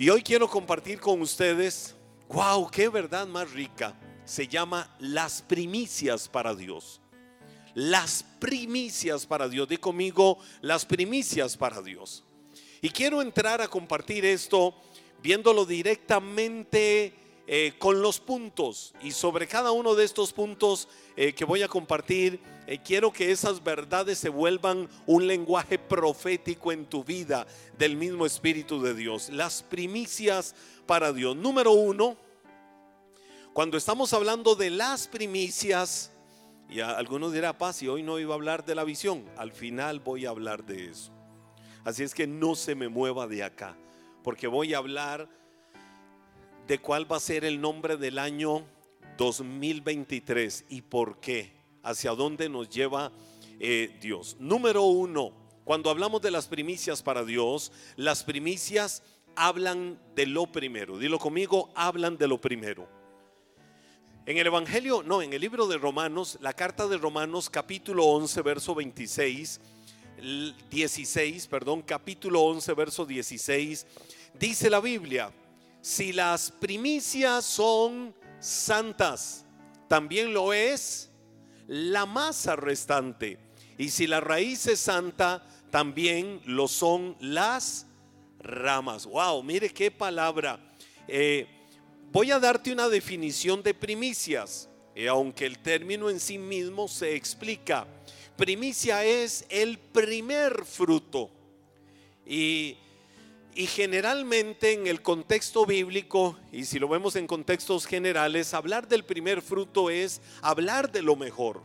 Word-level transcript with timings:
Y 0.00 0.08
hoy 0.08 0.22
quiero 0.22 0.48
compartir 0.48 0.98
con 0.98 1.20
ustedes, 1.20 1.94
wow, 2.30 2.70
qué 2.70 2.88
verdad 2.88 3.26
más 3.26 3.50
rica. 3.50 3.94
Se 4.24 4.48
llama 4.48 4.96
las 4.98 5.42
primicias 5.42 6.26
para 6.26 6.54
Dios. 6.54 7.02
Las 7.74 8.24
primicias 8.38 9.26
para 9.26 9.46
Dios. 9.46 9.68
Di 9.68 9.76
conmigo, 9.76 10.38
las 10.62 10.86
primicias 10.86 11.54
para 11.54 11.82
Dios. 11.82 12.24
Y 12.80 12.88
quiero 12.88 13.20
entrar 13.20 13.60
a 13.60 13.68
compartir 13.68 14.24
esto 14.24 14.74
viéndolo 15.22 15.66
directamente 15.66 17.12
eh, 17.52 17.72
con 17.78 18.00
los 18.00 18.20
puntos. 18.20 18.94
Y 19.02 19.10
sobre 19.10 19.48
cada 19.48 19.72
uno 19.72 19.96
de 19.96 20.04
estos 20.04 20.32
puntos 20.32 20.86
eh, 21.16 21.32
que 21.32 21.44
voy 21.44 21.62
a 21.62 21.68
compartir, 21.68 22.38
eh, 22.68 22.78
quiero 22.80 23.12
que 23.12 23.32
esas 23.32 23.64
verdades 23.64 24.18
se 24.18 24.28
vuelvan 24.28 24.88
un 25.04 25.26
lenguaje 25.26 25.76
profético 25.76 26.70
en 26.70 26.86
tu 26.86 27.02
vida 27.02 27.48
del 27.76 27.96
mismo 27.96 28.24
Espíritu 28.24 28.80
de 28.80 28.94
Dios. 28.94 29.30
Las 29.30 29.64
primicias 29.64 30.54
para 30.86 31.12
Dios. 31.12 31.34
Número 31.34 31.72
uno, 31.72 32.16
cuando 33.52 33.76
estamos 33.76 34.12
hablando 34.12 34.54
de 34.54 34.70
las 34.70 35.08
primicias, 35.08 36.12
y 36.68 36.78
algunos 36.78 37.32
dirán, 37.32 37.58
paz, 37.58 37.78
si 37.78 37.88
hoy 37.88 38.04
no 38.04 38.20
iba 38.20 38.32
a 38.32 38.36
hablar 38.36 38.64
de 38.64 38.76
la 38.76 38.84
visión, 38.84 39.24
al 39.36 39.50
final 39.50 39.98
voy 39.98 40.24
a 40.24 40.30
hablar 40.30 40.64
de 40.64 40.90
eso. 40.90 41.10
Así 41.82 42.04
es 42.04 42.14
que 42.14 42.28
no 42.28 42.54
se 42.54 42.76
me 42.76 42.88
mueva 42.88 43.26
de 43.26 43.42
acá, 43.42 43.76
porque 44.22 44.46
voy 44.46 44.72
a 44.72 44.78
hablar 44.78 45.39
de 46.70 46.78
cuál 46.78 47.10
va 47.10 47.16
a 47.16 47.20
ser 47.20 47.44
el 47.44 47.60
nombre 47.60 47.96
del 47.96 48.16
año 48.16 48.64
2023 49.18 50.66
y 50.68 50.82
por 50.82 51.18
qué, 51.18 51.52
hacia 51.82 52.12
dónde 52.12 52.48
nos 52.48 52.68
lleva 52.68 53.10
eh, 53.58 53.98
Dios. 54.00 54.36
Número 54.38 54.84
uno, 54.84 55.32
cuando 55.64 55.90
hablamos 55.90 56.22
de 56.22 56.30
las 56.30 56.46
primicias 56.46 57.02
para 57.02 57.24
Dios, 57.24 57.72
las 57.96 58.22
primicias 58.22 59.02
hablan 59.34 60.00
de 60.14 60.26
lo 60.26 60.46
primero. 60.46 60.96
Dilo 60.96 61.18
conmigo, 61.18 61.72
hablan 61.74 62.16
de 62.16 62.28
lo 62.28 62.40
primero. 62.40 62.86
En 64.24 64.38
el 64.38 64.46
Evangelio, 64.46 65.02
no, 65.02 65.22
en 65.22 65.32
el 65.32 65.40
libro 65.40 65.66
de 65.66 65.76
Romanos, 65.76 66.38
la 66.40 66.52
carta 66.52 66.86
de 66.86 66.98
Romanos 66.98 67.50
capítulo 67.50 68.04
11, 68.04 68.42
verso 68.42 68.76
26 68.76 69.60
16, 70.70 71.48
perdón, 71.48 71.82
capítulo 71.82 72.42
11, 72.42 72.74
verso 72.74 73.06
16, 73.06 73.86
dice 74.38 74.70
la 74.70 74.80
Biblia, 74.80 75.32
si 75.80 76.12
las 76.12 76.50
primicias 76.50 77.44
son 77.44 78.14
santas, 78.38 79.44
también 79.88 80.32
lo 80.32 80.52
es 80.52 81.10
la 81.66 82.06
masa 82.06 82.56
restante. 82.56 83.38
Y 83.78 83.90
si 83.90 84.06
la 84.06 84.20
raíz 84.20 84.66
es 84.66 84.80
santa, 84.80 85.46
también 85.70 86.40
lo 86.44 86.68
son 86.68 87.16
las 87.20 87.86
ramas. 88.40 89.06
Wow, 89.06 89.42
mire 89.42 89.70
qué 89.70 89.90
palabra. 89.90 90.60
Eh, 91.08 91.46
voy 92.12 92.30
a 92.30 92.38
darte 92.38 92.72
una 92.72 92.88
definición 92.88 93.62
de 93.62 93.74
primicias, 93.74 94.68
eh, 94.94 95.08
aunque 95.08 95.46
el 95.46 95.58
término 95.58 96.10
en 96.10 96.20
sí 96.20 96.38
mismo 96.38 96.88
se 96.88 97.14
explica 97.14 97.86
primicia 98.40 99.04
es 99.04 99.44
el 99.50 99.78
primer 99.78 100.64
fruto. 100.64 101.30
Y, 102.24 102.78
generalmente 103.54 104.72
en 104.72 104.86
el 104.86 105.02
contexto 105.02 105.66
bíblico, 105.66 106.38
y 106.52 106.64
si 106.64 106.78
lo 106.78 106.88
vemos 106.88 107.16
en 107.16 107.26
contextos 107.26 107.86
generales, 107.86 108.54
hablar 108.54 108.88
del 108.88 109.04
primer 109.04 109.42
fruto 109.42 109.90
es 109.90 110.20
hablar 110.40 110.90
de 110.92 111.02
lo 111.02 111.16
mejor. 111.16 111.62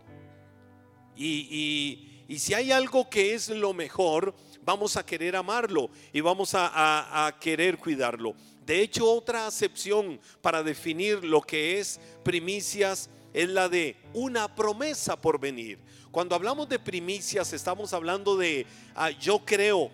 Y, 1.15 2.11
si 2.37 2.53
hay 2.53 2.71
algo 2.71 3.09
que 3.09 3.35
es 3.35 3.49
lo 3.49 3.73
mejor, 3.73 4.35
vamos 4.63 4.97
a 4.97 5.05
querer 5.05 5.35
amarlo 5.35 5.89
y 6.11 6.21
vamos 6.21 6.55
a, 6.55 7.27
a 7.27 7.39
querer 7.39 7.77
cuidarlo. 7.77 8.33
De 8.65 8.81
hecho, 8.81 9.09
otra 9.09 9.45
acepción 9.45 10.19
para 10.41 10.63
definir 10.63 11.23
lo 11.23 11.39
que 11.41 11.79
es 11.79 11.99
primicias 12.23 13.09
es 13.31 13.49
la 13.49 13.69
de 13.69 13.95
una 14.13 14.53
promesa 14.55 15.21
por 15.21 15.39
venir. 15.39 15.77
Cuando 16.09 16.33
hablamos 16.33 16.67
de 16.67 16.79
primicias, 16.79 17.53
estamos 17.53 17.93
hablando 17.93 18.37
de, 18.37 18.65
ah, 18.95 19.11
yo 19.11 19.39
creo 19.45 19.91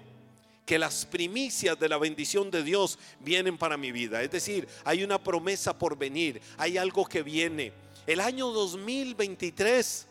que 0.65 0.79
las 0.79 1.05
primicias 1.05 1.79
de 1.79 1.89
la 1.89 1.97
bendición 1.97 2.51
de 2.51 2.63
Dios 2.63 2.97
vienen 3.19 3.57
para 3.57 3.77
mi 3.77 3.91
vida. 3.91 4.21
Es 4.21 4.31
decir, 4.31 4.67
hay 4.83 5.03
una 5.03 5.21
promesa 5.21 5.77
por 5.77 5.97
venir, 5.97 6.41
hay 6.57 6.77
algo 6.77 7.05
que 7.05 7.23
viene. 7.23 7.73
El 8.07 8.19
año 8.19 8.49
2023, 8.49 10.07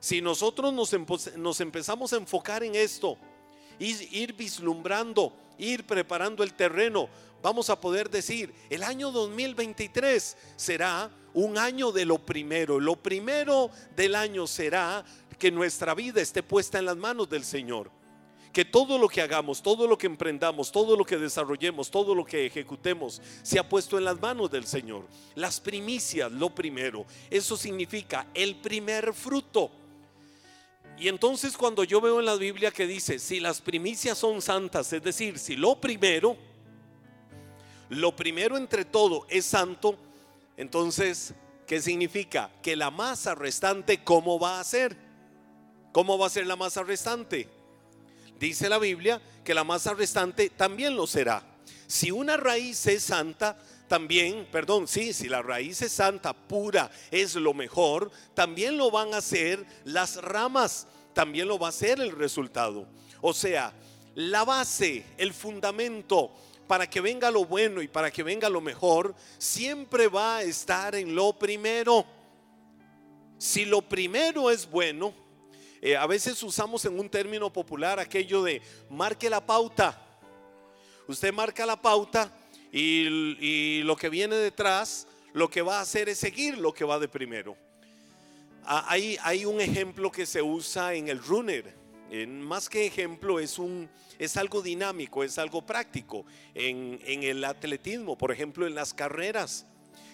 si 0.00 0.20
nosotros 0.20 0.72
nos, 0.72 0.94
nos 1.36 1.60
empezamos 1.60 2.12
a 2.12 2.16
enfocar 2.16 2.62
en 2.62 2.74
esto, 2.74 3.16
ir 3.78 4.32
vislumbrando, 4.32 5.32
ir 5.58 5.86
preparando 5.86 6.42
el 6.42 6.54
terreno, 6.54 7.08
vamos 7.42 7.70
a 7.70 7.80
poder 7.80 8.10
decir, 8.10 8.52
el 8.70 8.82
año 8.82 9.10
2023 9.10 10.36
será 10.56 11.10
un 11.34 11.58
año 11.58 11.92
de 11.92 12.04
lo 12.04 12.18
primero. 12.18 12.80
Lo 12.80 12.96
primero 12.96 13.70
del 13.94 14.14
año 14.14 14.46
será 14.46 15.04
que 15.38 15.50
nuestra 15.50 15.94
vida 15.94 16.20
esté 16.20 16.42
puesta 16.42 16.78
en 16.78 16.86
las 16.86 16.96
manos 16.96 17.28
del 17.28 17.44
Señor. 17.44 17.90
Que 18.52 18.64
todo 18.64 18.98
lo 18.98 19.08
que 19.08 19.20
hagamos, 19.20 19.62
todo 19.62 19.86
lo 19.86 19.98
que 19.98 20.06
emprendamos, 20.06 20.72
todo 20.72 20.96
lo 20.96 21.04
que 21.04 21.18
desarrollemos, 21.18 21.90
todo 21.90 22.14
lo 22.14 22.24
que 22.24 22.46
ejecutemos, 22.46 23.20
sea 23.42 23.68
puesto 23.68 23.98
en 23.98 24.04
las 24.04 24.20
manos 24.20 24.50
del 24.50 24.66
Señor. 24.66 25.06
Las 25.34 25.60
primicias, 25.60 26.32
lo 26.32 26.54
primero. 26.54 27.04
Eso 27.30 27.56
significa 27.56 28.26
el 28.34 28.56
primer 28.56 29.12
fruto. 29.12 29.70
Y 30.98 31.08
entonces 31.08 31.56
cuando 31.56 31.84
yo 31.84 32.00
veo 32.00 32.20
en 32.20 32.26
la 32.26 32.36
Biblia 32.36 32.70
que 32.70 32.86
dice, 32.86 33.18
si 33.18 33.38
las 33.38 33.60
primicias 33.60 34.16
son 34.16 34.40
santas, 34.40 34.90
es 34.92 35.02
decir, 35.02 35.38
si 35.38 35.54
lo 35.56 35.78
primero, 35.78 36.36
lo 37.90 38.16
primero 38.16 38.56
entre 38.56 38.86
todo 38.86 39.26
es 39.28 39.44
santo, 39.44 39.98
entonces, 40.56 41.34
¿qué 41.66 41.82
significa? 41.82 42.50
Que 42.62 42.76
la 42.76 42.90
masa 42.90 43.34
restante, 43.34 44.02
¿cómo 44.02 44.38
va 44.38 44.58
a 44.58 44.64
ser? 44.64 44.96
¿Cómo 45.92 46.18
va 46.18 46.26
a 46.26 46.30
ser 46.30 46.46
la 46.46 46.56
masa 46.56 46.82
restante? 46.82 47.48
Dice 48.38 48.68
la 48.68 48.78
Biblia 48.78 49.20
que 49.44 49.54
la 49.54 49.64
masa 49.64 49.94
restante 49.94 50.50
también 50.50 50.96
lo 50.96 51.06
será. 51.06 51.42
Si 51.86 52.10
una 52.10 52.36
raíz 52.36 52.86
es 52.86 53.04
santa, 53.04 53.56
también, 53.88 54.46
perdón, 54.50 54.88
sí, 54.88 55.12
si 55.12 55.28
la 55.28 55.42
raíz 55.42 55.80
es 55.82 55.92
santa, 55.92 56.32
pura, 56.32 56.90
es 57.10 57.34
lo 57.36 57.54
mejor, 57.54 58.10
también 58.34 58.76
lo 58.76 58.90
van 58.90 59.14
a 59.14 59.18
hacer 59.18 59.64
las 59.84 60.16
ramas, 60.16 60.86
también 61.12 61.46
lo 61.46 61.58
va 61.58 61.68
a 61.68 61.72
ser 61.72 62.00
el 62.00 62.10
resultado. 62.10 62.88
O 63.20 63.32
sea, 63.32 63.72
la 64.14 64.44
base, 64.44 65.04
el 65.16 65.32
fundamento 65.32 66.32
para 66.66 66.90
que 66.90 67.00
venga 67.00 67.30
lo 67.30 67.44
bueno 67.44 67.80
y 67.80 67.88
para 67.88 68.10
que 68.10 68.22
venga 68.22 68.48
lo 68.48 68.60
mejor, 68.60 69.14
siempre 69.38 70.08
va 70.08 70.38
a 70.38 70.42
estar 70.42 70.94
en 70.96 71.14
lo 71.14 71.38
primero. 71.38 72.04
Si 73.38 73.64
lo 73.64 73.82
primero 73.82 74.50
es 74.50 74.68
bueno, 74.68 75.14
eh, 75.86 75.96
a 75.96 76.04
veces 76.08 76.42
usamos 76.42 76.84
en 76.84 76.98
un 76.98 77.08
término 77.08 77.52
popular 77.52 78.00
aquello 78.00 78.42
de 78.42 78.60
marque 78.90 79.30
la 79.30 79.46
pauta. 79.46 80.04
Usted 81.06 81.32
marca 81.32 81.64
la 81.64 81.80
pauta 81.80 82.36
y, 82.72 83.82
lo 83.84 83.94
que 83.94 84.08
viene 84.08 84.34
detrás, 84.34 85.06
lo 85.32 85.48
que 85.48 85.62
va 85.62 85.78
a 85.78 85.82
hacer 85.82 86.08
es 86.08 86.18
seguir 86.18 86.58
lo 86.58 86.74
que 86.74 86.84
va 86.84 86.98
de 86.98 87.06
primero. 87.06 87.56
Hay, 88.64 89.44
un 89.44 89.60
ejemplo 89.60 90.10
que 90.10 90.26
se 90.26 90.42
usa 90.42 90.92
en 90.94 91.06
el 91.06 91.22
runner. 91.22 91.72
más 92.26 92.68
que 92.68 92.84
ejemplo, 92.84 93.38
es, 93.38 93.56
un, 93.56 93.88
es 94.18 94.36
algo 94.36 94.62
dinámico, 94.62 95.22
es 95.22 95.38
algo 95.38 95.64
práctico. 95.64 96.26
En 96.54 97.22
el 97.22 97.44
atletismo, 97.44 98.18
por 98.18 98.32
ejemplo, 98.32 98.66
en 98.66 98.74
las 98.74 98.92
carreras. 98.92 99.66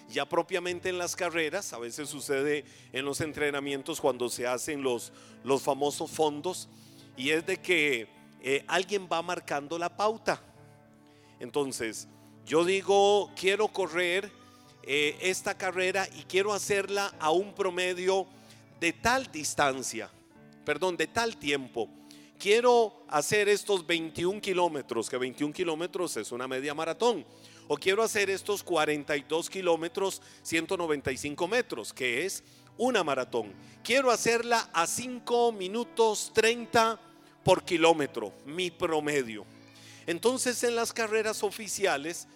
Ya 0.09 0.25
propiamente 0.27 0.89
en 0.89 0.97
las 0.97 1.15
carreras, 1.15 1.73
a 1.73 1.79
veces 1.79 2.09
sucede 2.09 2.65
en 2.91 3.05
los 3.05 3.21
entrenamientos 3.21 3.99
cuando 3.99 4.29
se 4.29 4.45
hacen 4.45 4.83
los, 4.83 5.11
los 5.43 5.61
famosos 5.61 6.11
fondos, 6.11 6.69
y 7.15 7.29
es 7.29 7.45
de 7.45 7.57
que 7.57 8.07
eh, 8.41 8.63
alguien 8.67 9.07
va 9.11 9.21
marcando 9.21 9.77
la 9.79 9.95
pauta. 9.95 10.41
Entonces, 11.39 12.07
yo 12.45 12.65
digo, 12.65 13.31
quiero 13.35 13.67
correr 13.69 14.29
eh, 14.83 15.17
esta 15.21 15.57
carrera 15.57 16.07
y 16.17 16.23
quiero 16.23 16.53
hacerla 16.53 17.13
a 17.19 17.31
un 17.31 17.53
promedio 17.53 18.27
de 18.79 18.91
tal 18.91 19.31
distancia, 19.31 20.09
perdón, 20.65 20.97
de 20.97 21.07
tal 21.07 21.37
tiempo. 21.37 21.89
Quiero 22.37 23.05
hacer 23.07 23.47
estos 23.47 23.87
21 23.87 24.41
kilómetros, 24.41 25.09
que 25.09 25.17
21 25.17 25.53
kilómetros 25.53 26.17
es 26.17 26.33
una 26.33 26.47
media 26.47 26.73
maratón 26.73 27.25
o 27.67 27.77
quiero 27.77 28.03
hacer 28.03 28.29
estos 28.29 28.63
42 28.63 29.49
kilómetros, 29.49 30.21
195 30.43 31.47
metros, 31.47 31.93
que 31.93 32.25
es 32.25 32.43
una 32.77 33.03
maratón. 33.03 33.53
Quiero 33.83 34.11
hacerla 34.11 34.69
a 34.73 34.87
5 34.87 35.51
minutos 35.51 36.31
30 36.33 36.99
por 37.43 37.63
kilómetro, 37.63 38.33
mi 38.45 38.71
promedio. 38.71 39.45
Entonces 40.05 40.63
en 40.63 40.75
las 40.75 40.91
carreras 40.91 41.43
oficiales, 41.43 42.27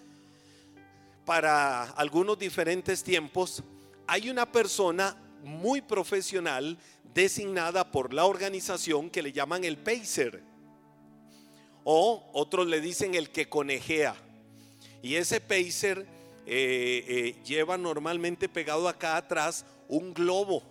para 1.25 1.83
algunos 1.91 2.39
diferentes 2.39 3.03
tiempos, 3.03 3.63
hay 4.05 4.29
una 4.29 4.49
persona 4.49 5.17
muy 5.43 5.81
profesional 5.81 6.77
designada 7.13 7.91
por 7.91 8.13
la 8.13 8.25
organización 8.25 9.09
que 9.09 9.21
le 9.21 9.33
llaman 9.33 9.63
el 9.63 9.77
pacer. 9.77 10.43
O 11.83 12.29
otros 12.33 12.67
le 12.67 12.79
dicen 12.79 13.15
el 13.15 13.29
que 13.29 13.49
conejea 13.49 14.15
Y 15.01 15.15
ese 15.15 15.39
pacer 15.39 16.05
eh, 16.45 17.03
eh, 17.07 17.35
lleva 17.45 17.77
normalmente 17.77 18.49
pegado 18.49 18.87
acá 18.87 19.17
atrás 19.17 19.65
un 19.87 20.13
globo, 20.13 20.63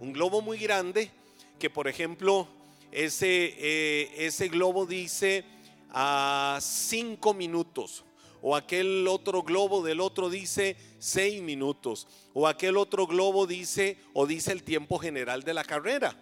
un 0.00 0.12
globo 0.12 0.40
muy 0.40 0.58
grande 0.58 1.10
que 1.58 1.70
por 1.70 1.88
ejemplo 1.88 2.48
ese, 2.90 3.54
eh, 3.58 4.10
ese 4.16 4.48
globo 4.48 4.86
dice 4.86 5.44
a 5.90 6.58
cinco 6.60 7.34
minutos 7.34 8.04
o 8.42 8.56
aquel 8.56 9.06
otro 9.08 9.42
globo 9.42 9.82
del 9.82 10.00
otro 10.00 10.30
dice 10.30 10.76
seis 10.98 11.42
minutos, 11.42 12.06
o 12.32 12.48
aquel 12.48 12.76
otro 12.76 13.06
globo 13.06 13.46
dice 13.46 13.98
o 14.14 14.26
dice 14.26 14.52
el 14.52 14.62
tiempo 14.62 14.98
general 14.98 15.42
de 15.42 15.54
la 15.54 15.64
carrera. 15.64 16.16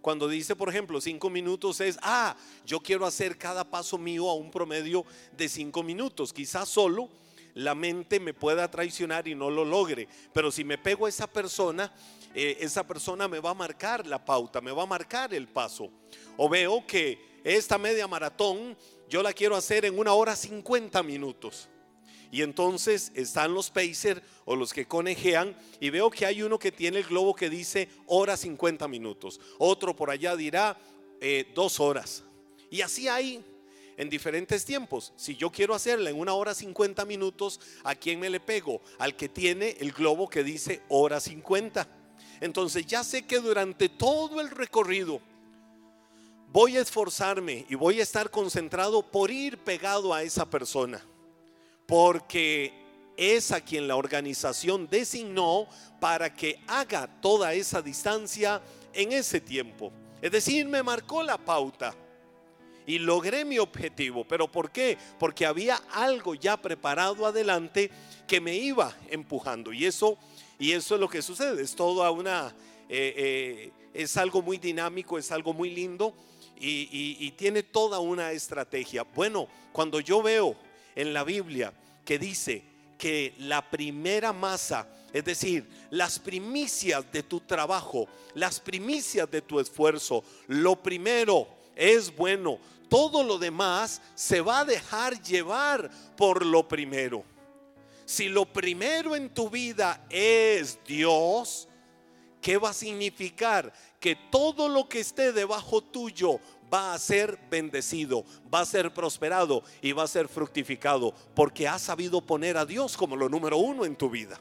Cuando 0.00 0.28
dice, 0.28 0.54
por 0.54 0.68
ejemplo, 0.68 1.00
cinco 1.00 1.28
minutos 1.30 1.80
es, 1.80 1.98
ah, 2.02 2.36
yo 2.64 2.80
quiero 2.80 3.06
hacer 3.06 3.36
cada 3.36 3.68
paso 3.68 3.98
mío 3.98 4.28
a 4.28 4.34
un 4.34 4.50
promedio 4.50 5.04
de 5.36 5.48
cinco 5.48 5.82
minutos. 5.82 6.32
Quizás 6.32 6.68
solo 6.68 7.08
la 7.54 7.74
mente 7.74 8.20
me 8.20 8.34
pueda 8.34 8.70
traicionar 8.70 9.26
y 9.26 9.34
no 9.34 9.50
lo 9.50 9.64
logre. 9.64 10.08
Pero 10.32 10.50
si 10.50 10.64
me 10.64 10.78
pego 10.78 11.06
a 11.06 11.08
esa 11.08 11.26
persona, 11.26 11.92
eh, 12.34 12.58
esa 12.60 12.86
persona 12.86 13.26
me 13.26 13.40
va 13.40 13.50
a 13.50 13.54
marcar 13.54 14.06
la 14.06 14.24
pauta, 14.24 14.60
me 14.60 14.70
va 14.70 14.84
a 14.84 14.86
marcar 14.86 15.34
el 15.34 15.48
paso. 15.48 15.90
O 16.36 16.48
veo 16.48 16.86
que 16.86 17.40
esta 17.42 17.78
media 17.78 18.06
maratón 18.06 18.76
yo 19.08 19.22
la 19.22 19.32
quiero 19.32 19.56
hacer 19.56 19.84
en 19.84 19.98
una 19.98 20.12
hora 20.12 20.36
50 20.36 21.02
minutos. 21.02 21.68
Y 22.30 22.42
entonces 22.42 23.10
están 23.14 23.54
los 23.54 23.70
pacer 23.70 24.22
o 24.44 24.54
los 24.54 24.72
que 24.72 24.86
conejean 24.86 25.56
y 25.80 25.90
veo 25.90 26.10
que 26.10 26.26
hay 26.26 26.42
uno 26.42 26.58
que 26.58 26.72
tiene 26.72 26.98
el 26.98 27.04
globo 27.04 27.34
que 27.34 27.48
dice 27.48 27.88
hora 28.06 28.36
50 28.36 28.86
minutos. 28.88 29.40
Otro 29.58 29.96
por 29.96 30.10
allá 30.10 30.36
dirá 30.36 30.78
eh, 31.20 31.50
dos 31.54 31.80
horas. 31.80 32.24
Y 32.70 32.82
así 32.82 33.08
hay 33.08 33.42
en 33.96 34.10
diferentes 34.10 34.64
tiempos. 34.64 35.12
Si 35.16 35.36
yo 35.36 35.50
quiero 35.50 35.74
hacerla 35.74 36.10
en 36.10 36.18
una 36.18 36.34
hora 36.34 36.54
50 36.54 37.04
minutos, 37.06 37.60
¿a 37.82 37.94
quién 37.94 38.20
me 38.20 38.30
le 38.30 38.40
pego? 38.40 38.82
Al 38.98 39.16
que 39.16 39.28
tiene 39.28 39.76
el 39.80 39.92
globo 39.92 40.28
que 40.28 40.44
dice 40.44 40.82
hora 40.88 41.20
50. 41.20 41.88
Entonces 42.40 42.86
ya 42.86 43.02
sé 43.02 43.26
que 43.26 43.40
durante 43.40 43.88
todo 43.88 44.40
el 44.40 44.50
recorrido 44.50 45.20
voy 46.52 46.76
a 46.76 46.80
esforzarme 46.80 47.66
y 47.68 47.74
voy 47.74 48.00
a 48.00 48.02
estar 48.02 48.30
concentrado 48.30 49.02
por 49.02 49.30
ir 49.30 49.58
pegado 49.58 50.14
a 50.14 50.22
esa 50.22 50.48
persona. 50.48 51.04
Porque 51.88 52.72
es 53.16 53.50
a 53.50 53.62
quien 53.62 53.88
la 53.88 53.96
organización 53.96 54.88
designó 54.88 55.66
para 55.98 56.34
que 56.34 56.60
haga 56.66 57.08
toda 57.22 57.54
esa 57.54 57.80
distancia 57.80 58.60
en 58.92 59.12
ese 59.12 59.40
tiempo. 59.40 59.90
Es 60.20 60.30
decir, 60.30 60.66
me 60.66 60.82
marcó 60.82 61.22
la 61.22 61.38
pauta 61.38 61.94
y 62.86 62.98
logré 62.98 63.46
mi 63.46 63.58
objetivo. 63.58 64.24
¿Pero 64.28 64.52
por 64.52 64.70
qué? 64.70 64.98
Porque 65.18 65.46
había 65.46 65.76
algo 65.92 66.34
ya 66.34 66.58
preparado 66.58 67.24
adelante 67.24 67.90
que 68.26 68.38
me 68.38 68.54
iba 68.54 68.94
empujando. 69.08 69.72
Y 69.72 69.86
eso, 69.86 70.18
y 70.58 70.72
eso 70.72 70.94
es 70.94 71.00
lo 71.00 71.08
que 71.08 71.22
sucede. 71.22 71.62
Es 71.62 71.74
toda 71.74 72.10
una, 72.10 72.54
eh, 72.90 73.14
eh, 73.16 73.72
es 73.94 74.14
algo 74.18 74.42
muy 74.42 74.58
dinámico, 74.58 75.16
es 75.16 75.32
algo 75.32 75.54
muy 75.54 75.70
lindo 75.70 76.14
y 76.60 77.30
tiene 77.32 77.62
toda 77.62 77.98
una 77.98 78.32
estrategia. 78.32 79.04
Bueno, 79.14 79.48
cuando 79.72 80.00
yo 80.00 80.20
veo 80.22 80.56
en 80.98 81.14
la 81.14 81.22
Biblia 81.22 81.72
que 82.04 82.18
dice 82.18 82.64
que 82.98 83.32
la 83.38 83.70
primera 83.70 84.32
masa, 84.32 84.88
es 85.12 85.24
decir, 85.24 85.68
las 85.90 86.18
primicias 86.18 87.10
de 87.12 87.22
tu 87.22 87.38
trabajo, 87.38 88.08
las 88.34 88.58
primicias 88.58 89.30
de 89.30 89.40
tu 89.40 89.60
esfuerzo, 89.60 90.24
lo 90.48 90.74
primero 90.82 91.46
es 91.76 92.14
bueno, 92.14 92.58
todo 92.88 93.22
lo 93.22 93.38
demás 93.38 94.02
se 94.16 94.40
va 94.40 94.60
a 94.60 94.64
dejar 94.64 95.22
llevar 95.22 95.88
por 96.16 96.44
lo 96.44 96.66
primero. 96.66 97.22
Si 98.04 98.28
lo 98.28 98.44
primero 98.44 99.14
en 99.14 99.32
tu 99.32 99.48
vida 99.48 100.04
es 100.10 100.78
Dios, 100.84 101.68
¿qué 102.42 102.58
va 102.58 102.70
a 102.70 102.74
significar? 102.74 103.72
Que 104.00 104.16
todo 104.32 104.68
lo 104.68 104.88
que 104.88 104.98
esté 104.98 105.32
debajo 105.32 105.80
tuyo 105.80 106.40
va 106.72 106.94
a 106.94 106.98
ser 106.98 107.38
bendecido, 107.50 108.24
va 108.52 108.60
a 108.60 108.66
ser 108.66 108.92
prosperado 108.92 109.62
y 109.80 109.92
va 109.92 110.04
a 110.04 110.08
ser 110.08 110.28
fructificado, 110.28 111.14
porque 111.34 111.68
has 111.68 111.82
sabido 111.82 112.20
poner 112.20 112.56
a 112.56 112.66
Dios 112.66 112.96
como 112.96 113.16
lo 113.16 113.28
número 113.28 113.58
uno 113.58 113.84
en 113.84 113.96
tu 113.96 114.10
vida. 114.10 114.40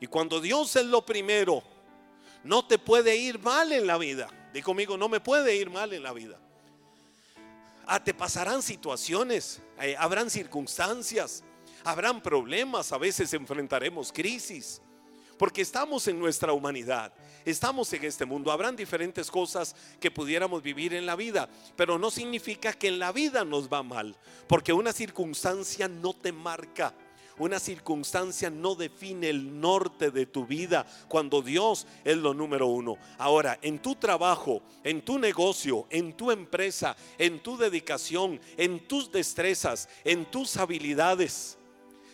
Y 0.00 0.06
cuando 0.06 0.40
Dios 0.40 0.74
es 0.76 0.86
lo 0.86 1.06
primero, 1.06 1.62
no 2.44 2.66
te 2.66 2.78
puede 2.78 3.16
ir 3.16 3.38
mal 3.38 3.72
en 3.72 3.86
la 3.86 3.98
vida. 3.98 4.28
Di 4.52 4.60
conmigo, 4.60 4.96
no 4.96 5.08
me 5.08 5.20
puede 5.20 5.56
ir 5.56 5.70
mal 5.70 5.92
en 5.92 6.02
la 6.02 6.12
vida. 6.12 6.38
Ah, 7.86 8.02
te 8.02 8.14
pasarán 8.14 8.62
situaciones, 8.62 9.60
eh, 9.80 9.96
habrán 9.98 10.30
circunstancias, 10.30 11.42
habrán 11.84 12.22
problemas, 12.22 12.92
a 12.92 12.98
veces 12.98 13.32
enfrentaremos 13.34 14.12
crisis, 14.12 14.80
porque 15.38 15.62
estamos 15.62 16.06
en 16.06 16.18
nuestra 16.18 16.52
humanidad, 16.52 17.12
estamos 17.44 17.92
en 17.92 18.04
este 18.04 18.24
mundo, 18.24 18.52
habrán 18.52 18.76
diferentes 18.76 19.30
cosas 19.30 19.74
que 20.00 20.10
pudiéramos 20.10 20.62
vivir 20.62 20.94
en 20.94 21.06
la 21.06 21.16
vida, 21.16 21.48
pero 21.76 21.98
no 21.98 22.10
significa 22.10 22.72
que 22.72 22.88
en 22.88 22.98
la 22.98 23.12
vida 23.12 23.44
nos 23.44 23.68
va 23.68 23.82
mal, 23.82 24.16
porque 24.46 24.72
una 24.72 24.92
circunstancia 24.92 25.88
no 25.88 26.14
te 26.14 26.32
marca 26.32 26.94
una 27.38 27.58
circunstancia 27.58 28.50
no 28.50 28.74
define 28.74 29.28
el 29.30 29.60
norte 29.60 30.10
de 30.10 30.26
tu 30.26 30.46
vida 30.46 30.86
cuando 31.08 31.42
Dios 31.42 31.86
es 32.04 32.16
lo 32.16 32.34
número 32.34 32.66
uno. 32.66 32.96
Ahora, 33.18 33.58
en 33.62 33.78
tu 33.78 33.94
trabajo, 33.94 34.62
en 34.84 35.02
tu 35.02 35.18
negocio, 35.18 35.86
en 35.90 36.12
tu 36.12 36.30
empresa, 36.30 36.94
en 37.18 37.40
tu 37.40 37.56
dedicación, 37.56 38.40
en 38.56 38.86
tus 38.86 39.10
destrezas, 39.10 39.88
en 40.04 40.26
tus 40.26 40.56
habilidades, 40.56 41.58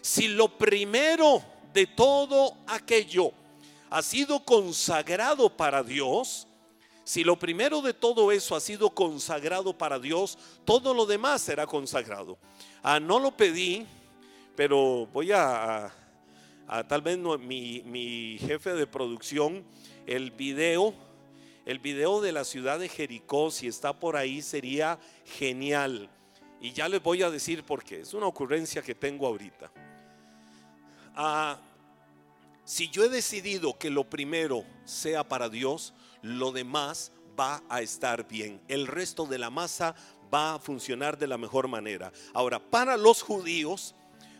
si 0.00 0.28
lo 0.28 0.56
primero 0.56 1.42
de 1.74 1.86
todo 1.86 2.56
aquello 2.66 3.32
ha 3.90 4.02
sido 4.02 4.44
consagrado 4.44 5.48
para 5.56 5.82
Dios, 5.82 6.46
si 7.04 7.24
lo 7.24 7.38
primero 7.38 7.80
de 7.80 7.94
todo 7.94 8.30
eso 8.32 8.54
ha 8.54 8.60
sido 8.60 8.90
consagrado 8.90 9.76
para 9.76 9.98
Dios, 9.98 10.36
todo 10.64 10.92
lo 10.92 11.06
demás 11.06 11.40
será 11.40 11.66
consagrado. 11.66 12.38
Ah, 12.82 13.00
no 13.00 13.18
lo 13.18 13.34
pedí, 13.34 13.86
pero 14.54 15.08
voy 15.12 15.32
a, 15.32 15.90
tal 16.86 17.00
vez 17.00 17.16
mi, 17.16 18.36
jefe 18.40 18.74
de 18.74 18.86
producción, 18.86 19.64
el 20.06 20.32
video, 20.32 20.92
el 21.64 21.78
video 21.78 22.20
de 22.20 22.32
la 22.32 22.44
ciudad 22.44 22.78
de 22.78 22.90
Jericó, 22.90 23.50
si 23.50 23.68
está 23.68 23.94
por 23.98 24.16
ahí, 24.16 24.42
sería 24.42 24.98
genial. 25.24 26.10
Y 26.60 26.72
ya 26.72 26.88
les 26.88 27.02
voy 27.02 27.22
a 27.22 27.30
decir 27.30 27.64
por 27.64 27.84
qué. 27.84 28.00
Es 28.00 28.12
una 28.12 28.26
ocurrencia 28.26 28.82
que 28.82 28.94
tengo 28.94 29.26
ahorita. 29.26 29.70
Ah, 31.14 31.58
si 32.68 32.90
yo 32.90 33.02
he 33.02 33.08
decidido 33.08 33.78
que 33.78 33.88
lo 33.88 34.10
primero 34.10 34.62
sea 34.84 35.26
para 35.26 35.48
Dios, 35.48 35.94
lo 36.20 36.52
demás 36.52 37.12
va 37.40 37.62
a 37.70 37.80
estar 37.80 38.28
bien. 38.28 38.60
El 38.68 38.86
resto 38.86 39.24
de 39.24 39.38
la 39.38 39.48
masa 39.48 39.94
va 40.32 40.52
a 40.52 40.58
funcionar 40.58 41.16
de 41.16 41.28
la 41.28 41.38
mejor 41.38 41.66
manera. 41.66 42.12
Ahora, 42.34 42.58
para 42.58 42.98
los 42.98 43.22
judíos, 43.22 43.94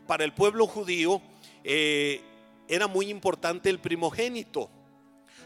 para 0.07 0.25
el 0.25 0.35
pueblo 0.35 0.67
judío 0.67 1.23
eh, 1.65 2.21
era 2.69 2.87
muy 2.87 3.09
importante 3.09 3.71
el 3.71 3.79
primogénito. 3.79 4.69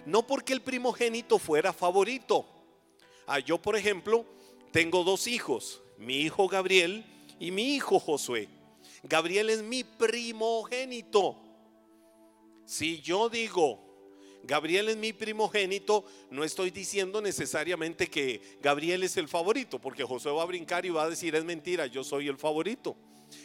No 0.05 0.27
porque 0.27 0.53
el 0.53 0.61
primogénito 0.61 1.39
fuera 1.39 1.73
favorito. 1.73 2.49
Ah, 3.29 3.39
yo, 3.39 3.62
por 3.62 3.77
ejemplo, 3.77 4.27
tengo 4.73 5.05
dos 5.05 5.29
hijos, 5.29 5.81
mi 5.99 6.17
hijo 6.17 6.49
Gabriel 6.49 7.07
y 7.39 7.53
mi 7.53 7.77
hijo 7.77 8.01
Josué. 8.01 8.49
Gabriel 9.05 9.51
es 9.51 9.62
mi 9.62 9.85
primogénito. 9.85 11.42
Si 12.73 13.02
yo 13.02 13.29
digo, 13.29 13.85
Gabriel 14.45 14.88
es 14.88 14.97
mi 14.97 15.12
primogénito, 15.12 16.07
no 16.31 16.43
estoy 16.43 16.71
diciendo 16.71 17.21
necesariamente 17.21 18.09
que 18.09 18.41
Gabriel 18.62 19.02
es 19.02 19.19
el 19.19 19.29
favorito, 19.29 19.79
porque 19.79 20.05
Josué 20.05 20.33
va 20.33 20.43
a 20.43 20.47
brincar 20.47 20.87
y 20.87 20.88
va 20.88 21.02
a 21.02 21.11
decir, 21.11 21.35
es 21.35 21.45
mentira, 21.45 21.85
yo 21.85 22.02
soy 22.02 22.29
el 22.29 22.38
favorito. 22.38 22.97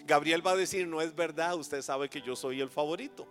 Gabriel 0.06 0.48
va 0.48 0.52
a 0.52 0.56
decir, 0.56 0.88
no 0.88 1.02
es 1.02 1.14
verdad, 1.14 1.56
usted 1.56 1.82
sabe 1.82 2.08
que 2.08 2.22
yo 2.22 2.38
soy 2.38 2.62
el 2.62 2.70
favorito. 2.70 3.28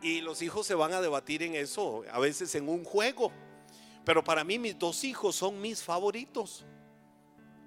Y 0.00 0.20
los 0.20 0.40
hijos 0.40 0.68
se 0.68 0.76
van 0.76 0.92
a 0.92 1.00
debatir 1.00 1.42
en 1.42 1.56
eso, 1.56 2.04
a 2.12 2.20
veces 2.20 2.54
en 2.54 2.68
un 2.68 2.84
juego. 2.84 3.32
Pero 4.04 4.22
para 4.22 4.44
mí 4.44 4.56
mis 4.56 4.78
dos 4.78 5.02
hijos 5.02 5.34
son 5.34 5.60
mis 5.60 5.82
favoritos. 5.82 6.64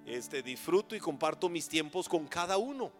Este, 0.10 0.42
disfruto 0.42 0.96
y 0.96 1.00
comparto 1.00 1.50
mis 1.50 1.70
tiempos 1.70 2.10
con 2.10 2.28
cada 2.28 2.58
uno. 2.58 2.92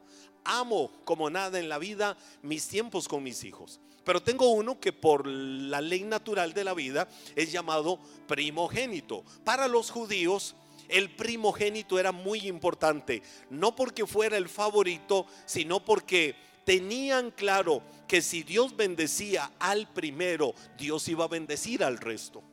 Amo 0.44 0.92
como 1.06 1.28
nada 1.32 1.58
en 1.60 1.68
la 1.68 1.80
vida 1.80 2.16
mis 2.44 2.68
tiempos 2.68 3.08
con 3.08 3.24
mis 3.24 3.44
hijos. 3.44 3.80
Pero 4.06 4.22
tengo 4.22 4.52
uno 4.52 4.80
que 4.80 4.94
por 4.94 5.26
la 5.26 5.82
ley 5.82 6.04
natural 6.04 6.54
de 6.54 6.64
la 6.64 6.76
vida 6.76 7.10
es 7.36 7.52
llamado 7.52 7.98
primogénito. 8.28 9.24
Para 9.44 9.68
los 9.68 9.90
judíos 9.90 10.56
el 10.88 11.10
primogénito 11.16 11.98
era 11.98 12.12
muy 12.12 12.48
importante, 12.48 13.24
no 13.50 13.76
porque 13.76 14.06
fuera 14.06 14.38
el 14.38 14.48
favorito, 14.50 15.26
sino 15.46 15.84
porque 15.84 16.36
tenían 16.64 17.32
claro 17.32 17.82
que 18.08 18.22
si 18.22 18.44
Dios 18.44 18.76
bendecía 18.76 19.52
al 19.60 19.92
primero, 19.92 20.54
Dios 20.78 21.08
iba 21.08 21.26
a 21.26 21.28
bendecir 21.28 21.84
al 21.84 21.98
resto. 21.98 22.44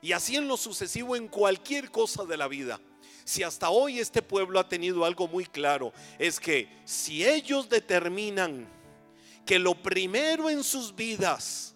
Y 0.00 0.12
así 0.12 0.36
en 0.36 0.48
lo 0.48 0.56
sucesivo 0.56 1.16
en 1.16 1.28
cualquier 1.28 1.90
cosa 1.90 2.24
de 2.24 2.36
la 2.36 2.48
vida. 2.48 2.80
Si 3.24 3.42
hasta 3.42 3.70
hoy 3.70 3.98
este 3.98 4.22
pueblo 4.22 4.58
ha 4.58 4.68
tenido 4.68 5.04
algo 5.04 5.28
muy 5.28 5.46
claro, 5.46 5.92
es 6.18 6.40
que 6.40 6.68
si 6.84 7.24
ellos 7.24 7.68
determinan 7.68 8.68
que 9.46 9.58
lo 9.58 9.74
primero 9.74 10.50
en 10.50 10.62
sus 10.64 10.94
vidas 10.94 11.74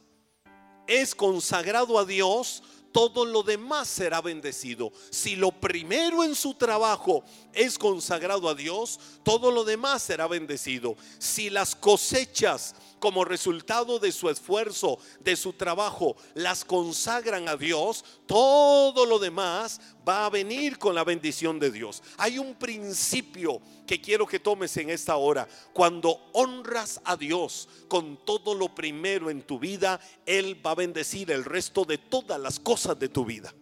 es 0.86 1.14
consagrado 1.14 1.98
a 1.98 2.04
Dios, 2.04 2.62
todo 2.96 3.26
lo 3.26 3.42
demás 3.42 3.88
será 3.88 4.22
bendecido. 4.22 4.90
Si 5.10 5.36
lo 5.36 5.52
primero 5.52 6.24
en 6.24 6.34
su 6.34 6.54
trabajo 6.54 7.24
es 7.52 7.78
consagrado 7.78 8.48
a 8.48 8.54
Dios, 8.54 8.98
todo 9.22 9.50
lo 9.50 9.64
demás 9.64 10.02
será 10.02 10.26
bendecido. 10.26 10.96
Si 11.18 11.50
las 11.50 11.74
cosechas 11.74 12.74
como 12.98 13.24
resultado 13.24 13.98
de 13.98 14.12
su 14.12 14.28
esfuerzo, 14.30 14.98
de 15.20 15.36
su 15.36 15.52
trabajo, 15.52 16.16
las 16.34 16.64
consagran 16.64 17.48
a 17.48 17.56
Dios, 17.56 18.04
todo 18.26 19.06
lo 19.06 19.18
demás 19.18 19.80
va 20.06 20.26
a 20.26 20.30
venir 20.30 20.78
con 20.78 20.94
la 20.94 21.04
bendición 21.04 21.58
de 21.58 21.70
Dios. 21.70 22.02
Hay 22.16 22.38
un 22.38 22.54
principio 22.54 23.60
que 23.86 24.00
quiero 24.00 24.26
que 24.26 24.40
tomes 24.40 24.76
en 24.76 24.90
esta 24.90 25.16
hora. 25.16 25.48
Cuando 25.72 26.30
honras 26.32 27.00
a 27.04 27.16
Dios 27.16 27.68
con 27.88 28.24
todo 28.24 28.54
lo 28.54 28.74
primero 28.74 29.30
en 29.30 29.42
tu 29.42 29.58
vida, 29.58 30.00
Él 30.24 30.60
va 30.64 30.72
a 30.72 30.76
bendecir 30.76 31.30
el 31.30 31.44
resto 31.44 31.84
de 31.84 31.98
todas 31.98 32.40
las 32.40 32.58
cosas 32.58 32.98
de 32.98 33.08
tu 33.08 33.24
vida. 33.24 33.54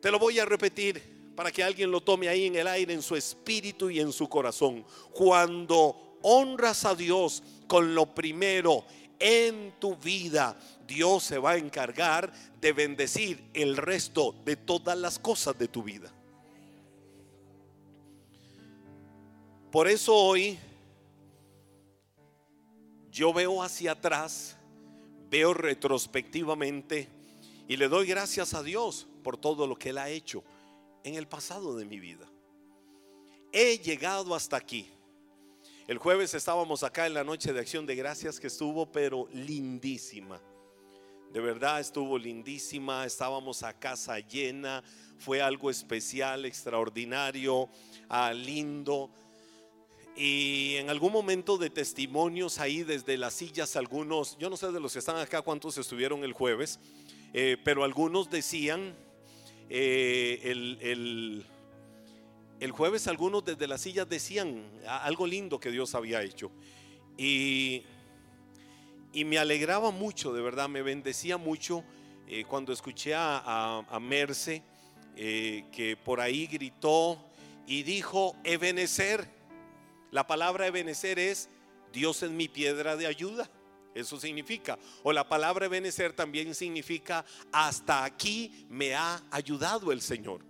Te 0.00 0.10
lo 0.10 0.18
voy 0.18 0.38
a 0.38 0.44
repetir 0.44 1.32
para 1.36 1.50
que 1.50 1.62
alguien 1.62 1.90
lo 1.90 2.00
tome 2.00 2.28
ahí 2.28 2.46
en 2.46 2.56
el 2.56 2.66
aire, 2.66 2.92
en 2.92 3.02
su 3.02 3.16
espíritu 3.16 3.90
y 3.90 4.00
en 4.00 4.12
su 4.12 4.28
corazón. 4.28 4.84
Cuando 5.12 6.18
honras 6.22 6.84
a 6.84 6.94
Dios 6.94 7.42
con 7.70 7.94
lo 7.94 8.12
primero 8.12 8.84
en 9.16 9.78
tu 9.78 9.94
vida, 9.94 10.58
Dios 10.88 11.22
se 11.22 11.38
va 11.38 11.52
a 11.52 11.56
encargar 11.56 12.32
de 12.60 12.72
bendecir 12.72 13.48
el 13.54 13.76
resto 13.76 14.34
de 14.44 14.56
todas 14.56 14.98
las 14.98 15.20
cosas 15.20 15.56
de 15.56 15.68
tu 15.68 15.84
vida. 15.84 16.12
Por 19.70 19.86
eso 19.86 20.16
hoy 20.16 20.58
yo 23.12 23.32
veo 23.32 23.62
hacia 23.62 23.92
atrás, 23.92 24.56
veo 25.30 25.54
retrospectivamente 25.54 27.08
y 27.68 27.76
le 27.76 27.86
doy 27.86 28.08
gracias 28.08 28.52
a 28.52 28.64
Dios 28.64 29.06
por 29.22 29.36
todo 29.36 29.68
lo 29.68 29.76
que 29.76 29.90
Él 29.90 29.98
ha 29.98 30.08
hecho 30.08 30.42
en 31.04 31.14
el 31.14 31.28
pasado 31.28 31.76
de 31.76 31.84
mi 31.84 32.00
vida. 32.00 32.28
He 33.52 33.78
llegado 33.78 34.34
hasta 34.34 34.56
aquí 34.56 34.90
el 35.90 35.98
jueves 35.98 36.34
estábamos 36.34 36.84
acá 36.84 37.08
en 37.08 37.14
la 37.14 37.24
noche 37.24 37.52
de 37.52 37.58
acción 37.58 37.84
de 37.84 37.96
gracias 37.96 38.38
que 38.38 38.46
estuvo, 38.46 38.86
pero 38.92 39.26
lindísima. 39.32 40.40
De 41.32 41.40
verdad 41.40 41.80
estuvo 41.80 42.16
lindísima, 42.16 43.04
estábamos 43.04 43.64
a 43.64 43.76
casa 43.76 44.20
llena, 44.20 44.84
fue 45.18 45.42
algo 45.42 45.68
especial, 45.68 46.44
extraordinario, 46.44 47.68
ah, 48.08 48.32
lindo. 48.32 49.10
Y 50.14 50.76
en 50.76 50.90
algún 50.90 51.10
momento 51.10 51.58
de 51.58 51.70
testimonios 51.70 52.60
ahí 52.60 52.84
desde 52.84 53.18
las 53.18 53.34
sillas, 53.34 53.74
algunos, 53.74 54.38
yo 54.38 54.48
no 54.48 54.56
sé 54.56 54.70
de 54.70 54.78
los 54.78 54.92
que 54.92 55.00
están 55.00 55.16
acá 55.16 55.42
cuántos 55.42 55.76
estuvieron 55.76 56.22
el 56.22 56.34
jueves, 56.34 56.78
eh, 57.32 57.56
pero 57.64 57.82
algunos 57.82 58.30
decían, 58.30 58.94
eh, 59.68 60.38
el 60.44 60.78
el 60.82 61.46
jueves 62.70 63.06
algunos 63.08 63.44
desde 63.44 63.66
las 63.66 63.80
sillas 63.80 64.08
decían 64.08 64.70
algo 64.86 65.26
lindo 65.26 65.58
que 65.58 65.70
Dios 65.70 65.94
había 65.94 66.22
hecho. 66.22 66.50
Y, 67.16 67.82
y 69.12 69.24
me 69.24 69.38
alegraba 69.38 69.90
mucho, 69.90 70.32
de 70.32 70.42
verdad, 70.42 70.68
me 70.68 70.82
bendecía 70.82 71.38
mucho 71.38 71.84
eh, 72.32 72.44
cuando 72.44 72.72
escuché 72.72 73.12
a, 73.16 73.98
Merce 74.00 74.62
eh, 75.16 75.64
que 75.72 75.96
por 75.96 76.20
ahí 76.20 76.46
gritó 76.46 77.18
y 77.66 77.82
dijo, 77.82 78.36
Ebenecer. 78.44 79.28
La 80.12 80.26
palabra 80.26 80.66
Ebenecer 80.66 81.18
es, 81.18 81.48
Dios 81.92 82.22
es 82.22 82.30
mi 82.30 82.46
piedra 82.46 82.96
de 82.96 83.06
ayuda. 83.06 83.50
Eso 83.94 84.20
significa. 84.20 84.78
O 85.02 85.12
la 85.12 85.28
palabra 85.28 85.66
Ebenecer 85.66 86.12
también 86.12 86.54
significa, 86.54 87.24
hasta 87.50 88.04
aquí 88.04 88.66
me 88.68 88.94
ha 88.94 89.22
ayudado 89.30 89.90
el 89.90 90.00
Señor. 90.00 90.49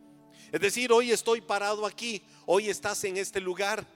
Es 0.52 0.60
decir, 0.60 0.92
hoy 0.92 1.12
estoy 1.12 1.40
parado 1.40 1.86
aquí, 1.86 2.22
hoy 2.46 2.68
estás 2.68 3.04
en 3.04 3.16
este 3.16 3.40
lugar. 3.40 3.86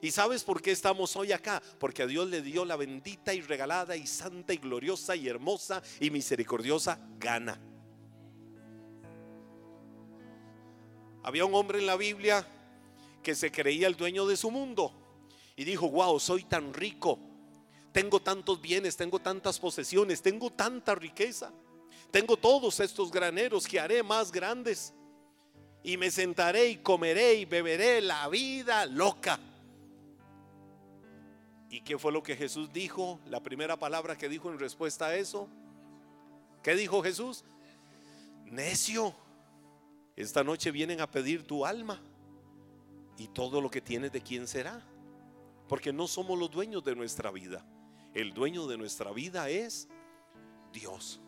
¿Y 0.00 0.10
sabes 0.10 0.44
por 0.44 0.62
qué 0.62 0.70
estamos 0.70 1.16
hoy 1.16 1.32
acá? 1.32 1.62
Porque 1.78 2.02
a 2.02 2.06
Dios 2.06 2.28
le 2.28 2.42
dio 2.42 2.64
la 2.64 2.76
bendita 2.76 3.34
y 3.34 3.40
regalada 3.40 3.96
y 3.96 4.06
santa 4.06 4.52
y 4.52 4.58
gloriosa 4.58 5.16
y 5.16 5.28
hermosa 5.28 5.82
y 5.98 6.10
misericordiosa 6.10 6.98
gana. 7.18 7.60
Había 11.22 11.46
un 11.46 11.54
hombre 11.54 11.78
en 11.78 11.86
la 11.86 11.96
Biblia 11.96 12.46
que 13.22 13.34
se 13.34 13.50
creía 13.50 13.86
el 13.86 13.96
dueño 13.96 14.26
de 14.26 14.36
su 14.36 14.50
mundo 14.50 14.92
y 15.56 15.64
dijo, 15.64 15.88
wow, 15.88 16.20
soy 16.20 16.44
tan 16.44 16.74
rico, 16.74 17.18
tengo 17.92 18.20
tantos 18.20 18.60
bienes, 18.60 18.96
tengo 18.96 19.18
tantas 19.18 19.58
posesiones, 19.58 20.20
tengo 20.20 20.50
tanta 20.50 20.94
riqueza, 20.94 21.50
tengo 22.10 22.36
todos 22.36 22.78
estos 22.80 23.10
graneros 23.10 23.66
que 23.66 23.80
haré 23.80 24.02
más 24.02 24.30
grandes 24.30 24.92
y 25.84 25.98
me 25.98 26.10
sentaré 26.10 26.70
y 26.70 26.76
comeré 26.78 27.34
y 27.34 27.44
beberé 27.44 28.00
la 28.00 28.26
vida 28.28 28.86
loca. 28.86 29.38
¿Y 31.68 31.82
qué 31.82 31.98
fue 31.98 32.10
lo 32.10 32.22
que 32.22 32.34
Jesús 32.34 32.72
dijo? 32.72 33.20
La 33.26 33.42
primera 33.42 33.78
palabra 33.78 34.16
que 34.16 34.30
dijo 34.30 34.50
en 34.50 34.58
respuesta 34.58 35.06
a 35.06 35.16
eso. 35.16 35.46
¿Qué 36.62 36.74
dijo 36.74 37.02
Jesús? 37.02 37.44
Necio, 38.46 39.14
esta 40.16 40.42
noche 40.42 40.70
vienen 40.70 41.02
a 41.02 41.10
pedir 41.10 41.46
tu 41.46 41.66
alma 41.66 42.00
y 43.18 43.28
todo 43.28 43.60
lo 43.60 43.70
que 43.70 43.82
tienes 43.82 44.10
de 44.10 44.22
quién 44.22 44.48
será. 44.48 44.82
Porque 45.68 45.92
no 45.92 46.06
somos 46.06 46.38
los 46.38 46.50
dueños 46.50 46.82
de 46.82 46.96
nuestra 46.96 47.30
vida. 47.30 47.62
El 48.14 48.32
dueño 48.32 48.66
de 48.66 48.78
nuestra 48.78 49.12
vida 49.12 49.50
es 49.50 49.88
Dios. 50.72 51.20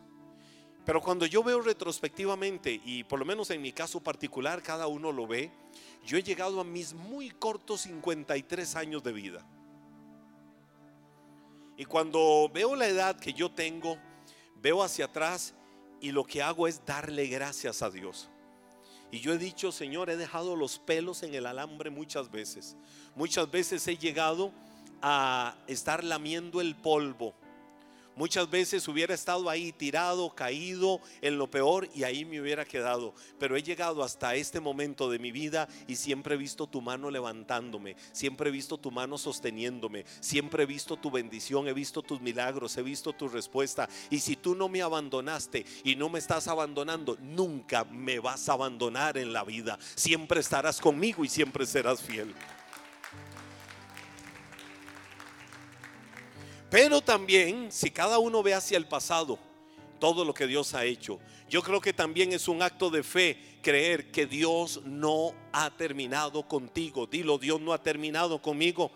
Pero 0.87 1.01
cuando 1.01 1.25
yo 1.25 1.43
veo 1.43 1.59
retrospectivamente, 1.59 2.79
y 2.85 3.03
por 3.03 3.19
lo 3.19 3.25
menos 3.25 3.49
en 3.49 3.61
mi 3.61 3.73
caso 3.73 3.99
particular, 3.99 4.63
cada 4.63 4.87
uno 4.87 5.11
lo 5.11 5.27
ve, 5.27 5.51
yo 6.05 6.17
he 6.17 6.23
llegado 6.23 6.61
a 6.61 6.63
mis 6.63 6.93
muy 6.93 7.29
cortos 7.29 7.81
53 7.81 8.73
años 8.77 9.03
de 9.03 9.11
vida. 9.11 9.45
Y 11.75 11.83
cuando 11.83 12.49
veo 12.53 12.73
la 12.77 12.87
edad 12.87 13.19
que 13.19 13.33
yo 13.33 13.51
tengo, 13.51 13.97
veo 14.61 14.81
hacia 14.81 15.05
atrás 15.05 15.53
y 15.99 16.13
lo 16.13 16.23
que 16.23 16.41
hago 16.41 16.69
es 16.69 16.85
darle 16.85 17.27
gracias 17.27 17.81
a 17.81 17.89
Dios. 17.89 18.29
Y 19.11 19.19
yo 19.19 19.33
he 19.33 19.37
dicho, 19.37 19.73
Señor, 19.73 20.09
he 20.09 20.15
dejado 20.15 20.55
los 20.55 20.79
pelos 20.79 21.21
en 21.21 21.35
el 21.35 21.47
alambre 21.47 21.89
muchas 21.89 22.31
veces. 22.31 22.77
Muchas 23.13 23.51
veces 23.51 23.85
he 23.89 23.97
llegado 23.97 24.53
a 25.01 25.57
estar 25.67 26.05
lamiendo 26.05 26.61
el 26.61 26.77
polvo 26.77 27.33
Muchas 28.17 28.49
veces 28.49 28.87
hubiera 28.87 29.13
estado 29.13 29.47
ahí 29.47 29.71
tirado, 29.71 30.33
caído 30.33 30.99
en 31.21 31.37
lo 31.37 31.51
peor 31.51 31.87
y 31.93 32.03
ahí 32.03 32.25
me 32.25 32.41
hubiera 32.41 32.65
quedado. 32.65 33.13
Pero 33.37 33.55
he 33.55 33.61
llegado 33.61 34.03
hasta 34.03 34.33
este 34.33 34.59
momento 34.59 35.07
de 35.07 35.19
mi 35.19 35.31
vida 35.31 35.67
y 35.87 35.97
siempre 35.97 36.33
he 36.33 36.37
visto 36.37 36.65
tu 36.65 36.81
mano 36.81 37.11
levantándome, 37.11 37.95
siempre 38.11 38.49
he 38.49 38.51
visto 38.51 38.79
tu 38.79 38.89
mano 38.89 39.19
sosteniéndome, 39.19 40.03
siempre 40.19 40.63
he 40.63 40.65
visto 40.65 40.97
tu 40.97 41.11
bendición, 41.11 41.67
he 41.67 41.73
visto 41.73 42.01
tus 42.01 42.19
milagros, 42.19 42.75
he 42.77 42.81
visto 42.81 43.13
tu 43.13 43.27
respuesta. 43.27 43.87
Y 44.09 44.17
si 44.17 44.35
tú 44.35 44.55
no 44.55 44.67
me 44.67 44.81
abandonaste 44.81 45.63
y 45.83 45.95
no 45.95 46.09
me 46.09 46.17
estás 46.17 46.47
abandonando, 46.47 47.17
nunca 47.21 47.83
me 47.83 48.17
vas 48.17 48.49
a 48.49 48.53
abandonar 48.53 49.19
en 49.19 49.31
la 49.31 49.43
vida. 49.43 49.77
Siempre 49.93 50.39
estarás 50.39 50.81
conmigo 50.81 51.23
y 51.23 51.29
siempre 51.29 51.67
serás 51.67 52.01
fiel. 52.01 52.33
Pero 56.69 57.01
también, 57.01 57.71
si 57.71 57.91
cada 57.91 58.19
uno 58.19 58.43
ve 58.43 58.53
hacia 58.53 58.77
el 58.77 58.85
pasado, 58.85 59.39
todo 59.99 60.25
lo 60.25 60.33
que 60.33 60.47
Dios 60.47 60.73
ha 60.73 60.85
hecho, 60.85 61.19
yo 61.49 61.61
creo 61.61 61.79
que 61.79 61.93
también 61.93 62.33
es 62.33 62.47
un 62.47 62.61
acto 62.61 62.89
de 62.89 63.03
fe 63.03 63.37
creer 63.61 64.11
que 64.11 64.25
Dios 64.25 64.81
no 64.85 65.33
ha 65.53 65.69
terminado 65.71 66.47
contigo. 66.47 67.07
Dilo, 67.07 67.37
Dios 67.37 67.61
no 67.61 67.71
ha 67.71 67.81
terminado 67.81 68.41
conmigo. 68.41 68.91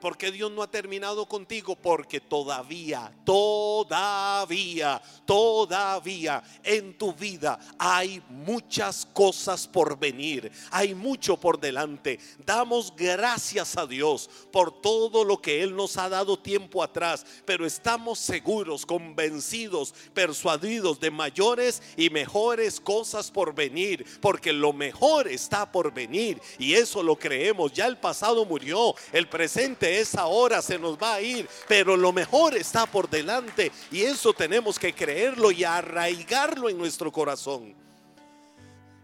Porque 0.00 0.30
Dios 0.30 0.52
no 0.52 0.62
ha 0.62 0.70
terminado 0.70 1.26
contigo? 1.26 1.74
Porque 1.74 2.20
todavía, 2.20 3.12
todavía, 3.24 5.00
todavía 5.24 6.42
en 6.62 6.96
tu 6.98 7.14
vida 7.14 7.58
hay 7.78 8.22
muchas 8.28 9.06
cosas 9.06 9.66
por 9.66 9.98
venir. 9.98 10.52
Hay 10.70 10.94
mucho 10.94 11.38
por 11.38 11.58
delante. 11.58 12.18
Damos 12.44 12.94
gracias 12.94 13.76
a 13.78 13.86
Dios 13.86 14.28
por 14.52 14.82
todo 14.82 15.24
lo 15.24 15.40
que 15.40 15.62
Él 15.62 15.74
nos 15.74 15.96
ha 15.96 16.08
dado 16.08 16.38
tiempo 16.38 16.82
atrás. 16.82 17.24
Pero 17.46 17.64
estamos 17.64 18.18
seguros, 18.18 18.84
convencidos, 18.84 19.94
persuadidos 20.12 21.00
de 21.00 21.10
mayores 21.10 21.82
y 21.96 22.10
mejores 22.10 22.80
cosas 22.80 23.30
por 23.30 23.54
venir. 23.54 24.04
Porque 24.20 24.52
lo 24.52 24.74
mejor 24.74 25.26
está 25.26 25.72
por 25.72 25.92
venir. 25.92 26.40
Y 26.58 26.74
eso 26.74 27.02
lo 27.02 27.16
creemos. 27.16 27.72
Ya 27.72 27.86
el 27.86 27.96
pasado 27.96 28.44
murió. 28.44 28.94
El 29.12 29.28
presente 29.28 29.85
esa 29.88 30.26
hora 30.26 30.62
se 30.62 30.78
nos 30.78 30.96
va 30.96 31.14
a 31.14 31.20
ir, 31.20 31.48
pero 31.68 31.96
lo 31.96 32.12
mejor 32.12 32.56
está 32.56 32.86
por 32.86 33.08
delante 33.08 33.70
y 33.90 34.02
eso 34.02 34.32
tenemos 34.32 34.78
que 34.78 34.94
creerlo 34.94 35.50
y 35.50 35.64
arraigarlo 35.64 36.68
en 36.68 36.78
nuestro 36.78 37.10
corazón. 37.12 37.74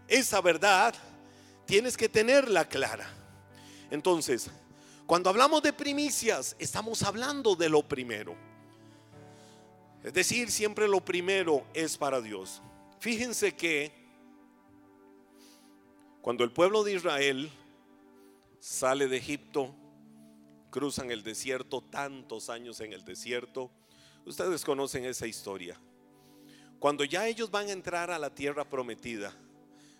esa 0.07 0.41
verdad 0.41 0.93
tienes 1.65 1.97
que 1.97 2.09
tenerla 2.09 2.67
clara. 2.67 3.09
Entonces, 3.89 4.49
cuando 5.05 5.29
hablamos 5.29 5.61
de 5.61 5.73
primicias, 5.73 6.55
estamos 6.59 7.03
hablando 7.03 7.55
de 7.55 7.69
lo 7.69 7.87
primero. 7.87 8.35
Es 10.03 10.13
decir, 10.13 10.51
siempre 10.51 10.87
lo 10.87 10.99
primero 10.99 11.65
es 11.73 11.97
para 11.97 12.19
Dios. 12.19 12.61
Fíjense 12.99 13.55
que 13.55 13.91
cuando 16.21 16.43
el 16.43 16.51
pueblo 16.51 16.83
de 16.83 16.93
Israel 16.93 17.51
sale 18.59 19.07
de 19.07 19.17
Egipto, 19.17 19.75
cruzan 20.73 21.11
el 21.11 21.21
desierto, 21.21 21.81
tantos 21.83 22.49
años 22.49 22.79
en 22.79 22.93
el 22.93 23.05
desierto, 23.05 23.69
ustedes 24.25 24.65
conocen 24.65 25.05
esa 25.05 25.27
historia. 25.27 25.79
Cuando 26.79 27.03
ya 27.03 27.27
ellos 27.27 27.51
van 27.51 27.67
a 27.67 27.73
entrar 27.73 28.09
a 28.09 28.17
la 28.17 28.33
tierra 28.33 28.67
prometida, 28.67 29.31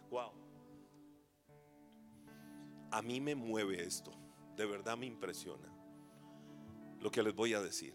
wow, 0.10 0.32
a 2.90 3.02
mí 3.04 3.22
me 3.22 3.36
mueve 3.36 3.84
esto 3.84 4.12
de 4.56 4.66
verdad 4.66 4.98
me 4.98 5.06
impresiona 5.06 5.70
lo 7.00 7.12
que 7.12 7.22
les 7.22 7.36
voy 7.36 7.54
a 7.54 7.62
decir. 7.62 7.94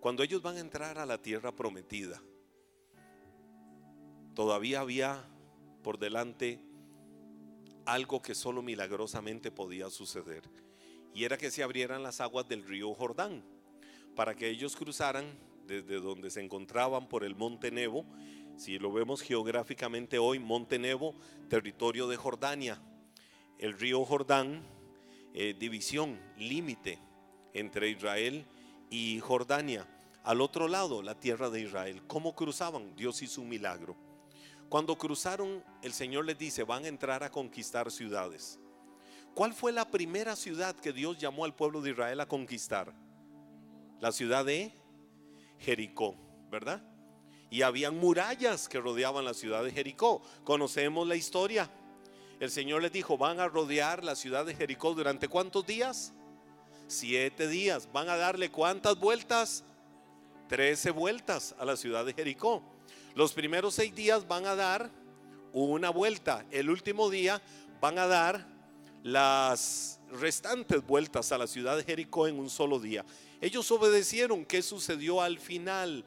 Cuando 0.00 0.22
ellos 0.22 0.40
van 0.40 0.56
a 0.56 0.60
entrar 0.60 0.98
a 0.98 1.06
la 1.06 1.20
tierra 1.20 1.54
prometida, 1.54 2.22
todavía 4.34 4.80
había 4.80 5.28
por 5.82 5.98
delante 5.98 6.64
algo 7.86 8.22
que 8.22 8.34
solo 8.34 8.62
milagrosamente 8.62 9.50
podía 9.50 9.90
suceder. 9.90 10.42
Y 11.14 11.24
era 11.24 11.36
que 11.36 11.50
se 11.50 11.62
abrieran 11.62 12.02
las 12.02 12.20
aguas 12.20 12.48
del 12.48 12.64
río 12.64 12.94
Jordán 12.94 13.44
para 14.16 14.34
que 14.34 14.48
ellos 14.48 14.76
cruzaran 14.76 15.24
desde 15.66 16.00
donde 16.00 16.30
se 16.30 16.42
encontraban 16.42 17.08
por 17.08 17.24
el 17.24 17.34
monte 17.34 17.70
Nebo 17.70 18.04
si 18.56 18.78
lo 18.78 18.92
vemos 18.92 19.22
geográficamente 19.22 20.18
hoy, 20.18 20.38
Monte 20.38 20.78
Nebo, 20.78 21.14
territorio 21.48 22.06
de 22.06 22.16
Jordania. 22.16 22.80
El 23.58 23.78
río 23.78 24.04
Jordán, 24.04 24.62
eh, 25.34 25.54
división, 25.58 26.20
límite 26.36 26.98
entre 27.54 27.88
Israel 27.90 28.46
y 28.90 29.20
Jordania. 29.20 29.88
Al 30.22 30.40
otro 30.40 30.68
lado, 30.68 31.02
la 31.02 31.18
tierra 31.18 31.50
de 31.50 31.62
Israel. 31.62 32.02
¿Cómo 32.06 32.34
cruzaban? 32.34 32.94
Dios 32.94 33.22
hizo 33.22 33.40
un 33.40 33.48
milagro. 33.48 33.96
Cuando 34.72 34.96
cruzaron, 34.96 35.62
el 35.82 35.92
Señor 35.92 36.24
les 36.24 36.38
dice, 36.38 36.62
van 36.62 36.86
a 36.86 36.88
entrar 36.88 37.22
a 37.22 37.30
conquistar 37.30 37.90
ciudades. 37.90 38.58
¿Cuál 39.34 39.52
fue 39.52 39.70
la 39.70 39.90
primera 39.90 40.34
ciudad 40.34 40.74
que 40.74 40.94
Dios 40.94 41.18
llamó 41.18 41.44
al 41.44 41.54
pueblo 41.54 41.82
de 41.82 41.90
Israel 41.90 42.18
a 42.20 42.26
conquistar? 42.26 42.90
La 44.00 44.12
ciudad 44.12 44.46
de 44.46 44.72
Jericó, 45.58 46.16
¿verdad? 46.50 46.82
y 47.50 47.60
habían 47.60 47.98
murallas 47.98 48.66
que 48.66 48.80
rodeaban 48.80 49.26
la 49.26 49.34
ciudad 49.34 49.62
de 49.62 49.72
Jericó. 49.72 50.22
Conocemos 50.42 51.06
la 51.06 51.16
historia. 51.16 51.68
El 52.40 52.50
Señor 52.50 52.80
les 52.80 52.92
dijo, 52.92 53.18
van 53.18 53.40
a 53.40 53.48
rodear 53.48 54.02
la 54.02 54.16
ciudad 54.16 54.46
de 54.46 54.54
Jericó 54.54 54.94
durante 54.94 55.28
cuántos 55.28 55.66
días? 55.66 56.14
Siete 56.86 57.46
días. 57.46 57.90
¿Van 57.92 58.08
a 58.08 58.16
darle 58.16 58.50
cuántas 58.50 58.98
vueltas? 58.98 59.64
Trece 60.48 60.90
vueltas 60.90 61.54
a 61.58 61.66
la 61.66 61.76
ciudad 61.76 62.06
de 62.06 62.14
Jericó. 62.14 62.62
Los 63.14 63.32
primeros 63.32 63.74
seis 63.74 63.94
días 63.94 64.26
van 64.26 64.46
a 64.46 64.54
dar 64.54 64.90
una 65.52 65.90
vuelta. 65.90 66.46
El 66.50 66.70
último 66.70 67.10
día 67.10 67.42
van 67.80 67.98
a 67.98 68.06
dar 68.06 68.46
las 69.02 70.00
restantes 70.12 70.86
vueltas 70.86 71.32
a 71.32 71.38
la 71.38 71.46
ciudad 71.46 71.76
de 71.76 71.84
Jericó 71.84 72.26
en 72.26 72.38
un 72.38 72.48
solo 72.48 72.78
día. 72.78 73.04
Ellos 73.40 73.70
obedecieron. 73.70 74.44
¿Qué 74.44 74.62
sucedió 74.62 75.20
al 75.20 75.38
final? 75.38 76.04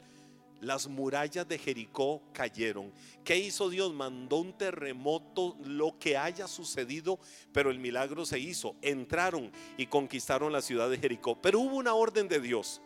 las 0.60 0.88
murallas 0.88 1.46
de 1.48 1.58
Jericó 1.58 2.22
cayeron. 2.32 2.92
¿Qué 3.24 3.36
hizo 3.36 3.68
Dios? 3.68 3.92
Mandó 3.92 4.36
un 4.36 4.56
terremoto, 4.56 5.56
lo 5.64 5.98
que 5.98 6.16
haya 6.16 6.48
sucedido, 6.48 7.18
pero 7.52 7.70
el 7.70 7.78
milagro 7.78 8.24
se 8.24 8.38
hizo. 8.38 8.74
Entraron 8.82 9.52
y 9.76 9.86
conquistaron 9.86 10.52
la 10.52 10.62
ciudad 10.62 10.88
de 10.88 10.98
Jericó. 10.98 11.40
Pero 11.40 11.60
hubo 11.60 11.76
una 11.76 11.94
orden 11.94 12.28
de 12.28 12.40
Dios. 12.40 12.80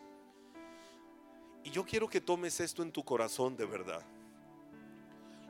Y 1.63 1.71
yo 1.71 1.85
quiero 1.85 2.07
que 2.07 2.21
tomes 2.21 2.59
esto 2.59 2.83
en 2.83 2.91
tu 2.91 3.03
corazón 3.03 3.55
de 3.55 3.65
verdad. 3.65 4.03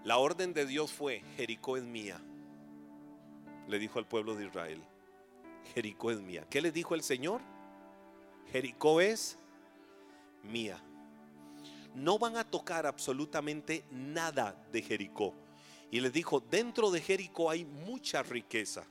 La 0.04 0.18
orden 0.18 0.54
de 0.54 0.66
Dios 0.66 0.92
fue, 0.92 1.24
Jericó 1.38 1.78
es 1.78 1.84
mía. 1.84 2.20
Le 3.68 3.80
dijo 3.80 4.00
al 4.00 4.08
pueblo 4.08 4.36
de 4.36 4.48
Israel, 4.48 4.82
Jericó 5.74 6.12
es 6.12 6.20
mía. 6.20 6.46
¿Qué 6.50 6.62
le 6.62 6.72
dijo 6.72 6.96
el 6.96 7.04
Señor? 7.04 7.42
Jericó 8.52 9.00
es 9.00 9.38
mía 10.44 10.82
no 11.96 12.18
van 12.18 12.38
a 12.38 12.44
tocar 12.44 12.86
absolutamente 12.86 13.84
nada 13.92 14.56
de 14.72 14.82
Jericó. 14.82 15.34
Y 15.90 16.00
les 16.00 16.14
dijo, 16.14 16.40
dentro 16.40 16.90
de 16.92 17.02
Jericó 17.02 17.50
hay 17.50 17.66
mucha 17.66 18.24
riqueza. 18.24 18.86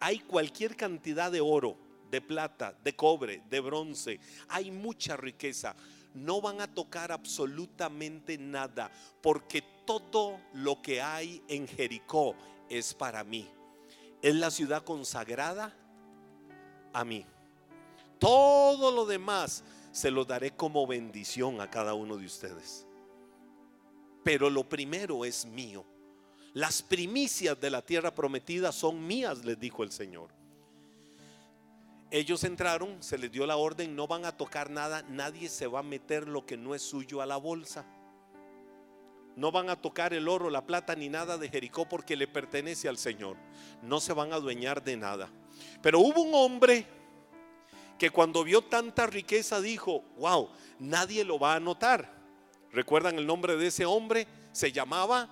Hay 0.00 0.20
cualquier 0.20 0.76
cantidad 0.76 1.32
de 1.32 1.40
oro, 1.40 1.76
de 2.10 2.20
plata, 2.20 2.74
de 2.82 2.94
cobre, 2.94 3.42
de 3.48 3.60
bronce. 3.60 4.20
Hay 4.48 4.70
mucha 4.70 5.16
riqueza. 5.16 5.74
No 6.14 6.40
van 6.40 6.60
a 6.60 6.72
tocar 6.72 7.12
absolutamente 7.12 8.38
nada, 8.38 8.90
porque 9.20 9.62
todo 9.84 10.40
lo 10.54 10.80
que 10.82 11.00
hay 11.00 11.42
en 11.48 11.68
Jericó 11.68 12.34
es 12.68 12.94
para 12.94 13.24
mí. 13.24 13.48
Es 14.22 14.34
la 14.34 14.50
ciudad 14.50 14.82
consagrada 14.84 15.74
a 16.92 17.04
mí. 17.04 17.24
Todo 18.18 18.90
lo 18.90 19.06
demás 19.06 19.62
se 19.92 20.10
lo 20.10 20.24
daré 20.24 20.52
como 20.52 20.86
bendición 20.86 21.60
a 21.60 21.70
cada 21.70 21.94
uno 21.94 22.16
de 22.16 22.26
ustedes. 22.26 22.86
Pero 24.24 24.50
lo 24.50 24.68
primero 24.68 25.24
es 25.24 25.46
mío. 25.46 25.84
Las 26.54 26.82
primicias 26.82 27.60
de 27.60 27.70
la 27.70 27.82
tierra 27.82 28.14
prometida 28.14 28.72
son 28.72 29.06
mías, 29.06 29.44
les 29.44 29.58
dijo 29.58 29.82
el 29.82 29.92
Señor. 29.92 30.37
Ellos 32.10 32.44
entraron, 32.44 33.02
se 33.02 33.18
les 33.18 33.30
dio 33.30 33.46
la 33.46 33.56
orden, 33.56 33.94
no 33.94 34.06
van 34.06 34.24
a 34.24 34.36
tocar 34.36 34.70
nada, 34.70 35.02
nadie 35.10 35.48
se 35.48 35.66
va 35.66 35.80
a 35.80 35.82
meter 35.82 36.26
lo 36.26 36.46
que 36.46 36.56
no 36.56 36.74
es 36.74 36.82
suyo 36.82 37.20
a 37.20 37.26
la 37.26 37.36
bolsa. 37.36 37.84
No 39.36 39.52
van 39.52 39.68
a 39.68 39.76
tocar 39.76 40.14
el 40.14 40.26
oro, 40.26 40.48
la 40.48 40.66
plata 40.66 40.96
ni 40.96 41.08
nada 41.08 41.36
de 41.36 41.48
Jericó 41.48 41.88
porque 41.88 42.16
le 42.16 42.26
pertenece 42.26 42.88
al 42.88 42.98
Señor. 42.98 43.36
No 43.82 44.00
se 44.00 44.12
van 44.12 44.32
a 44.32 44.36
adueñar 44.36 44.82
de 44.82 44.96
nada. 44.96 45.28
Pero 45.82 46.00
hubo 46.00 46.22
un 46.22 46.34
hombre 46.34 46.86
que 47.98 48.10
cuando 48.10 48.42
vio 48.42 48.62
tanta 48.62 49.06
riqueza 49.06 49.60
dijo, 49.60 50.02
wow, 50.16 50.48
nadie 50.78 51.24
lo 51.24 51.38
va 51.38 51.54
a 51.54 51.60
notar. 51.60 52.10
¿Recuerdan 52.72 53.18
el 53.18 53.26
nombre 53.26 53.56
de 53.56 53.66
ese 53.66 53.84
hombre? 53.84 54.26
Se 54.50 54.72
llamaba 54.72 55.28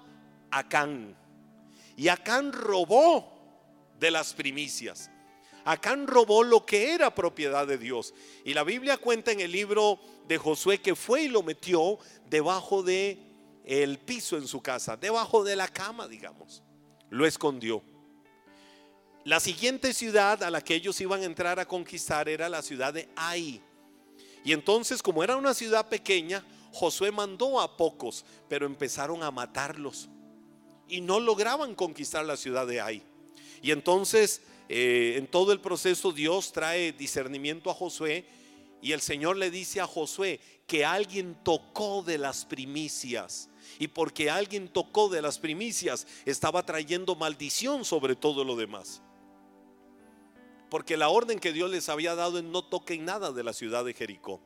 Acán. 0.50 1.16
Y 1.96 2.08
Acán 2.08 2.52
robó 2.52 3.32
de 3.98 4.10
las 4.10 4.34
primicias. 4.34 5.10
Acán 5.66 6.06
robó 6.06 6.44
lo 6.44 6.64
que 6.64 6.92
era 6.92 7.12
propiedad 7.12 7.66
de 7.66 7.76
Dios. 7.76 8.14
Y 8.44 8.54
la 8.54 8.62
Biblia 8.62 8.98
cuenta 8.98 9.32
en 9.32 9.40
el 9.40 9.50
libro 9.50 9.98
de 10.28 10.38
Josué 10.38 10.78
que 10.78 10.94
fue 10.94 11.22
y 11.22 11.28
lo 11.28 11.42
metió 11.42 11.98
debajo 12.30 12.84
de 12.84 13.18
el 13.64 13.98
piso 13.98 14.36
en 14.36 14.46
su 14.46 14.62
casa, 14.62 14.96
debajo 14.96 15.42
de 15.42 15.56
la 15.56 15.66
cama, 15.66 16.06
digamos. 16.06 16.62
Lo 17.10 17.26
escondió. 17.26 17.82
La 19.24 19.40
siguiente 19.40 19.92
ciudad 19.92 20.44
a 20.44 20.52
la 20.52 20.60
que 20.60 20.76
ellos 20.76 21.00
iban 21.00 21.22
a 21.22 21.24
entrar 21.24 21.58
a 21.58 21.66
conquistar 21.66 22.28
era 22.28 22.48
la 22.48 22.62
ciudad 22.62 22.94
de 22.94 23.08
Ai. 23.16 23.60
Y 24.44 24.52
entonces, 24.52 25.02
como 25.02 25.24
era 25.24 25.36
una 25.36 25.52
ciudad 25.52 25.88
pequeña, 25.88 26.44
Josué 26.70 27.10
mandó 27.10 27.60
a 27.60 27.76
pocos, 27.76 28.24
pero 28.48 28.66
empezaron 28.66 29.24
a 29.24 29.32
matarlos. 29.32 30.08
Y 30.86 31.00
no 31.00 31.18
lograban 31.18 31.74
conquistar 31.74 32.24
la 32.24 32.36
ciudad 32.36 32.68
de 32.68 32.80
Ai. 32.80 33.02
Y 33.62 33.72
entonces, 33.72 34.42
eh, 34.68 35.14
en 35.16 35.26
todo 35.26 35.52
el 35.52 35.60
proceso, 35.60 36.12
Dios 36.12 36.52
trae 36.52 36.92
discernimiento 36.92 37.70
a 37.70 37.74
Josué. 37.74 38.24
Y 38.82 38.92
el 38.92 39.00
Señor 39.00 39.36
le 39.36 39.50
dice 39.50 39.80
a 39.80 39.86
Josué 39.86 40.40
que 40.66 40.84
alguien 40.84 41.36
tocó 41.42 42.02
de 42.02 42.18
las 42.18 42.44
primicias. 42.44 43.48
Y 43.78 43.88
porque 43.88 44.30
alguien 44.30 44.68
tocó 44.68 45.08
de 45.08 45.22
las 45.22 45.38
primicias, 45.38 46.06
estaba 46.24 46.64
trayendo 46.64 47.14
maldición 47.14 47.84
sobre 47.84 48.16
todo 48.16 48.44
lo 48.44 48.56
demás. 48.56 49.02
Porque 50.70 50.96
la 50.96 51.08
orden 51.08 51.38
que 51.38 51.52
Dios 51.52 51.70
les 51.70 51.88
había 51.88 52.14
dado 52.14 52.38
es 52.38 52.44
no 52.44 52.64
toquen 52.64 53.04
nada 53.04 53.32
de 53.32 53.44
la 53.44 53.52
ciudad 53.52 53.84
de 53.84 53.94
Jericó. 53.94 54.40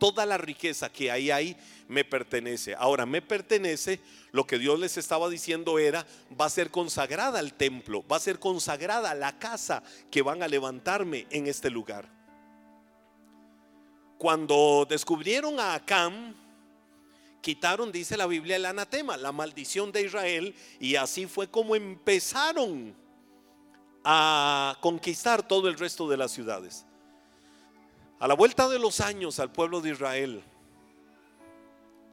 Toda 0.00 0.24
la 0.24 0.38
riqueza 0.38 0.90
que 0.90 1.10
hay 1.10 1.30
ahí 1.30 1.56
me 1.86 2.04
pertenece. 2.04 2.74
Ahora 2.74 3.04
me 3.04 3.20
pertenece, 3.20 4.00
lo 4.32 4.46
que 4.46 4.58
Dios 4.58 4.80
les 4.80 4.96
estaba 4.96 5.28
diciendo 5.28 5.78
era, 5.78 6.06
va 6.40 6.46
a 6.46 6.50
ser 6.50 6.70
consagrada 6.70 7.38
al 7.38 7.52
templo, 7.52 8.02
va 8.10 8.16
a 8.16 8.20
ser 8.20 8.38
consagrada 8.38 9.14
la 9.14 9.38
casa 9.38 9.82
que 10.10 10.22
van 10.22 10.42
a 10.42 10.48
levantarme 10.48 11.26
en 11.30 11.46
este 11.46 11.68
lugar. 11.68 12.08
Cuando 14.16 14.86
descubrieron 14.88 15.60
a 15.60 15.74
Acam, 15.74 16.34
quitaron, 17.42 17.92
dice 17.92 18.16
la 18.16 18.26
Biblia, 18.26 18.56
el 18.56 18.64
anatema, 18.64 19.18
la 19.18 19.32
maldición 19.32 19.92
de 19.92 20.02
Israel, 20.02 20.54
y 20.78 20.96
así 20.96 21.26
fue 21.26 21.50
como 21.50 21.76
empezaron 21.76 22.96
a 24.02 24.78
conquistar 24.80 25.46
todo 25.46 25.68
el 25.68 25.78
resto 25.78 26.08
de 26.08 26.16
las 26.16 26.32
ciudades. 26.32 26.86
A 28.20 28.28
la 28.28 28.34
vuelta 28.34 28.68
de 28.68 28.78
los 28.78 29.00
años 29.00 29.40
al 29.40 29.50
pueblo 29.50 29.80
de 29.80 29.92
Israel 29.92 30.44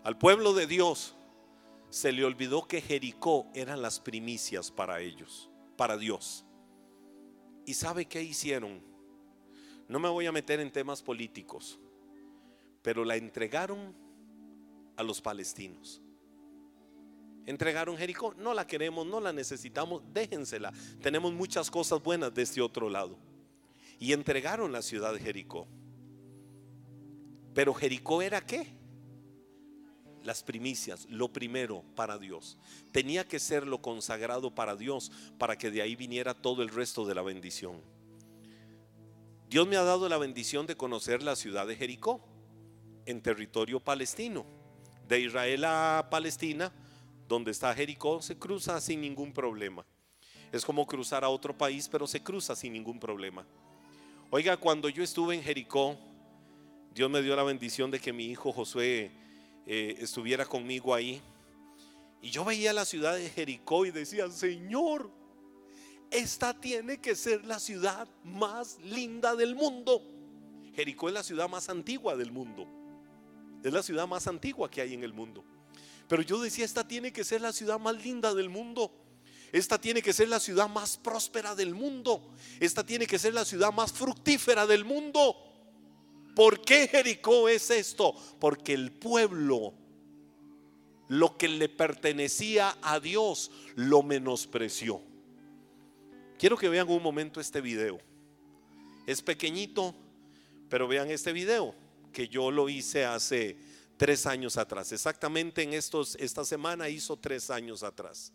Al 0.05 0.17
pueblo 0.17 0.53
de 0.53 0.65
Dios 0.65 1.15
se 1.89 2.13
le 2.13 2.23
olvidó 2.23 2.65
que 2.65 2.81
Jericó 2.81 3.47
eran 3.53 3.81
las 3.81 3.99
primicias 3.99 4.71
para 4.71 5.01
ellos, 5.01 5.49
para 5.75 5.97
Dios. 5.97 6.45
¿Y 7.65 7.73
sabe 7.73 8.05
qué 8.05 8.21
hicieron? 8.21 8.81
No 9.87 9.99
me 9.99 10.09
voy 10.09 10.25
a 10.25 10.31
meter 10.31 10.59
en 10.59 10.71
temas 10.71 11.01
políticos, 11.01 11.79
pero 12.81 13.05
la 13.05 13.15
entregaron 13.15 13.95
a 14.97 15.03
los 15.03 15.21
palestinos. 15.21 16.01
Entregaron 17.45 17.97
Jericó, 17.97 18.33
no 18.33 18.53
la 18.53 18.67
queremos, 18.67 19.07
no 19.07 19.21
la 19.21 19.31
necesitamos, 19.31 20.03
déjensela. 20.13 20.73
Tenemos 21.01 21.33
muchas 21.33 21.71
cosas 21.71 22.03
buenas 22.03 22.33
de 22.33 22.43
este 22.43 22.61
otro 22.61 22.89
lado. 22.89 23.17
Y 23.99 24.11
entregaron 24.11 24.71
la 24.73 24.81
ciudad 24.81 25.13
de 25.13 25.19
Jericó. 25.19 25.67
Pero 27.57 27.73
Jericó 27.73 28.21
era 28.21 28.39
qué? 28.39 28.67
Las 30.21 30.43
primicias, 30.43 31.07
lo 31.09 31.33
primero 31.33 31.83
para 31.95 32.19
Dios. 32.19 32.55
Tenía 32.91 33.27
que 33.27 33.39
ser 33.39 33.65
lo 33.65 33.81
consagrado 33.81 34.53
para 34.53 34.75
Dios 34.75 35.11
para 35.39 35.57
que 35.57 35.71
de 35.71 35.81
ahí 35.81 35.95
viniera 35.95 36.35
todo 36.35 36.61
el 36.61 36.69
resto 36.69 37.03
de 37.07 37.15
la 37.15 37.23
bendición. 37.23 37.81
Dios 39.49 39.67
me 39.67 39.75
ha 39.75 39.81
dado 39.81 40.07
la 40.07 40.19
bendición 40.19 40.67
de 40.67 40.77
conocer 40.77 41.23
la 41.23 41.35
ciudad 41.35 41.65
de 41.65 41.75
Jericó, 41.75 42.21
en 43.07 43.23
territorio 43.23 43.79
palestino. 43.79 44.45
De 45.07 45.19
Israel 45.19 45.65
a 45.65 46.09
Palestina, 46.11 46.71
donde 47.27 47.49
está 47.49 47.73
Jericó, 47.73 48.21
se 48.21 48.37
cruza 48.37 48.79
sin 48.79 49.01
ningún 49.01 49.33
problema. 49.33 49.83
Es 50.51 50.63
como 50.63 50.85
cruzar 50.85 51.23
a 51.23 51.29
otro 51.29 51.57
país, 51.57 51.89
pero 51.89 52.05
se 52.05 52.21
cruza 52.21 52.55
sin 52.55 52.73
ningún 52.73 52.99
problema. 52.99 53.47
Oiga, 54.29 54.57
cuando 54.57 54.89
yo 54.89 55.01
estuve 55.01 55.33
en 55.33 55.41
Jericó, 55.41 55.97
Dios 56.97 57.11
me 57.11 57.21
dio 57.21 57.35
la 57.35 57.43
bendición 57.43 57.91
de 57.91 57.99
que 57.99 58.11
mi 58.11 58.25
hijo 58.25 58.51
Josué 58.51 59.11
eh, 59.67 59.97
estuviera 59.99 60.47
conmigo 60.47 60.95
ahí. 60.95 61.21
Y 62.23 62.31
yo 62.31 62.43
veía 62.43 62.73
la 62.73 62.85
ciudad 62.85 63.15
de 63.15 63.29
Jericó 63.29 63.85
y 63.85 63.91
decía, 63.91 64.27
Señor, 64.31 65.11
esta 66.09 66.59
tiene 66.59 66.99
que 66.99 67.15
ser 67.15 67.45
la 67.45 67.59
ciudad 67.59 68.07
más 68.23 68.79
linda 68.79 69.35
del 69.35 69.53
mundo. 69.53 70.01
Jericó 70.73 71.07
es 71.09 71.13
la 71.13 71.21
ciudad 71.21 71.47
más 71.47 71.69
antigua 71.69 72.15
del 72.15 72.31
mundo. 72.31 72.67
Es 73.63 73.71
la 73.71 73.83
ciudad 73.83 74.07
más 74.07 74.25
antigua 74.25 74.67
que 74.67 74.81
hay 74.81 74.95
en 74.95 75.03
el 75.03 75.13
mundo. 75.13 75.45
Pero 76.07 76.23
yo 76.23 76.41
decía, 76.41 76.65
esta 76.65 76.87
tiene 76.87 77.13
que 77.13 77.23
ser 77.23 77.41
la 77.41 77.53
ciudad 77.53 77.79
más 77.79 78.03
linda 78.03 78.33
del 78.33 78.49
mundo. 78.49 78.91
Esta 79.51 79.79
tiene 79.79 80.01
que 80.01 80.13
ser 80.13 80.29
la 80.29 80.39
ciudad 80.39 80.67
más 80.67 80.97
próspera 80.97 81.53
del 81.53 81.75
mundo. 81.75 82.33
Esta 82.59 82.83
tiene 82.83 83.05
que 83.05 83.19
ser 83.19 83.35
la 83.35 83.45
ciudad 83.45 83.71
más 83.71 83.93
fructífera 83.93 84.65
del 84.65 84.83
mundo. 84.83 85.46
¿Por 86.37 86.61
qué 86.61 86.87
Jericó 86.87 87.49
es 87.49 87.71
esto? 87.71 88.13
Porque 88.39 88.75
el 88.75 88.91
pueblo, 88.91 89.73
lo 91.07 91.35
que 91.35 91.47
le 91.47 91.67
pertenecía 91.67 92.77
a 92.83 92.99
Dios, 92.99 93.49
lo 93.73 94.03
menospreció. 94.03 95.01
Quiero 96.37 96.55
que 96.55 96.69
vean 96.69 96.89
un 96.89 97.01
momento 97.01 97.41
este 97.41 97.59
video. 97.59 97.97
Es 99.07 99.23
pequeñito, 99.23 99.95
pero 100.69 100.87
vean 100.87 101.09
este 101.09 101.33
video 101.33 101.73
que 102.13 102.27
yo 102.27 102.51
lo 102.51 102.69
hice 102.69 103.03
hace 103.03 103.57
tres 103.97 104.27
años 104.27 104.57
atrás. 104.57 104.91
Exactamente 104.91 105.63
en 105.63 105.73
estos, 105.73 106.15
esta 106.19 106.45
semana 106.45 106.87
hizo 106.87 107.17
tres 107.17 107.49
años 107.49 107.81
atrás. 107.81 108.31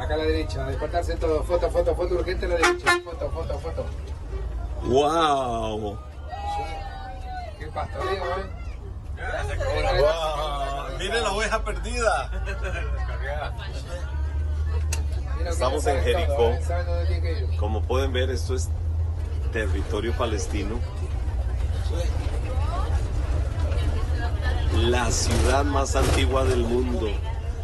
Acá 0.00 0.14
a 0.14 0.16
la 0.16 0.24
derecha, 0.24 0.66
despertarse 0.66 1.14
todo. 1.14 1.44
Foto, 1.44 1.70
foto, 1.70 1.94
foto 1.94 2.14
urgente 2.16 2.46
a 2.46 2.48
la 2.48 2.56
derecha. 2.56 3.00
Foto, 3.04 3.30
foto, 3.30 3.58
foto. 3.60 4.11
¡Wow! 4.84 5.98
Qué 7.58 7.66
pastoreo, 7.68 8.24
¿eh? 8.24 8.62
wow. 10.00 10.98
Miren 10.98 11.22
la 11.22 11.32
oveja 11.32 11.64
perdida. 11.64 12.30
Estamos 15.46 15.86
en 15.86 16.02
Jericó. 16.02 16.52
Como 17.58 17.82
pueden 17.82 18.12
ver, 18.12 18.30
esto 18.30 18.54
es 18.54 18.68
territorio 19.52 20.12
palestino. 20.12 20.76
La 24.76 25.10
ciudad 25.10 25.64
más 25.64 25.94
antigua 25.96 26.44
del 26.44 26.64
mundo. 26.64 27.08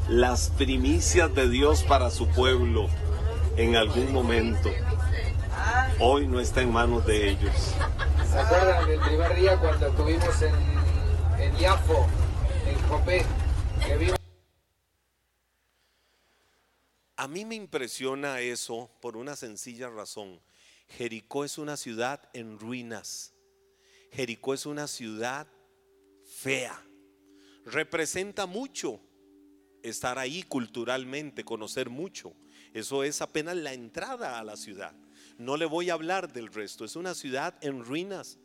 Las 0.09 0.51
primicias 0.51 1.35
de 1.35 1.49
Dios 1.49 1.83
para 1.83 2.11
su 2.11 2.29
pueblo 2.29 2.89
en 3.57 3.77
algún 3.77 4.13
momento. 4.13 4.71
Hoy 6.01 6.29
no 6.29 6.39
está 6.39 6.63
en 6.63 6.71
manos 6.71 7.05
de 7.07 7.31
ellos. 7.31 7.75
¿Se 8.31 8.39
acuerdan 8.39 8.89
del 8.89 9.01
primer 9.01 9.35
día 9.35 9.59
cuando 9.59 9.89
estuvimos 9.89 10.43
en, 10.43 10.55
en 11.41 11.57
Yafo, 11.57 12.07
en? 12.67 13.27
Que 13.85 13.97
vimos 13.97 14.17
A 17.17 17.27
mí 17.27 17.45
me 17.45 17.57
impresiona 17.57 18.39
eso 18.39 18.89
por 19.01 19.17
una 19.17 19.35
sencilla 19.35 19.91
razón. 19.91 20.41
Jericó 20.87 21.45
es 21.45 21.59
una 21.59 21.77
ciudad 21.77 22.31
en 22.33 22.61
ruinas. 22.61 23.35
Jericó 24.13 24.55
es 24.55 24.67
una 24.67 24.87
ciudad 24.87 25.49
fea. 26.25 26.81
Representa 27.67 28.47
mucho 28.47 29.01
estar 29.83 30.17
ahí 30.21 30.45
culturalmente, 30.45 31.45
conocer 31.45 31.91
mucho. 31.91 32.35
Eso 32.73 33.03
es 33.03 33.21
apenas 33.21 33.57
la 33.57 33.73
entrada 33.73 34.39
a 34.39 34.45
la 34.45 34.57
ciudad. 34.57 34.95
No 35.39 35.57
le 35.57 35.67
voy 35.67 35.89
a 35.89 35.95
hablar 35.95 36.33
del 36.33 36.53
resto. 36.53 36.85
Es 36.85 36.97
una 36.97 37.15
ciudad 37.15 37.55
en 37.63 37.85
ruinas. 37.85 38.39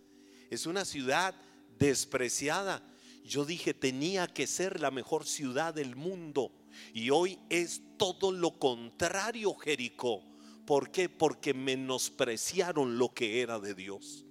Es 0.49 0.67
una 0.67 0.85
ciudad 0.85 1.35
despreciada. 1.79 2.83
Yo 3.25 3.45
dije, 3.45 3.73
tenía 3.73 4.27
que 4.27 4.45
ser 4.45 4.79
la 4.79 4.91
mejor 4.91 5.25
ciudad 5.25 5.73
del 5.73 5.95
mundo. 5.95 6.51
Y 6.93 7.09
hoy 7.09 7.39
es 7.49 7.81
todo 7.97 8.31
lo 8.31 8.59
contrario 8.59 9.55
Jericó. 9.55 10.23
¿Por 10.65 10.91
qué? 10.91 11.09
Porque 11.09 11.53
menospreciaron 11.53 12.97
lo 12.97 13.13
que 13.13 13.41
era 13.41 13.59
de 13.59 13.73
Dios. 13.73 14.25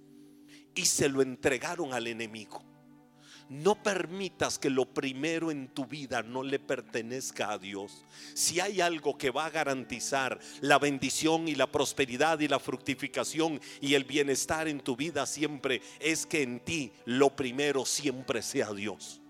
Y 0.73 0.85
se 0.85 1.09
lo 1.09 1.21
entregaron 1.21 1.93
al 1.93 2.07
enemigo. 2.07 2.63
No 3.53 3.75
permitas 3.75 4.57
que 4.57 4.71
lo 4.71 4.85
primero 4.85 5.51
en 5.51 5.67
tu 5.67 5.85
vida 5.85 6.23
no 6.23 6.41
le 6.41 6.57
pertenezca 6.57 7.51
a 7.51 7.59
Dios. 7.59 8.03
Si 8.33 8.59
hay 8.59 8.81
algo 8.81 9.15
que 9.15 9.29
va 9.29 9.45
a 9.45 9.51
garantizar 9.51 10.39
la 10.61 10.79
bendición 10.79 11.47
y 11.47 11.53
la 11.53 11.71
prosperidad 11.71 12.39
y 12.39 12.47
la 12.47 12.57
fructificación 12.57 13.61
y 13.79 13.93
el 13.93 14.05
bienestar 14.05 14.67
en 14.67 14.79
tu 14.79 14.95
vida 14.95 15.27
siempre, 15.27 15.83
es 15.99 16.25
que 16.25 16.41
en 16.41 16.61
ti 16.61 16.93
lo 17.05 17.35
primero 17.35 17.85
siempre 17.85 18.41
sea 18.41 18.73
Dios. 18.73 19.21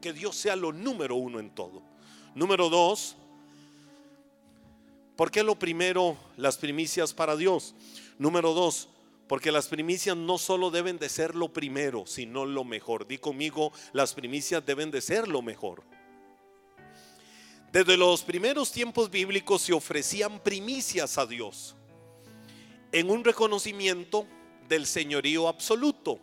Que 0.00 0.12
Dios 0.12 0.34
sea 0.34 0.56
lo 0.56 0.72
número 0.72 1.14
uno 1.14 1.38
en 1.38 1.50
todo. 1.50 1.84
Número 2.34 2.68
dos, 2.68 3.14
¿por 5.14 5.30
qué 5.30 5.44
lo 5.44 5.56
primero 5.56 6.16
las 6.36 6.58
primicias 6.58 7.14
para 7.14 7.36
Dios? 7.36 7.72
Número 8.18 8.52
dos, 8.52 8.88
porque 9.30 9.52
las 9.52 9.68
primicias 9.68 10.16
no 10.16 10.38
solo 10.38 10.72
deben 10.72 10.98
de 10.98 11.08
ser 11.08 11.36
lo 11.36 11.52
primero, 11.52 12.04
sino 12.04 12.44
lo 12.44 12.64
mejor. 12.64 13.06
Di 13.06 13.18
conmigo, 13.18 13.70
las 13.92 14.12
primicias 14.12 14.66
deben 14.66 14.90
de 14.90 15.00
ser 15.00 15.28
lo 15.28 15.40
mejor. 15.40 15.84
Desde 17.70 17.96
los 17.96 18.24
primeros 18.24 18.72
tiempos 18.72 19.08
bíblicos 19.08 19.62
se 19.62 19.72
ofrecían 19.72 20.40
primicias 20.40 21.16
a 21.16 21.26
Dios 21.26 21.76
en 22.90 23.08
un 23.08 23.22
reconocimiento 23.22 24.26
del 24.68 24.84
señorío 24.84 25.46
absoluto, 25.46 26.18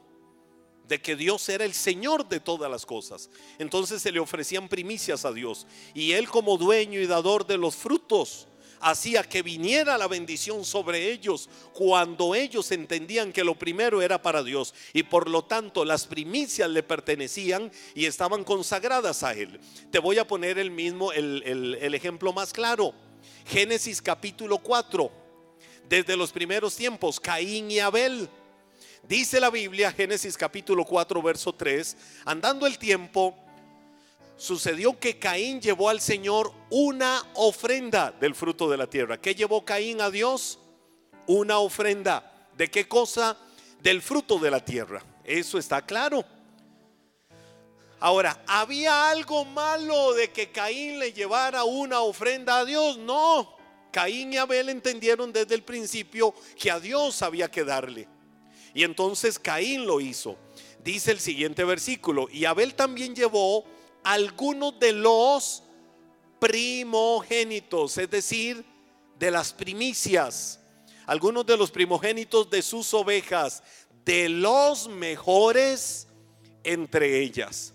de 0.86 1.02
que 1.02 1.16
Dios 1.16 1.48
era 1.48 1.64
el 1.64 1.74
Señor 1.74 2.28
de 2.28 2.42
todas 2.42 2.70
las 2.70 2.86
cosas. 2.86 3.30
Entonces 3.58 4.02
se 4.02 4.12
le 4.12 4.20
ofrecían 4.20 4.68
primicias 4.68 5.24
a 5.24 5.32
Dios 5.32 5.66
y 5.94 6.12
Él 6.12 6.28
como 6.28 6.58
dueño 6.58 7.00
y 7.00 7.08
dador 7.08 7.48
de 7.48 7.58
los 7.58 7.74
frutos 7.74 8.50
hacía 8.80 9.24
que 9.24 9.42
viniera 9.42 9.98
la 9.98 10.08
bendición 10.08 10.66
sobre 10.66 11.12
ellos 11.12 11.50
cuando 11.74 12.36
ellos 12.36 12.72
entendían 12.72 13.32
que 13.32 13.44
lo 13.44 13.58
primero 13.58 14.02
era 14.02 14.22
para 14.22 14.44
Dios 14.44 14.74
y 14.94 15.04
por 15.04 15.30
lo 15.30 15.44
tanto 15.44 15.86
las 15.86 16.06
primicias 16.06 16.70
le 16.70 16.84
pertenecían 16.84 17.72
y 17.96 18.06
estaban 18.06 18.44
consagradas 18.44 19.24
a 19.24 19.34
Él. 19.34 19.60
Te 19.92 20.00
voy 20.00 20.18
a 20.20 20.28
poner 20.28 20.60
el 20.60 20.72
mismo, 20.72 21.12
el, 21.12 21.44
el, 21.82 21.94
ejemplo 21.94 22.34
más 22.34 22.54
claro. 22.54 22.94
Génesis 23.46 24.02
capítulo 24.02 24.58
4, 24.58 25.10
desde 25.88 26.18
los 26.18 26.32
primeros 26.32 26.76
tiempos, 26.76 27.20
Caín 27.20 27.72
y 27.72 27.80
Abel. 27.80 28.30
Dice 29.08 29.40
la 29.40 29.50
Biblia, 29.50 29.92
Génesis 29.92 30.38
capítulo 30.38 30.84
4, 30.84 31.22
verso 31.22 31.54
3, 31.54 31.96
andando 32.26 32.68
el 32.68 32.78
tiempo, 32.78 33.38
sucedió 34.38 35.00
que 35.00 35.18
Caín 35.18 35.60
llevó 35.60 35.90
al 35.90 36.00
Señor 36.00 36.54
una 36.70 37.24
ofrenda 37.34 38.12
del 38.12 38.36
fruto 38.36 38.70
de 38.70 38.78
la 38.78 38.88
tierra. 38.88 39.20
¿Qué 39.20 39.36
llevó 39.36 39.66
Caín 39.66 40.00
a 40.00 40.10
Dios? 40.10 40.60
Una 41.26 41.58
ofrenda. 41.60 42.48
¿De 42.56 42.70
qué 42.70 42.88
cosa? 42.88 43.38
Del 43.82 44.02
fruto 44.02 44.40
de 44.40 44.52
la 44.52 44.64
tierra. 44.64 45.04
Eso 45.24 45.58
está 45.58 45.86
claro. 45.86 46.24
Ahora, 48.00 48.44
¿había 48.46 49.10
algo 49.10 49.44
malo 49.44 50.14
de 50.14 50.32
que 50.32 50.52
Caín 50.52 51.00
le 51.00 51.14
llevara 51.14 51.64
una 51.64 52.02
ofrenda 52.02 52.60
a 52.60 52.66
Dios? 52.66 52.98
No. 53.00 53.58
Caín 53.92 54.34
y 54.34 54.38
Abel 54.38 54.70
entendieron 54.70 55.34
desde 55.34 55.56
el 55.56 55.64
principio 55.64 56.34
que 56.60 56.70
a 56.70 56.80
Dios 56.80 57.24
había 57.24 57.50
que 57.50 57.64
darle. 57.64 58.08
Y 58.76 58.84
entonces 58.84 59.40
Caín 59.40 59.88
lo 59.88 60.00
hizo. 60.00 60.38
dice 60.84 61.12
el 61.12 61.20
siguiente 61.20 61.64
versículo, 61.64 62.30
y 62.32 62.46
Abel 62.46 62.76
también 62.76 63.16
llevó 63.16 63.66
algunos 64.08 64.80
de 64.80 64.94
los 64.94 65.64
primogénitos, 66.40 67.98
es 67.98 68.10
decir, 68.10 68.64
de 69.20 69.32
las 69.32 69.52
primicias, 69.52 70.62
algunos 71.06 71.46
de 71.46 71.58
los 71.58 71.72
primogénitos 71.72 72.50
de 72.50 72.62
sus 72.62 72.94
ovejas, 72.94 73.64
de 74.06 74.30
los 74.30 74.88
mejores 74.88 76.08
entre 76.64 77.20
ellas. 77.20 77.74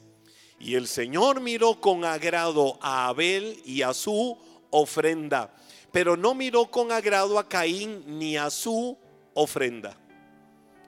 Y 0.59 0.75
el 0.75 0.89
Señor 0.89 1.41
miró 1.41 1.79
con 1.79 2.03
agrado 2.03 2.79
a 2.81 3.09
Abel 3.09 3.61
y 3.67 3.83
a 3.83 3.93
su 3.93 4.39
ofrenda, 4.71 5.55
pero 5.91 6.17
no 6.17 6.35
miró 6.35 6.71
con 6.71 6.93
agrado 6.93 7.39
a 7.39 7.47
Caín 7.47 8.19
ni 8.19 8.39
a 8.39 8.49
su 8.49 8.97
ofrenda. 9.35 9.99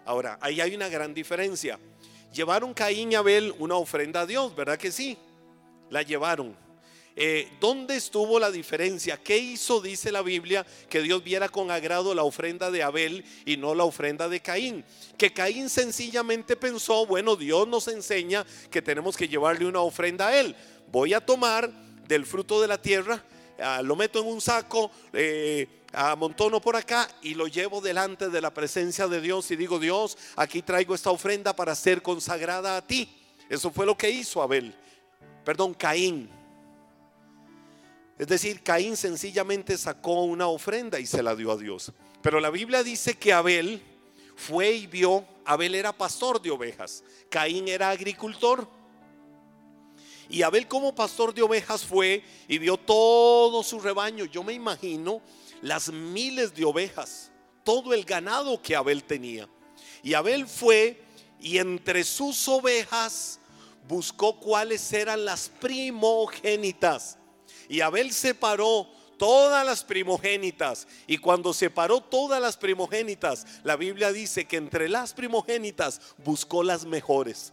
Ahora, 0.07 0.39
ahí 0.41 0.63
hay 0.63 0.75
una 0.75 0.89
gran 0.89 1.13
diferencia. 1.13 1.79
Llevaron 2.33 2.73
Caín 2.73 3.13
y 3.13 3.15
Abel 3.15 3.55
una 3.59 3.75
ofrenda 3.75 4.23
a 4.23 4.27
Dios, 4.27 4.57
¿verdad 4.57 4.79
que 4.79 4.91
sí? 4.91 5.19
La 5.91 6.03
llevaron. 6.03 6.57
Eh, 7.17 7.49
¿Dónde 7.61 7.97
estuvo 7.97 8.41
la 8.41 8.51
diferencia? 8.51 9.17
¿Qué 9.23 9.39
hizo, 9.39 9.81
dice 9.81 10.11
la 10.11 10.23
Biblia, 10.23 10.67
que 10.89 11.01
Dios 11.01 11.23
viera 11.23 11.49
con 11.49 11.71
agrado 11.71 12.13
la 12.13 12.25
ofrenda 12.25 12.73
de 12.73 12.83
Abel 12.83 13.25
y 13.45 13.57
no 13.57 13.75
la 13.75 13.85
ofrenda 13.85 14.29
de 14.29 14.41
Caín? 14.41 14.85
Que 15.17 15.33
Caín 15.33 15.71
sencillamente 15.71 16.57
pensó, 16.57 17.07
bueno, 17.07 17.37
Dios 17.37 17.69
nos 17.69 17.87
enseña 17.87 18.45
que 18.69 18.83
tenemos 18.83 19.17
que 19.17 19.29
llevarle 19.29 19.67
una 19.67 19.81
ofrenda 19.81 20.29
a 20.29 20.41
Él. 20.41 20.57
Voy 20.91 21.15
a 21.15 21.25
tomar 21.25 21.71
del 22.09 22.27
fruto 22.27 22.61
de 22.61 22.67
la 22.67 22.83
tierra, 22.83 23.25
ah, 23.61 23.81
lo 23.83 23.95
meto 23.95 24.21
en 24.21 24.27
un 24.27 24.41
saco, 24.41 24.91
eh, 25.13 25.69
amontono 25.93 26.61
por 26.61 26.75
acá 26.75 27.09
y 27.23 27.35
lo 27.35 27.47
llevo 27.47 27.81
delante 27.81 28.29
de 28.29 28.41
la 28.41 28.53
presencia 28.53 29.07
de 29.07 29.21
Dios 29.21 29.51
y 29.53 29.57
digo, 29.57 29.79
Dios, 29.79 30.19
aquí 30.35 30.63
traigo 30.63 30.95
esta 30.95 31.11
ofrenda 31.11 31.55
para 31.55 31.75
ser 31.75 32.03
consagrada 32.03 32.77
a 32.77 32.87
ti. 32.87 33.09
Eso 33.49 33.71
fue 33.71 33.87
lo 33.87 33.97
que 33.97 34.11
hizo 34.11 34.43
Abel, 34.43 34.75
perdón, 35.45 35.75
Caín. 35.75 36.31
Es 38.19 38.29
decir, 38.29 38.63
Caín 38.63 38.97
sencillamente 38.97 39.77
sacó 39.77 40.23
una 40.23 40.47
ofrenda 40.47 41.01
y 41.01 41.07
se 41.07 41.23
la 41.23 41.35
dio 41.35 41.51
a 41.51 41.57
Dios. 41.57 41.93
Pero 42.23 42.41
la 42.41 42.51
Biblia 42.51 42.83
dice 42.83 43.15
que 43.15 43.33
Abel 43.33 43.83
fue 44.37 44.73
y 44.73 44.87
vio, 44.87 45.25
Abel 45.45 45.75
era 45.75 45.93
pastor 45.93 46.41
de 46.41 46.51
ovejas, 46.51 47.03
Caín 47.29 47.69
era 47.69 47.91
agricultor. 47.91 48.69
Y 50.29 50.43
Abel 50.43 50.67
como 50.69 50.95
pastor 50.95 51.35
de 51.35 51.43
ovejas 51.43 51.85
fue 51.85 52.25
y 52.49 52.59
vio 52.59 52.77
todo 52.77 53.63
su 53.63 53.79
rebaño. 53.79 54.25
Yo 54.25 54.43
me 54.43 54.55
imagino 54.55 55.21
las 55.61 55.93
miles 55.93 56.55
de 56.55 56.65
ovejas, 56.65 57.31
todo 57.63 57.93
el 57.93 58.05
ganado 58.05 58.63
que 58.63 58.75
Abel 58.75 59.05
tenía. 59.05 59.49
Y 60.03 60.15
Abel 60.15 60.47
fue 60.47 61.03
y 61.41 61.59
entre 61.59 62.05
sus 62.05 62.49
ovejas 62.49 63.41
buscó 63.89 64.39
cuáles 64.41 64.93
eran 64.93 65.25
las 65.25 65.49
primogénitas 65.49 67.19
y 67.69 67.81
Abel 67.81 68.13
separó 68.13 68.89
todas 69.17 69.65
las 69.65 69.85
primogénitas. 69.85 70.87
Y 71.07 71.19
cuando 71.19 71.53
separó 71.53 72.01
todas 72.01 72.41
las 72.41 72.57
primogénitas, 72.57 73.47
la 73.63 73.77
Biblia 73.77 74.13
dice 74.13 74.47
que 74.47 74.57
entre 74.57 74.89
las 74.89 75.13
primogénitas 75.13 76.01
buscó 76.25 76.63
las 76.63 76.85
mejores. 76.85 77.53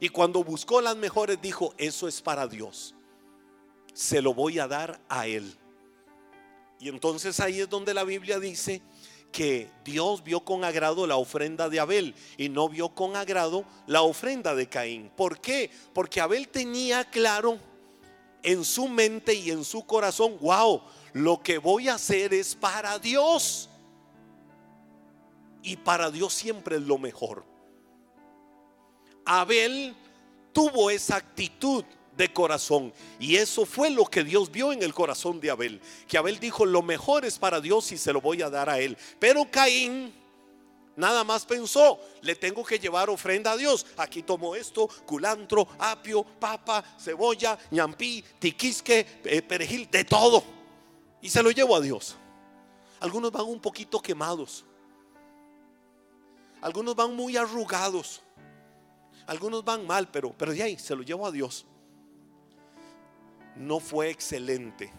Y 0.00 0.08
cuando 0.08 0.44
buscó 0.44 0.80
las 0.80 0.96
mejores 0.96 1.40
dijo, 1.40 1.74
eso 1.78 2.08
es 2.08 2.20
para 2.20 2.46
Dios. 2.46 2.94
Se 3.94 4.20
lo 4.20 4.34
voy 4.34 4.58
a 4.58 4.68
dar 4.68 5.00
a 5.08 5.26
Él. 5.26 5.56
Y 6.78 6.90
entonces 6.90 7.40
ahí 7.40 7.60
es 7.60 7.70
donde 7.70 7.94
la 7.94 8.04
Biblia 8.04 8.38
dice 8.38 8.82
que 9.32 9.70
Dios 9.84 10.24
vio 10.24 10.40
con 10.40 10.64
agrado 10.64 11.06
la 11.06 11.16
ofrenda 11.16 11.68
de 11.68 11.80
Abel 11.80 12.14
y 12.36 12.48
no 12.48 12.68
vio 12.68 12.90
con 12.90 13.16
agrado 13.16 13.64
la 13.86 14.02
ofrenda 14.02 14.54
de 14.54 14.68
Caín. 14.68 15.10
¿Por 15.14 15.40
qué? 15.40 15.70
Porque 15.92 16.20
Abel 16.20 16.48
tenía 16.48 17.04
claro 17.10 17.58
en 18.42 18.64
su 18.64 18.88
mente 18.88 19.34
y 19.34 19.50
en 19.50 19.64
su 19.64 19.84
corazón, 19.84 20.38
wow, 20.40 20.82
lo 21.12 21.42
que 21.42 21.58
voy 21.58 21.88
a 21.88 21.94
hacer 21.94 22.32
es 22.32 22.54
para 22.54 22.98
Dios. 22.98 23.68
Y 25.62 25.76
para 25.76 26.10
Dios 26.10 26.32
siempre 26.32 26.76
es 26.76 26.82
lo 26.82 26.96
mejor. 26.96 27.44
Abel 29.24 29.96
tuvo 30.52 30.90
esa 30.90 31.16
actitud 31.16 31.84
de 32.16 32.32
corazón. 32.32 32.92
Y 33.18 33.36
eso 33.36 33.66
fue 33.66 33.90
lo 33.90 34.06
que 34.06 34.24
Dios 34.24 34.50
vio 34.50 34.72
en 34.72 34.82
el 34.82 34.94
corazón 34.94 35.40
de 35.40 35.50
Abel. 35.50 35.80
Que 36.08 36.18
Abel 36.18 36.38
dijo, 36.38 36.64
lo 36.64 36.82
mejor 36.82 37.24
es 37.24 37.38
para 37.38 37.60
Dios 37.60 37.92
y 37.92 37.98
se 37.98 38.12
lo 38.12 38.20
voy 38.20 38.42
a 38.42 38.50
dar 38.50 38.68
a 38.70 38.78
él. 38.78 38.96
Pero 39.18 39.50
Caín 39.50 40.12
Nada 40.96 41.24
más 41.24 41.44
pensó, 41.44 42.00
le 42.22 42.34
tengo 42.34 42.64
que 42.64 42.78
llevar 42.78 43.10
ofrenda 43.10 43.52
a 43.52 43.56
Dios. 43.56 43.86
Aquí 43.98 44.22
tomo 44.22 44.56
esto, 44.56 44.88
culantro, 45.04 45.68
apio, 45.78 46.24
papa, 46.24 46.82
cebolla, 46.98 47.58
ñampí, 47.70 48.24
tiquisque, 48.38 49.20
eh, 49.24 49.42
perejil, 49.42 49.90
de 49.90 50.04
todo. 50.04 50.42
Y 51.20 51.28
se 51.28 51.42
lo 51.42 51.50
llevo 51.50 51.76
a 51.76 51.80
Dios. 51.82 52.16
Algunos 53.00 53.30
van 53.30 53.44
un 53.44 53.60
poquito 53.60 54.00
quemados. 54.00 54.64
Algunos 56.62 56.96
van 56.96 57.14
muy 57.14 57.36
arrugados. 57.36 58.22
Algunos 59.26 59.62
van 59.62 59.86
mal, 59.86 60.08
pero, 60.10 60.32
pero 60.32 60.52
de 60.52 60.62
ahí 60.62 60.78
se 60.78 60.96
lo 60.96 61.02
llevo 61.02 61.26
a 61.26 61.30
Dios. 61.30 61.66
No 63.56 63.80
fue 63.80 64.10
excelente. 64.10 64.92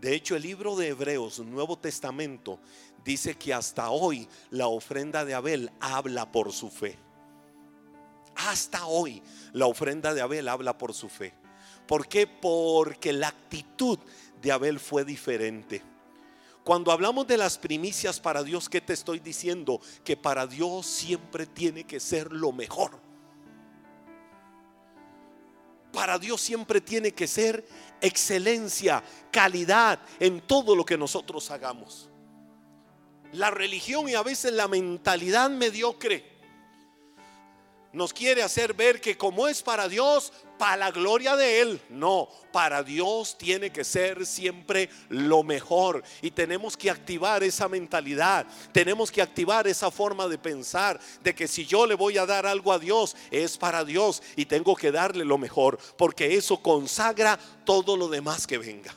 De 0.00 0.14
hecho, 0.14 0.36
el 0.36 0.42
libro 0.42 0.76
de 0.76 0.88
Hebreos, 0.88 1.40
Nuevo 1.40 1.78
Testamento, 1.78 2.58
dice 3.04 3.36
que 3.36 3.52
hasta 3.52 3.90
hoy 3.90 4.28
la 4.50 4.66
ofrenda 4.66 5.24
de 5.24 5.34
Abel 5.34 5.70
habla 5.80 6.30
por 6.32 6.52
su 6.52 6.70
fe. 6.70 6.98
Hasta 8.36 8.86
hoy 8.86 9.22
la 9.52 9.66
ofrenda 9.66 10.14
de 10.14 10.22
Abel 10.22 10.48
habla 10.48 10.78
por 10.78 10.94
su 10.94 11.08
fe. 11.08 11.34
¿Por 11.86 12.08
qué? 12.08 12.26
Porque 12.26 13.12
la 13.12 13.28
actitud 13.28 13.98
de 14.40 14.52
Abel 14.52 14.78
fue 14.78 15.04
diferente. 15.04 15.82
Cuando 16.64 16.92
hablamos 16.92 17.26
de 17.26 17.36
las 17.36 17.58
primicias 17.58 18.20
para 18.20 18.42
Dios, 18.42 18.68
¿qué 18.68 18.80
te 18.80 18.92
estoy 18.92 19.18
diciendo? 19.18 19.80
Que 20.04 20.16
para 20.16 20.46
Dios 20.46 20.86
siempre 20.86 21.46
tiene 21.46 21.84
que 21.84 22.00
ser 22.00 22.32
lo 22.32 22.52
mejor. 22.52 23.09
Para 25.92 26.18
Dios 26.18 26.40
siempre 26.40 26.80
tiene 26.80 27.12
que 27.12 27.26
ser 27.26 27.66
excelencia, 28.00 29.02
calidad 29.30 30.00
en 30.18 30.40
todo 30.40 30.76
lo 30.76 30.84
que 30.84 30.96
nosotros 30.96 31.50
hagamos. 31.50 32.08
La 33.32 33.50
religión 33.50 34.08
y 34.08 34.14
a 34.14 34.22
veces 34.22 34.52
la 34.52 34.68
mentalidad 34.68 35.50
mediocre 35.50 36.39
nos 37.92 38.12
quiere 38.12 38.42
hacer 38.42 38.74
ver 38.74 39.00
que 39.00 39.16
como 39.16 39.48
es 39.48 39.62
para 39.62 39.88
Dios, 39.88 40.32
para 40.58 40.76
la 40.76 40.90
gloria 40.92 41.34
de 41.34 41.60
Él. 41.60 41.80
No, 41.88 42.28
para 42.52 42.82
Dios 42.84 43.36
tiene 43.36 43.70
que 43.70 43.82
ser 43.82 44.26
siempre 44.26 44.88
lo 45.08 45.42
mejor. 45.42 46.04
Y 46.22 46.30
tenemos 46.30 46.76
que 46.76 46.90
activar 46.90 47.42
esa 47.42 47.68
mentalidad. 47.68 48.46
Tenemos 48.72 49.10
que 49.10 49.22
activar 49.22 49.66
esa 49.66 49.90
forma 49.90 50.28
de 50.28 50.38
pensar 50.38 51.00
de 51.22 51.34
que 51.34 51.48
si 51.48 51.66
yo 51.66 51.86
le 51.86 51.94
voy 51.94 52.16
a 52.18 52.26
dar 52.26 52.46
algo 52.46 52.72
a 52.72 52.78
Dios, 52.78 53.16
es 53.30 53.58
para 53.58 53.84
Dios 53.84 54.22
y 54.36 54.44
tengo 54.44 54.76
que 54.76 54.92
darle 54.92 55.24
lo 55.24 55.38
mejor. 55.38 55.78
Porque 55.96 56.36
eso 56.36 56.58
consagra 56.62 57.38
todo 57.64 57.96
lo 57.96 58.08
demás 58.08 58.46
que 58.46 58.58
venga. 58.58 58.94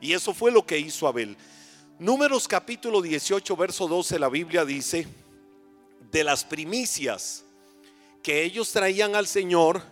Y 0.00 0.14
eso 0.14 0.32
fue 0.32 0.50
lo 0.50 0.64
que 0.64 0.78
hizo 0.78 1.06
Abel. 1.06 1.36
Números 1.98 2.46
capítulo 2.46 3.02
18, 3.02 3.56
verso 3.56 3.88
12, 3.88 4.18
la 4.18 4.28
Biblia 4.28 4.64
dice, 4.64 5.06
de 6.10 6.24
las 6.24 6.44
primicias 6.44 7.45
que 8.26 8.42
ellos 8.42 8.72
traían 8.72 9.14
al 9.14 9.28
Señor, 9.28 9.84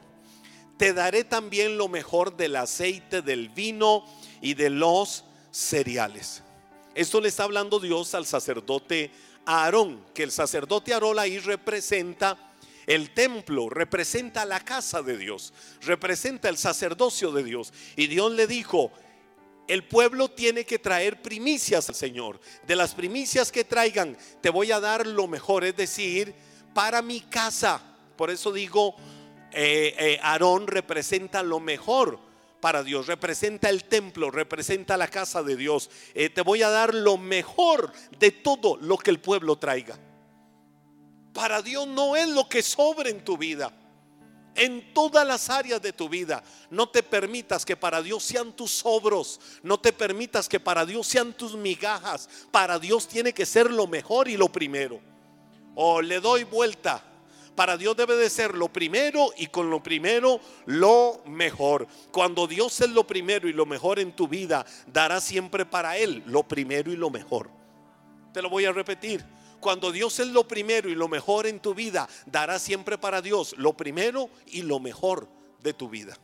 te 0.76 0.92
daré 0.92 1.22
también 1.22 1.78
lo 1.78 1.86
mejor 1.86 2.36
del 2.36 2.56
aceite, 2.56 3.22
del 3.22 3.48
vino 3.48 4.04
y 4.40 4.54
de 4.54 4.70
los 4.70 5.24
cereales. 5.52 6.42
Esto 6.96 7.20
le 7.20 7.28
está 7.28 7.44
hablando 7.44 7.78
Dios 7.78 8.12
al 8.12 8.26
sacerdote 8.26 9.12
Aarón, 9.46 10.04
que 10.12 10.24
el 10.24 10.32
sacerdote 10.32 10.92
Aarón 10.92 11.20
ahí 11.20 11.38
representa 11.38 12.52
el 12.88 13.14
templo, 13.14 13.68
representa 13.70 14.44
la 14.44 14.58
casa 14.58 15.00
de 15.00 15.16
Dios, 15.16 15.52
representa 15.82 16.48
el 16.48 16.58
sacerdocio 16.58 17.30
de 17.30 17.44
Dios. 17.44 17.72
Y 17.94 18.08
Dios 18.08 18.32
le 18.32 18.48
dijo, 18.48 18.90
el 19.68 19.84
pueblo 19.84 20.28
tiene 20.28 20.64
que 20.64 20.80
traer 20.80 21.22
primicias 21.22 21.88
al 21.88 21.94
Señor. 21.94 22.40
De 22.66 22.74
las 22.74 22.96
primicias 22.96 23.52
que 23.52 23.62
traigan, 23.62 24.18
te 24.40 24.50
voy 24.50 24.72
a 24.72 24.80
dar 24.80 25.06
lo 25.06 25.28
mejor, 25.28 25.62
es 25.62 25.76
decir, 25.76 26.34
para 26.74 27.00
mi 27.00 27.20
casa. 27.20 27.93
Por 28.16 28.30
eso 28.30 28.52
digo, 28.52 28.94
eh, 29.52 29.94
eh, 29.98 30.20
Aarón 30.22 30.66
representa 30.66 31.42
lo 31.42 31.60
mejor 31.60 32.18
para 32.60 32.82
Dios, 32.82 33.06
representa 33.06 33.68
el 33.68 33.84
templo, 33.84 34.30
representa 34.30 34.96
la 34.96 35.08
casa 35.08 35.42
de 35.42 35.56
Dios. 35.56 35.90
Eh, 36.14 36.30
te 36.30 36.40
voy 36.40 36.62
a 36.62 36.70
dar 36.70 36.94
lo 36.94 37.18
mejor 37.18 37.92
de 38.18 38.30
todo 38.30 38.76
lo 38.76 38.96
que 38.96 39.10
el 39.10 39.20
pueblo 39.20 39.56
traiga. 39.56 39.98
Para 41.32 41.62
Dios 41.62 41.86
no 41.86 42.16
es 42.16 42.28
lo 42.28 42.48
que 42.48 42.62
sobra 42.62 43.10
en 43.10 43.24
tu 43.24 43.36
vida 43.36 43.72
en 44.54 44.92
todas 44.94 45.26
las 45.26 45.50
áreas 45.50 45.82
de 45.82 45.92
tu 45.92 46.08
vida. 46.08 46.42
No 46.70 46.88
te 46.88 47.02
permitas 47.02 47.64
que 47.64 47.76
para 47.76 48.02
Dios 48.02 48.22
sean 48.22 48.52
tus 48.52 48.70
sobros. 48.70 49.40
No 49.62 49.78
te 49.78 49.92
permitas 49.92 50.48
que 50.48 50.60
para 50.60 50.86
Dios 50.86 51.06
sean 51.06 51.32
tus 51.32 51.54
migajas. 51.56 52.28
Para 52.50 52.78
Dios 52.78 53.08
tiene 53.08 53.32
que 53.32 53.46
ser 53.46 53.70
lo 53.70 53.86
mejor 53.86 54.28
y 54.28 54.36
lo 54.36 54.50
primero. 54.50 55.00
O 55.74 56.00
le 56.00 56.20
doy 56.20 56.44
vuelta. 56.44 57.02
Para 57.54 57.76
Dios 57.76 57.96
debe 57.96 58.16
de 58.16 58.28
ser 58.30 58.54
lo 58.54 58.68
primero 58.68 59.32
y 59.36 59.46
con 59.46 59.70
lo 59.70 59.82
primero 59.82 60.40
lo 60.66 61.22
mejor. 61.26 61.86
Cuando 62.10 62.46
Dios 62.46 62.80
es 62.80 62.90
lo 62.90 63.06
primero 63.06 63.48
y 63.48 63.52
lo 63.52 63.64
mejor 63.64 64.00
en 64.00 64.12
tu 64.12 64.26
vida, 64.26 64.66
dará 64.86 65.20
siempre 65.20 65.64
para 65.64 65.96
Él 65.96 66.22
lo 66.26 66.42
primero 66.42 66.90
y 66.90 66.96
lo 66.96 67.10
mejor. 67.10 67.50
Te 68.32 68.42
lo 68.42 68.50
voy 68.50 68.64
a 68.64 68.72
repetir. 68.72 69.24
Cuando 69.60 69.92
Dios 69.92 70.18
es 70.18 70.26
lo 70.26 70.46
primero 70.46 70.90
y 70.90 70.94
lo 70.94 71.08
mejor 71.08 71.46
en 71.46 71.60
tu 71.60 71.74
vida, 71.74 72.08
dará 72.26 72.58
siempre 72.58 72.98
para 72.98 73.22
Dios 73.22 73.54
lo 73.56 73.74
primero 73.74 74.28
y 74.46 74.62
lo 74.62 74.78
mejor 74.80 75.28
de 75.62 75.72
tu 75.72 75.88
vida. 75.88 76.18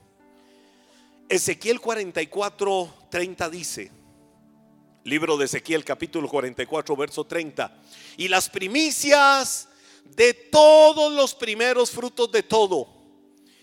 Ezequiel 1.27 1.81
44, 1.81 2.95
30 3.09 3.49
dice, 3.49 3.91
libro 5.05 5.39
de 5.39 5.47
Ezequiel 5.47 5.85
capítulo 5.85 6.29
44, 6.29 6.97
verso 6.97 7.25
30, 7.25 7.73
y 8.19 8.29
las 8.29 8.51
primicias 8.51 9.70
de 10.05 10.35
todos 10.35 11.13
los 11.13 11.35
primeros 11.35 11.91
frutos 11.91 12.31
de 12.31 12.43
todo. 12.43 12.89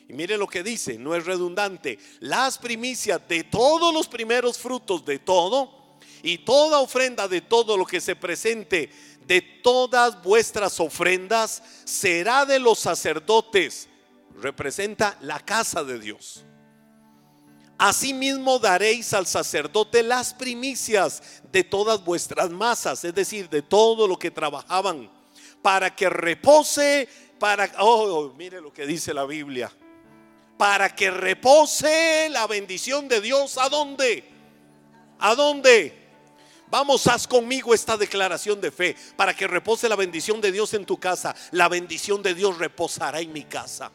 Y 0.10 0.14
mire 0.14 0.38
lo 0.38 0.48
que 0.48 0.64
dice, 0.64 0.98
no 0.98 1.16
es 1.16 1.26
redundante, 1.26 2.00
las 2.20 2.58
primicias 2.58 3.22
de 3.28 3.44
todos 3.44 3.94
los 3.94 4.08
primeros 4.08 4.58
frutos 4.58 5.04
de 5.06 5.20
todo 5.20 5.98
y 6.24 6.40
toda 6.40 6.80
ofrenda 6.80 7.28
de 7.28 7.42
todo 7.42 7.76
lo 7.78 7.86
que 7.86 8.00
se 8.00 8.16
presente 8.16 8.90
de 9.28 9.42
todas 9.42 10.24
vuestras 10.24 10.80
ofrendas 10.80 11.62
será 11.84 12.46
de 12.46 12.60
los 12.60 12.80
sacerdotes. 12.80 13.90
Representa 14.42 15.18
la 15.22 15.40
casa 15.40 15.84
de 15.84 16.00
Dios. 16.00 16.46
Asimismo 17.78 18.58
daréis 18.58 19.14
al 19.14 19.28
sacerdote 19.28 20.02
las 20.02 20.34
primicias 20.34 21.22
de 21.52 21.64
todas 21.64 22.04
vuestras 22.04 22.50
masas, 22.50 23.04
es 23.04 23.14
decir, 23.14 23.50
de 23.50 23.62
todo 23.62 24.08
lo 24.08 24.18
que 24.18 24.32
trabajaban, 24.32 25.12
para 25.68 25.94
que 25.94 26.08
repose, 26.08 27.10
para, 27.38 27.70
oh, 27.80 28.32
mire 28.38 28.62
lo 28.62 28.72
que 28.72 28.86
dice 28.86 29.14
la 29.14 29.26
Biblia, 29.26 29.70
para 30.58 30.96
que 30.96 31.12
repose 31.12 32.30
la 32.30 32.48
bendición 32.48 33.10
de 33.10 33.20
Dios, 33.20 33.58
¿a 33.58 33.68
dónde? 33.68 34.24
¿A 35.20 35.36
dónde? 35.36 36.08
Vamos, 36.70 37.06
haz 37.08 37.28
conmigo 37.28 37.74
esta 37.74 37.98
declaración 37.98 38.62
de 38.62 38.72
fe 38.72 38.96
para 39.18 39.34
que 39.34 39.46
repose 39.46 39.90
la 39.90 39.98
bendición 39.98 40.40
de 40.40 40.54
Dios 40.54 40.74
en 40.74 40.86
tu 40.86 41.02
casa. 41.02 41.36
La 41.52 41.68
bendición 41.68 42.24
de 42.24 42.34
Dios 42.34 42.58
reposará 42.58 43.20
en 43.20 43.34
mi 43.34 43.44
casa 43.44 43.92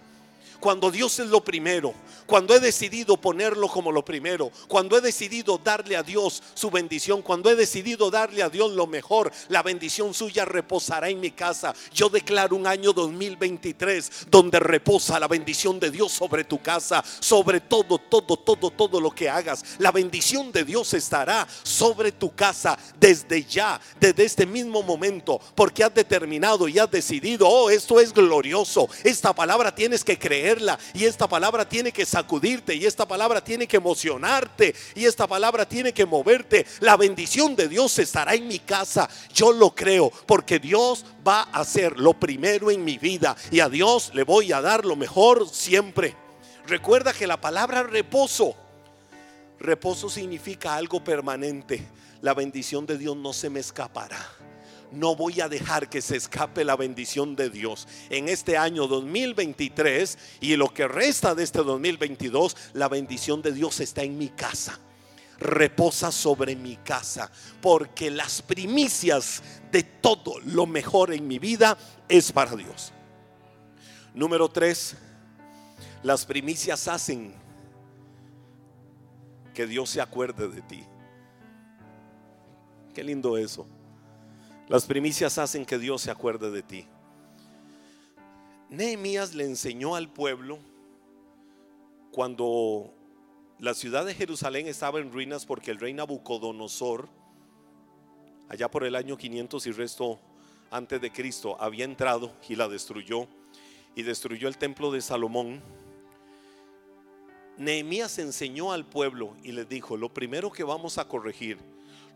cuando 0.63 0.93
Dios 0.93 1.19
es 1.19 1.27
lo 1.27 1.43
primero, 1.43 1.93
cuando 2.25 2.55
he 2.55 2.61
decidido 2.61 3.17
ponerlo 3.17 3.67
como 3.67 3.91
lo 3.91 4.05
primero, 4.05 4.53
cuando 4.69 4.97
he 4.97 5.01
decidido 5.01 5.59
darle 5.59 5.97
a 5.97 6.05
Dios 6.05 6.41
su 6.55 6.71
bendición, 6.71 7.21
cuando 7.21 7.51
he 7.51 7.57
decidido 7.57 8.13
darle 8.13 8.45
a 8.45 8.49
Dios 8.49 8.71
lo 8.71 8.87
mejor, 8.87 9.33
la 9.49 9.65
bendición 9.65 10.15
suya 10.15 10.45
reposará 10.45 11.09
en 11.09 11.19
mi 11.19 11.33
casa. 11.33 11.75
Yo 11.93 12.09
declaro 12.09 12.55
un 12.55 12.69
año 12.69 12.93
2023 12.93 14.29
donde 14.31 14.61
reposa 14.61 15.19
la 15.19 15.27
bendición 15.27 15.81
de 15.81 15.91
Dios 15.91 16.13
sobre 16.13 16.45
tu 16.45 16.63
casa, 16.63 17.03
sobre 17.19 17.61
todo, 17.61 17.99
todo, 17.99 18.37
todo, 18.37 18.71
todo 18.71 19.01
lo 19.01 19.11
que 19.11 19.29
hagas. 19.29 19.65
La 19.79 19.91
bendición 19.91 20.53
de 20.53 20.63
Dios 20.63 20.95
estará 20.95 21.49
sobre 21.65 22.13
tu 22.13 22.37
casa 22.37 22.79
desde 23.01 23.43
ya, 23.43 23.81
desde 23.99 24.25
este 24.25 24.47
mismo 24.47 24.85
momento, 24.85 25.41
porque 25.57 25.83
has 25.83 25.93
determinado 25.93 26.69
y 26.69 26.79
has 26.79 26.91
decidido, 26.91 27.49
oh, 27.49 27.69
esto 27.69 27.99
es 27.99 28.13
glorioso. 28.13 28.89
Esta 29.03 29.33
palabra 29.33 29.75
tienes 29.75 30.05
que 30.05 30.17
creer 30.17 30.52
y 30.95 31.05
esta 31.05 31.29
palabra 31.29 31.69
tiene 31.69 31.93
que 31.93 32.05
sacudirte 32.05 32.75
y 32.75 32.85
esta 32.85 33.07
palabra 33.07 33.43
tiene 33.43 33.67
que 33.67 33.77
emocionarte 33.77 34.75
y 34.95 35.05
esta 35.05 35.27
palabra 35.27 35.67
tiene 35.67 35.93
que 35.93 36.07
moverte. 36.07 36.67
La 36.81 36.97
bendición 36.97 37.57
de 37.57 37.69
Dios 37.69 37.99
estará 37.99 38.35
en 38.35 38.49
mi 38.49 38.59
casa. 38.59 39.09
Yo 39.33 39.53
lo 39.53 39.75
creo 39.75 40.11
porque 40.27 40.59
Dios 40.59 41.05
va 41.27 41.43
a 41.53 41.61
hacer 41.61 41.99
lo 41.99 42.15
primero 42.15 42.71
en 42.71 42.85
mi 42.85 42.99
vida 42.99 43.37
y 43.51 43.61
a 43.61 43.69
Dios 43.69 44.11
le 44.15 44.25
voy 44.25 44.53
a 44.53 44.61
dar 44.61 44.85
lo 44.85 44.97
mejor 44.97 45.49
siempre. 45.49 46.17
Recuerda 46.67 47.13
que 47.13 47.27
la 47.27 47.41
palabra 47.41 47.83
reposo, 47.83 48.55
reposo 49.59 50.09
significa 50.09 50.75
algo 50.75 51.03
permanente. 51.03 51.87
La 52.21 52.35
bendición 52.35 52.87
de 52.87 52.99
Dios 52.99 53.17
no 53.17 53.33
se 53.33 53.51
me 53.51 53.61
escapará 53.61 54.19
no 54.93 55.17
voy 55.17 55.41
a 55.41 55.49
dejar 55.49 55.89
que 55.89 56.03
se 56.03 56.17
escape 56.17 56.65
la 56.65 56.77
bendición 56.77 57.35
de 57.37 57.51
Dios. 57.51 57.89
En 58.11 58.29
este 58.29 58.57
año 58.57 58.87
2023 58.87 60.19
y 60.41 60.57
lo 60.57 60.73
que 60.73 60.87
resta 60.89 61.35
de 61.35 61.45
este 61.45 61.63
2022, 61.63 62.57
la 62.75 62.89
bendición 62.89 63.43
de 63.43 63.53
Dios 63.53 63.81
está 63.81 64.03
en 64.03 64.19
mi 64.19 64.29
casa. 64.29 64.79
Reposa 65.39 66.13
sobre 66.13 66.55
mi 66.55 66.77
casa, 66.77 67.31
porque 67.61 68.11
las 68.11 68.43
primicias 68.43 69.43
de 69.73 69.83
todo 69.83 70.39
lo 70.45 70.67
mejor 70.67 71.13
en 71.13 71.27
mi 71.27 71.39
vida 71.39 71.77
es 72.09 72.31
para 72.31 72.55
Dios. 72.55 72.93
Número 74.15 74.49
tres, 74.49 74.97
las 76.03 76.25
primicias 76.25 76.87
hacen 76.87 77.35
que 79.55 79.67
Dios 79.67 79.91
se 79.91 80.01
acuerde 80.01 80.49
de 80.49 80.63
ti. 80.63 80.85
Qué 82.95 83.03
lindo 83.03 83.37
eso. 83.37 83.67
Las 84.73 84.87
primicias 84.87 85.37
hacen 85.37 85.67
que 85.67 85.79
Dios 85.79 86.01
se 86.01 86.11
acuerde 86.11 86.51
de 86.51 86.63
ti. 86.63 86.87
Nehemías 88.71 89.35
le 89.35 89.45
enseñó 89.45 89.97
al 89.97 90.09
pueblo 90.09 90.61
cuando 92.11 92.91
la 93.59 93.75
ciudad 93.75 94.07
de 94.07 94.15
Jerusalén 94.15 94.69
estaba 94.69 94.99
en 95.01 95.13
ruinas 95.13 95.45
porque 95.45 95.73
el 95.73 95.79
rey 95.79 95.93
Nabucodonosor, 95.93 97.11
allá 98.49 98.71
por 98.71 98.85
el 98.85 98.95
año 98.95 99.19
500 99.19 99.67
y 99.67 99.73
resto 99.73 100.19
antes 100.71 101.03
de 101.03 101.13
Cristo, 101.13 101.55
había 101.61 101.85
entrado 101.85 102.33
y 102.49 102.55
la 102.55 102.67
destruyó 102.67 103.29
y 103.95 104.05
destruyó 104.05 104.49
el 104.49 104.57
templo 104.57 104.91
de 104.91 105.03
Salomón. 105.03 105.61
Nehemías 107.59 108.19
enseñó 108.19 108.73
al 108.73 108.87
pueblo 108.87 109.37
y 109.43 109.53
les 109.53 109.69
dijo, 109.69 109.99
lo 109.99 110.15
primero 110.15 110.51
que 110.51 110.65
vamos 110.65 110.97
a 110.97 111.07
corregir 111.07 111.59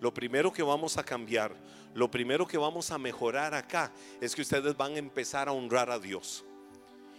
lo 0.01 0.13
primero 0.13 0.53
que 0.53 0.63
vamos 0.63 0.99
a 0.99 1.05
cambiar, 1.05 1.55
lo 1.95 2.11
primero 2.11 2.47
que 2.47 2.59
vamos 2.59 2.91
a 2.91 2.99
mejorar 2.99 3.55
acá 3.55 3.93
es 4.21 4.35
que 4.35 4.43
ustedes 4.43 4.77
van 4.77 4.95
a 4.95 4.99
empezar 4.99 5.49
a 5.49 5.53
honrar 5.53 5.91
a 5.91 5.99
Dios. 5.99 6.45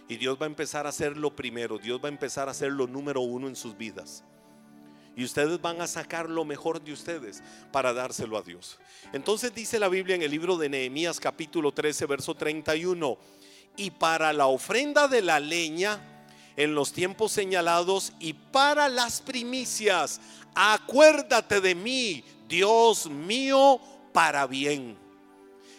Y 0.08 0.16
Dios 0.16 0.38
va 0.40 0.46
a 0.46 0.48
empezar 0.48 0.86
a 0.86 0.90
hacer 0.90 1.16
lo 1.16 1.34
primero, 1.34 1.78
Dios 1.78 2.00
va 2.02 2.08
a 2.08 2.12
empezar 2.12 2.48
a 2.48 2.52
hacer 2.52 2.72
lo 2.72 2.86
número 2.86 3.20
uno 3.20 3.48
en 3.48 3.56
sus 3.56 3.76
vidas. 3.76 4.24
Y 5.16 5.24
ustedes 5.24 5.60
van 5.60 5.80
a 5.80 5.88
sacar 5.88 6.30
lo 6.30 6.44
mejor 6.44 6.80
de 6.80 6.92
ustedes 6.92 7.42
para 7.72 7.92
dárselo 7.92 8.38
a 8.38 8.42
Dios. 8.42 8.78
Entonces 9.12 9.52
dice 9.52 9.80
la 9.80 9.88
Biblia 9.88 10.14
en 10.14 10.22
el 10.22 10.30
libro 10.30 10.56
de 10.56 10.68
Nehemías 10.68 11.18
capítulo 11.18 11.72
13, 11.72 12.06
verso 12.06 12.34
31, 12.36 13.18
y 13.76 13.90
para 13.90 14.32
la 14.32 14.46
ofrenda 14.46 15.08
de 15.08 15.22
la 15.22 15.40
leña 15.40 16.17
en 16.58 16.74
los 16.74 16.92
tiempos 16.92 17.30
señalados 17.30 18.12
y 18.18 18.32
para 18.32 18.88
las 18.88 19.20
primicias, 19.20 20.20
acuérdate 20.56 21.60
de 21.60 21.76
mí, 21.76 22.24
Dios 22.48 23.08
mío, 23.08 23.80
para 24.12 24.44
bien. 24.48 24.98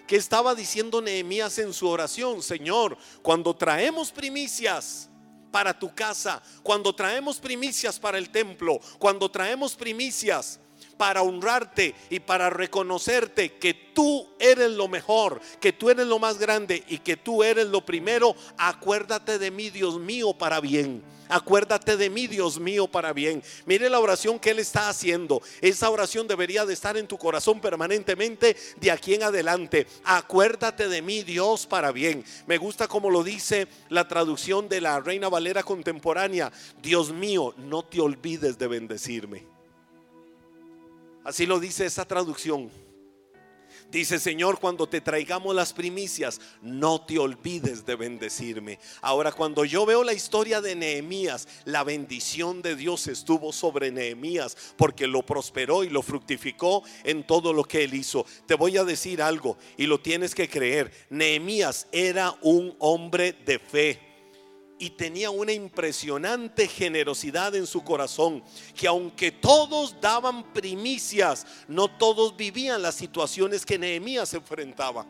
¿Qué 0.07 0.15
estaba 0.15 0.55
diciendo 0.55 1.01
Nehemías 1.01 1.59
en 1.59 1.73
su 1.73 1.85
oración? 1.85 2.41
Señor, 2.41 2.97
cuando 3.21 3.53
traemos 3.53 4.13
primicias 4.13 5.09
para 5.51 5.77
tu 5.77 5.93
casa, 5.93 6.41
cuando 6.63 6.95
traemos 6.95 7.39
primicias 7.39 7.99
para 7.99 8.17
el 8.17 8.29
templo, 8.29 8.79
cuando 8.99 9.29
traemos 9.29 9.75
primicias 9.75 10.61
para 10.99 11.21
honrarte 11.21 11.95
y 12.09 12.19
para 12.19 12.49
reconocerte 12.49 13.53
que 13.53 13.73
tú 13.73 14.27
eres 14.37 14.71
lo 14.71 14.89
mejor, 14.89 15.39
que 15.61 15.71
tú 15.71 15.89
eres 15.89 16.05
lo 16.05 16.19
más 16.19 16.37
grande 16.37 16.83
y 16.89 16.97
que 16.97 17.15
tú 17.15 17.41
eres 17.41 17.67
lo 17.67 17.85
primero, 17.85 18.35
acuérdate 18.57 19.39
de 19.39 19.49
mí, 19.49 19.69
Dios 19.69 19.97
mío, 19.97 20.33
para 20.33 20.59
bien. 20.59 21.01
Acuérdate 21.29 21.95
de 21.95 22.09
mí, 22.09 22.27
Dios 22.27 22.59
mío, 22.59 22.85
para 22.85 23.13
bien. 23.13 23.41
Mire 23.65 23.89
la 23.89 24.01
oración 24.01 24.39
que 24.39 24.49
Él 24.49 24.59
está 24.59 24.89
haciendo. 24.89 25.41
Esa 25.61 25.89
oración 25.89 26.27
debería 26.27 26.65
de 26.65 26.73
estar 26.73 26.97
en 26.97 27.07
tu 27.07 27.17
corazón 27.17 27.61
permanentemente 27.61 28.57
de 28.81 28.91
aquí 28.91 29.13
en 29.13 29.23
adelante. 29.23 29.87
Acuérdate 30.03 30.89
de 30.89 31.01
mí, 31.01 31.23
Dios, 31.23 31.65
para 31.65 31.93
bien. 31.93 32.25
Me 32.45 32.57
gusta 32.57 32.89
como 32.89 33.09
lo 33.09 33.23
dice 33.23 33.69
la 33.87 34.05
traducción 34.09 34.67
de 34.67 34.81
la 34.81 34.99
Reina 34.99 35.29
Valera 35.29 35.63
contemporánea. 35.63 36.51
Dios 36.81 37.13
mío, 37.13 37.53
no 37.55 37.85
te 37.85 38.01
olvides 38.01 38.57
de 38.57 38.67
bendecirme. 38.67 39.58
Así 41.29 41.45
lo 41.45 41.59
dice 41.59 41.85
esa 41.85 42.05
traducción. 42.05 42.71
Dice 43.91 44.17
Señor, 44.17 44.59
cuando 44.59 44.89
te 44.89 44.99
traigamos 44.99 45.53
las 45.53 45.73
primicias, 45.73 46.41
no 46.63 47.05
te 47.05 47.19
olvides 47.19 47.85
de 47.85 47.95
bendecirme. 47.95 48.79
Ahora, 48.99 49.31
cuando 49.31 49.63
yo 49.63 49.85
veo 49.85 50.03
la 50.03 50.13
historia 50.13 50.59
de 50.59 50.73
Nehemías, 50.73 51.47
la 51.65 51.83
bendición 51.83 52.63
de 52.63 52.75
Dios 52.75 53.05
estuvo 53.05 53.53
sobre 53.53 53.91
Nehemías 53.91 54.57
porque 54.75 55.05
lo 55.05 55.23
prosperó 55.23 55.83
y 55.83 55.89
lo 55.89 56.01
fructificó 56.01 56.81
en 57.03 57.21
todo 57.27 57.53
lo 57.53 57.63
que 57.63 57.83
él 57.83 57.93
hizo. 57.93 58.25
Te 58.47 58.55
voy 58.55 58.77
a 58.77 58.83
decir 58.83 59.21
algo 59.21 59.55
y 59.77 59.85
lo 59.85 59.99
tienes 59.99 60.33
que 60.33 60.49
creer. 60.49 60.91
Nehemías 61.11 61.85
era 61.91 62.35
un 62.41 62.75
hombre 62.79 63.33
de 63.33 63.59
fe 63.59 64.08
y 64.79 64.91
tenía 64.91 65.29
una 65.29 65.51
impresionante 65.51 66.67
generosidad 66.67 67.53
en 67.55 67.67
su 67.67 67.83
corazón, 67.83 68.41
que 68.75 68.87
aunque 68.87 69.31
todos 69.31 69.99
daban 69.99 70.53
primicias, 70.53 71.45
no 71.67 71.89
todos 71.89 72.35
vivían 72.35 72.81
las 72.81 72.95
situaciones 72.95 73.65
que 73.65 73.77
Nehemías 73.77 74.33
enfrentaba. 74.33 75.05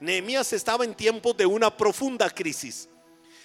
Nehemías 0.00 0.52
estaba 0.52 0.84
en 0.84 0.94
tiempos 0.94 1.36
de 1.36 1.44
una 1.44 1.76
profunda 1.76 2.30
crisis. 2.30 2.88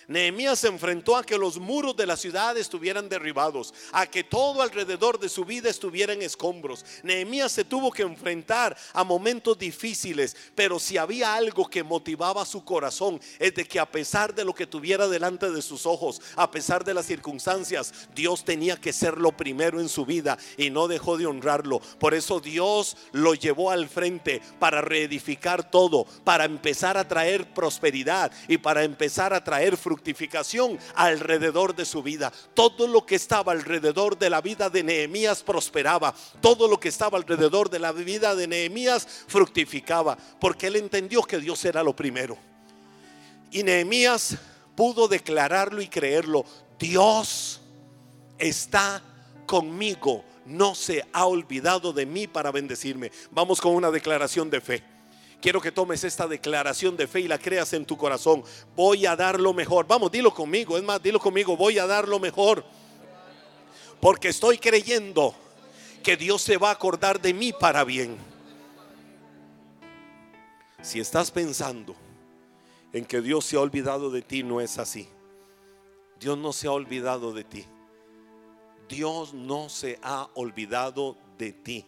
Nehemías 0.07 0.59
se 0.59 0.67
enfrentó 0.67 1.15
a 1.15 1.23
que 1.23 1.37
los 1.37 1.57
muros 1.57 1.95
de 1.95 2.05
la 2.05 2.17
ciudad 2.17 2.57
estuvieran 2.57 3.07
derribados, 3.07 3.73
a 3.91 4.05
que 4.05 4.23
todo 4.23 4.61
alrededor 4.61 5.19
de 5.19 5.29
su 5.29 5.45
vida 5.45 5.69
estuviera 5.69 6.13
en 6.13 6.21
escombros. 6.21 6.85
Nehemías 7.03 7.51
se 7.51 7.63
tuvo 7.63 7.91
que 7.91 8.03
enfrentar 8.03 8.75
a 8.93 9.03
momentos 9.03 9.57
difíciles, 9.57 10.35
pero 10.55 10.79
si 10.79 10.97
había 10.97 11.33
algo 11.33 11.67
que 11.67 11.83
motivaba 11.83 12.45
su 12.45 12.65
corazón 12.65 13.19
es 13.39 13.55
de 13.55 13.65
que 13.65 13.79
a 13.79 13.89
pesar 13.89 14.35
de 14.35 14.45
lo 14.45 14.53
que 14.53 14.67
tuviera 14.67 15.07
delante 15.07 15.49
de 15.49 15.61
sus 15.61 15.85
ojos, 15.85 16.21
a 16.35 16.51
pesar 16.51 16.83
de 16.83 16.93
las 16.93 17.05
circunstancias, 17.05 17.93
Dios 18.13 18.43
tenía 18.43 18.75
que 18.75 18.93
ser 18.93 19.17
lo 19.17 19.31
primero 19.31 19.79
en 19.79 19.89
su 19.89 20.05
vida 20.05 20.37
y 20.57 20.69
no 20.69 20.87
dejó 20.87 21.17
de 21.17 21.25
honrarlo. 21.25 21.79
Por 21.99 22.13
eso 22.13 22.39
Dios 22.39 22.97
lo 23.11 23.33
llevó 23.33 23.71
al 23.71 23.87
frente 23.87 24.41
para 24.59 24.81
reedificar 24.81 25.69
todo, 25.69 26.05
para 26.23 26.45
empezar 26.45 26.97
a 26.97 27.07
traer 27.07 27.53
prosperidad 27.53 28.31
y 28.47 28.57
para 28.57 28.83
empezar 28.83 29.33
a 29.33 29.43
traer 29.43 29.77
fruto 29.77 29.92
fructificación 29.93 30.79
alrededor 30.95 31.75
de 31.75 31.85
su 31.85 32.01
vida. 32.01 32.33
Todo 32.55 32.87
lo 32.87 33.05
que 33.05 33.13
estaba 33.13 33.51
alrededor 33.51 34.17
de 34.17 34.31
la 34.31 34.41
vida 34.41 34.67
de 34.71 34.81
Nehemías 34.81 35.43
prosperaba. 35.43 36.15
Todo 36.41 36.67
lo 36.67 36.79
que 36.79 36.89
estaba 36.89 37.19
alrededor 37.19 37.69
de 37.69 37.77
la 37.77 37.91
vida 37.91 38.33
de 38.33 38.47
Nehemías 38.47 39.07
fructificaba. 39.27 40.17
Porque 40.39 40.67
él 40.67 40.77
entendió 40.77 41.21
que 41.21 41.37
Dios 41.37 41.63
era 41.65 41.83
lo 41.83 41.95
primero. 41.95 42.37
Y 43.51 43.61
Nehemías 43.61 44.35
pudo 44.75 45.07
declararlo 45.07 45.79
y 45.79 45.87
creerlo. 45.87 46.43
Dios 46.79 47.61
está 48.39 49.03
conmigo. 49.45 50.25
No 50.47 50.73
se 50.73 51.05
ha 51.13 51.27
olvidado 51.27 51.93
de 51.93 52.07
mí 52.07 52.25
para 52.25 52.51
bendecirme. 52.51 53.11
Vamos 53.29 53.61
con 53.61 53.75
una 53.75 53.91
declaración 53.91 54.49
de 54.49 54.59
fe. 54.59 54.92
Quiero 55.43 55.59
que 55.59 55.73
tomes 55.73 56.05
esta 56.05 56.25
declaración 56.25 56.95
de 56.95 57.05
fe 57.05 57.19
y 57.19 57.27
la 57.27 57.37
creas 57.37 57.73
en 57.73 57.85
tu 57.85 57.97
corazón. 57.97 58.45
Voy 58.77 59.05
a 59.05 59.13
dar 59.13 59.41
lo 59.41 59.53
mejor. 59.53 59.85
Vamos, 59.85 60.09
dilo 60.09 60.33
conmigo. 60.33 60.77
Es 60.77 60.83
más, 60.85 61.03
dilo 61.03 61.19
conmigo. 61.19 61.57
Voy 61.57 61.77
a 61.77 61.85
dar 61.85 62.07
lo 62.07 62.17
mejor. 62.17 62.63
Porque 63.99 64.29
estoy 64.29 64.57
creyendo 64.57 65.35
que 66.01 66.15
Dios 66.15 66.41
se 66.41 66.55
va 66.55 66.69
a 66.69 66.71
acordar 66.71 67.19
de 67.19 67.33
mí 67.33 67.51
para 67.51 67.83
bien. 67.83 68.15
Si 70.81 71.01
estás 71.01 71.29
pensando 71.29 71.93
en 72.93 73.03
que 73.03 73.19
Dios 73.19 73.43
se 73.43 73.57
ha 73.57 73.59
olvidado 73.59 74.11
de 74.11 74.21
ti, 74.21 74.43
no 74.43 74.61
es 74.61 74.77
así. 74.77 75.09
Dios 76.21 76.37
no 76.37 76.53
se 76.53 76.67
ha 76.67 76.71
olvidado 76.71 77.33
de 77.33 77.43
ti. 77.43 77.65
Dios 78.87 79.33
no 79.33 79.67
se 79.67 79.99
ha 80.03 80.29
olvidado 80.35 81.17
de 81.37 81.51
ti. 81.51 81.85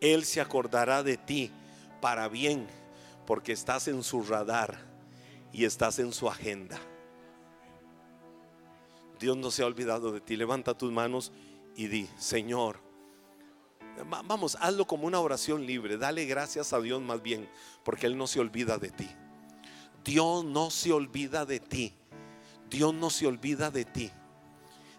Él 0.00 0.24
se 0.24 0.40
acordará 0.40 1.02
de 1.02 1.18
ti 1.18 1.50
para 2.00 2.28
bien 2.28 2.66
porque 3.26 3.52
estás 3.52 3.88
en 3.88 4.02
su 4.02 4.22
radar 4.22 4.78
y 5.52 5.64
estás 5.64 5.98
en 5.98 6.12
su 6.12 6.28
agenda. 6.28 6.78
Dios 9.18 9.36
no 9.36 9.50
se 9.50 9.62
ha 9.62 9.66
olvidado 9.66 10.12
de 10.12 10.20
ti. 10.20 10.36
Levanta 10.36 10.76
tus 10.76 10.92
manos 10.92 11.32
y 11.76 11.86
di, 11.86 12.08
Señor, 12.18 12.80
vamos, 14.24 14.56
hazlo 14.60 14.86
como 14.86 15.06
una 15.06 15.20
oración 15.20 15.66
libre. 15.66 15.96
Dale 15.96 16.26
gracias 16.26 16.72
a 16.72 16.80
Dios 16.80 17.00
más 17.00 17.22
bien, 17.22 17.48
porque 17.84 18.06
Él 18.06 18.16
no 18.16 18.26
se 18.26 18.40
olvida 18.40 18.78
de 18.78 18.90
ti. 18.90 19.08
Dios 20.04 20.44
no 20.44 20.70
se 20.70 20.92
olvida 20.92 21.46
de 21.46 21.60
ti. 21.60 21.94
Dios 22.68 22.92
no 22.92 23.10
se 23.10 23.26
olvida 23.26 23.70
de 23.70 23.84
ti. 23.84 24.10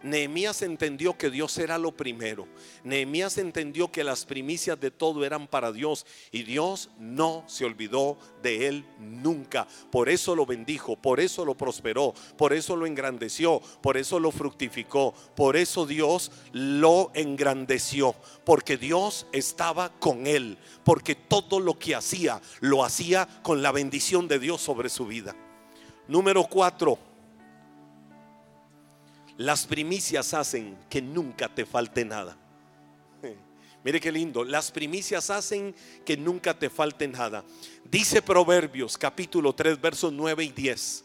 Nehemías 0.03 0.61
entendió 0.61 1.17
que 1.17 1.29
Dios 1.29 1.57
era 1.57 1.77
lo 1.77 1.91
primero. 1.91 2.47
Nehemías 2.83 3.37
entendió 3.37 3.91
que 3.91 4.03
las 4.03 4.25
primicias 4.25 4.79
de 4.79 4.91
todo 4.91 5.25
eran 5.25 5.47
para 5.47 5.71
Dios 5.71 6.05
y 6.31 6.43
Dios 6.43 6.89
no 6.99 7.43
se 7.47 7.65
olvidó 7.65 8.17
de 8.43 8.67
él 8.67 8.85
nunca. 8.99 9.67
Por 9.91 10.09
eso 10.09 10.35
lo 10.35 10.45
bendijo, 10.45 10.95
por 10.95 11.19
eso 11.19 11.45
lo 11.45 11.55
prosperó, 11.55 12.13
por 12.37 12.53
eso 12.53 12.75
lo 12.75 12.85
engrandeció, 12.85 13.61
por 13.81 13.97
eso 13.97 14.19
lo 14.19 14.31
fructificó, 14.31 15.13
por 15.35 15.57
eso 15.57 15.85
Dios 15.85 16.31
lo 16.51 17.11
engrandeció, 17.13 18.15
porque 18.43 18.77
Dios 18.77 19.27
estaba 19.31 19.89
con 19.99 20.27
él, 20.27 20.57
porque 20.83 21.15
todo 21.15 21.59
lo 21.59 21.79
que 21.79 21.95
hacía 21.95 22.41
lo 22.59 22.83
hacía 22.83 23.27
con 23.41 23.61
la 23.61 23.71
bendición 23.71 24.27
de 24.27 24.39
Dios 24.39 24.61
sobre 24.61 24.89
su 24.89 25.05
vida. 25.05 25.35
Número 26.07 26.43
cuatro 26.43 26.99
las 29.37 29.65
primicias 29.65 30.33
hacen 30.33 30.77
que 30.89 31.01
nunca 31.01 31.53
te 31.53 31.65
falte 31.65 32.05
nada. 32.05 32.37
Mire 33.83 33.99
qué 33.99 34.11
lindo. 34.11 34.43
Las 34.43 34.71
primicias 34.71 35.29
hacen 35.29 35.75
que 36.05 36.15
nunca 36.15 36.57
te 36.57 36.69
falte 36.69 37.07
nada. 37.07 37.43
Dice 37.83 38.21
Proverbios 38.21 38.97
capítulo 38.97 39.53
3 39.53 39.79
versos 39.81 40.13
9 40.13 40.43
y 40.43 40.49
10. 40.51 41.03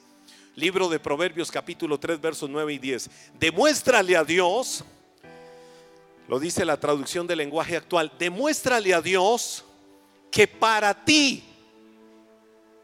Libro 0.56 0.88
de 0.88 1.00
Proverbios 1.00 1.50
capítulo 1.50 1.98
3 1.98 2.20
versos 2.20 2.48
9 2.48 2.72
y 2.74 2.78
10. 2.78 3.10
Demuéstrale 3.38 4.16
a 4.16 4.24
Dios, 4.24 4.84
lo 6.28 6.38
dice 6.38 6.64
la 6.64 6.78
traducción 6.78 7.26
del 7.26 7.38
lenguaje 7.38 7.76
actual, 7.76 8.12
demuéstrale 8.18 8.92
a 8.94 9.00
Dios 9.00 9.64
que 10.30 10.46
para 10.46 11.04
ti 11.04 11.44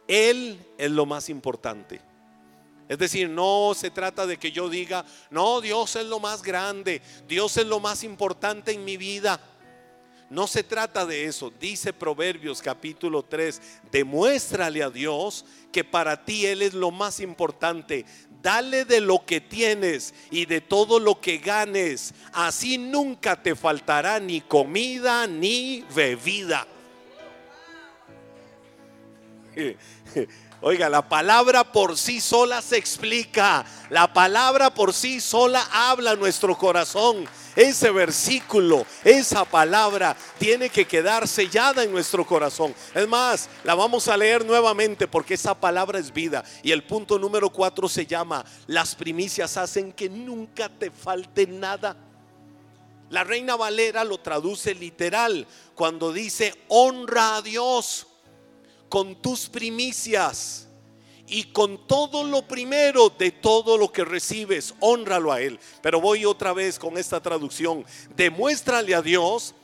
Él 0.08 0.58
es 0.78 0.90
lo 0.90 1.06
más 1.06 1.28
importante. 1.28 2.05
Es 2.88 2.98
decir, 2.98 3.28
no 3.28 3.72
se 3.74 3.90
trata 3.90 4.26
de 4.26 4.36
que 4.36 4.52
yo 4.52 4.68
diga, 4.68 5.04
no, 5.30 5.60
Dios 5.60 5.96
es 5.96 6.06
lo 6.06 6.20
más 6.20 6.42
grande, 6.42 7.02
Dios 7.26 7.56
es 7.56 7.66
lo 7.66 7.80
más 7.80 8.04
importante 8.04 8.72
en 8.72 8.84
mi 8.84 8.96
vida. 8.96 9.40
No 10.28 10.46
se 10.46 10.62
trata 10.64 11.06
de 11.06 11.24
eso. 11.24 11.52
Dice 11.60 11.92
Proverbios 11.92 12.60
capítulo 12.60 13.24
3, 13.24 13.60
demuéstrale 13.92 14.82
a 14.82 14.90
Dios 14.90 15.44
que 15.72 15.84
para 15.84 16.24
ti 16.24 16.46
Él 16.46 16.62
es 16.62 16.74
lo 16.74 16.90
más 16.90 17.20
importante. 17.20 18.04
Dale 18.42 18.84
de 18.84 19.00
lo 19.00 19.24
que 19.24 19.40
tienes 19.40 20.14
y 20.30 20.46
de 20.46 20.60
todo 20.60 21.00
lo 21.00 21.20
que 21.20 21.38
ganes. 21.38 22.14
Así 22.32 22.78
nunca 22.78 23.40
te 23.40 23.54
faltará 23.54 24.20
ni 24.20 24.40
comida 24.40 25.26
ni 25.26 25.84
bebida. 25.94 26.66
Oiga, 30.62 30.88
la 30.88 31.06
palabra 31.06 31.64
por 31.64 31.98
sí 31.98 32.20
sola 32.20 32.62
se 32.62 32.78
explica. 32.78 33.64
La 33.90 34.12
palabra 34.12 34.72
por 34.72 34.94
sí 34.94 35.20
sola 35.20 35.66
habla 35.70 36.16
nuestro 36.16 36.56
corazón. 36.56 37.26
Ese 37.54 37.90
versículo, 37.90 38.86
esa 39.04 39.44
palabra 39.44 40.16
tiene 40.38 40.70
que 40.70 40.86
quedar 40.86 41.28
sellada 41.28 41.84
en 41.84 41.92
nuestro 41.92 42.26
corazón. 42.26 42.74
Es 42.94 43.06
más, 43.06 43.50
la 43.64 43.74
vamos 43.74 44.08
a 44.08 44.16
leer 44.16 44.46
nuevamente 44.46 45.06
porque 45.06 45.34
esa 45.34 45.54
palabra 45.54 45.98
es 45.98 46.12
vida. 46.12 46.42
Y 46.62 46.72
el 46.72 46.84
punto 46.84 47.18
número 47.18 47.50
cuatro 47.50 47.86
se 47.88 48.06
llama, 48.06 48.44
las 48.66 48.94
primicias 48.94 49.56
hacen 49.58 49.92
que 49.92 50.08
nunca 50.08 50.70
te 50.70 50.90
falte 50.90 51.46
nada. 51.46 51.96
La 53.10 53.24
reina 53.24 53.56
Valera 53.56 54.04
lo 54.04 54.18
traduce 54.18 54.74
literal 54.74 55.46
cuando 55.74 56.12
dice, 56.12 56.54
honra 56.68 57.36
a 57.36 57.42
Dios 57.42 58.06
con 58.96 59.14
tus 59.16 59.46
primicias 59.46 60.66
y 61.26 61.44
con 61.52 61.86
todo 61.86 62.24
lo 62.24 62.48
primero 62.48 63.10
de 63.10 63.30
todo 63.30 63.76
lo 63.76 63.92
que 63.92 64.06
recibes, 64.06 64.72
honralo 64.80 65.32
a 65.32 65.42
Él. 65.42 65.60
Pero 65.82 66.00
voy 66.00 66.24
otra 66.24 66.54
vez 66.54 66.78
con 66.78 66.96
esta 66.96 67.20
traducción. 67.20 67.84
Demuéstrale 68.16 68.94
a 68.94 69.02
Dios 69.02 69.54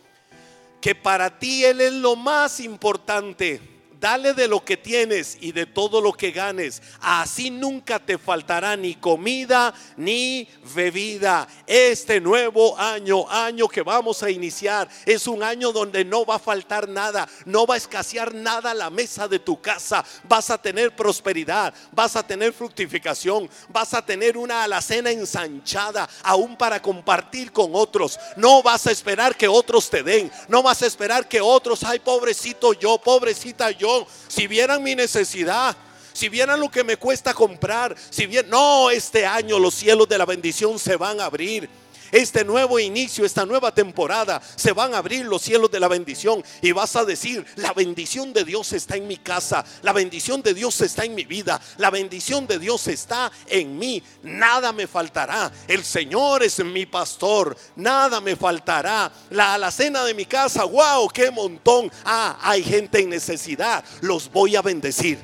que 0.83 0.95
para 0.95 1.39
ti 1.39 1.65
Él 1.65 1.81
es 1.81 1.95
lo 1.95 2.15
más 2.15 2.61
importante 2.61 3.59
dale 4.03 4.35
de 4.35 4.49
lo 4.49 4.65
que 4.65 4.77
tienes 4.77 5.39
y 5.41 5.53
de 5.53 5.65
todo 5.65 6.01
lo 6.01 6.13
que 6.13 6.33
ganes. 6.33 6.83
Así 7.01 7.51
nunca 7.51 8.01
te 8.01 8.19
faltará 8.19 8.77
ni 8.77 8.97
comida 8.97 9.73
ni 9.97 10.49
bebida. 10.75 11.47
Este 11.69 12.21
nuevo 12.21 12.77
año, 12.77 13.31
año 13.31 13.69
que 13.69 13.83
vamos 13.83 14.25
a 14.25 14.31
iniciar, 14.31 14.89
es 15.07 15.29
un 15.29 15.45
año 15.45 15.71
donde 15.71 16.05
no 16.05 16.27
va 16.27 16.35
a 16.35 16.41
faltar 16.41 16.89
nada, 16.89 17.29
no 17.45 17.65
va 17.65 17.75
a 17.75 17.79
escasear 17.79 18.35
nada 18.35 18.75
la 18.75 18.91
mesa 18.91 19.29
de 19.29 19.39
tu 19.39 19.61
casa. 19.61 20.05
Vas 20.25 20.51
a 20.51 20.61
tener 20.61 20.97
prosperidad, 20.97 21.73
vas 21.93 22.17
a 22.17 22.27
tener 22.27 22.53
fructificación, 22.53 23.49
vas 23.69 23.95
a 23.95 24.05
tener 24.05 24.37
una 24.37 24.65
alacena 24.65 25.13
ensanchada, 25.13 26.09
aún 26.25 26.57
para 26.57 26.83
compartir 26.83 27.53
con 27.53 27.71
otros. 27.73 28.19
No 28.37 28.65
vas 28.65 28.85
a 28.89 28.91
esperar 28.91 29.37
que 29.37 29.47
otros 29.47 29.89
te 29.89 30.03
den, 30.03 30.29
no 30.49 30.61
vas 30.61 30.83
a 30.83 30.87
esperar 30.87 31.29
que 31.29 31.41
otros, 31.41 31.85
ay 31.85 32.01
pobrecito 32.01 32.73
yo, 32.73 32.99
pobrecita 32.99 33.71
yo 33.71 33.92
si 34.29 34.47
vieran 34.47 34.83
mi 34.83 34.95
necesidad, 34.95 35.77
si 36.13 36.29
vieran 36.29 36.61
lo 36.61 36.71
que 36.71 36.85
me 36.85 36.97
cuesta 36.97 37.33
comprar, 37.35 37.97
si 38.11 38.27
bien, 38.27 38.49
no, 38.49 38.91
este 38.91 39.27
año 39.27 39.59
los 39.59 39.75
cielos 39.75 40.09
de 40.09 40.19
la 40.19 40.27
bendición 40.27 40.79
se 40.79 40.97
van 40.97 41.21
a 41.21 41.27
abrir 41.27 41.69
este 42.13 42.45
nuevo 42.45 42.79
inicio, 42.79 43.25
esta 43.25 43.47
nueva 43.47 43.75
temporada, 43.75 44.41
se 44.55 44.73
van 44.73 44.95
a 44.95 44.99
abrir 44.99 45.25
los 45.25 45.43
cielos 45.43 45.71
de 45.71 45.81
la 45.81 45.89
bendición. 45.89 46.45
Y 46.61 46.71
vas 46.73 46.95
a 46.95 47.05
decir, 47.05 47.45
la 47.57 47.73
bendición 47.73 48.33
de 48.33 48.45
Dios 48.45 48.73
está 48.73 48.97
en 48.97 49.09
mi 49.09 49.17
casa, 49.17 49.65
la 49.81 49.93
bendición 49.93 50.43
de 50.43 50.55
Dios 50.55 50.81
está 50.83 51.05
en 51.05 51.15
mi 51.15 51.25
vida, 51.25 51.61
la 51.79 51.91
bendición 51.91 52.47
de 52.47 52.59
Dios 52.59 52.87
está 52.89 53.33
en 53.47 53.79
mí, 53.79 54.03
nada 54.23 54.73
me 54.73 54.87
faltará, 54.87 55.51
el 55.67 55.83
Señor 55.85 56.43
es 56.43 56.63
mi 56.65 56.87
pastor, 56.87 57.57
nada 57.77 58.21
me 58.21 58.37
faltará, 58.37 59.11
la 59.31 59.55
alacena 59.55 60.05
de 60.05 60.15
mi 60.15 60.27
casa, 60.27 60.65
wow, 60.65 61.09
qué 61.09 61.31
montón, 61.31 61.91
ah, 62.05 62.39
hay 62.43 62.63
gente 62.63 63.01
en 63.01 63.11
necesidad, 63.11 63.85
los 64.03 64.31
voy 64.31 64.57
a 64.57 64.63
bendecir. 64.63 65.19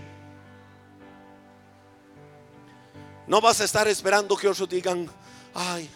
No 3.26 3.42
vas 3.42 3.60
a 3.60 3.64
estar 3.64 3.86
esperando 3.86 4.34
que 4.36 4.48
otros 4.48 4.68
digan, 4.68 5.06
ay, 5.54 5.88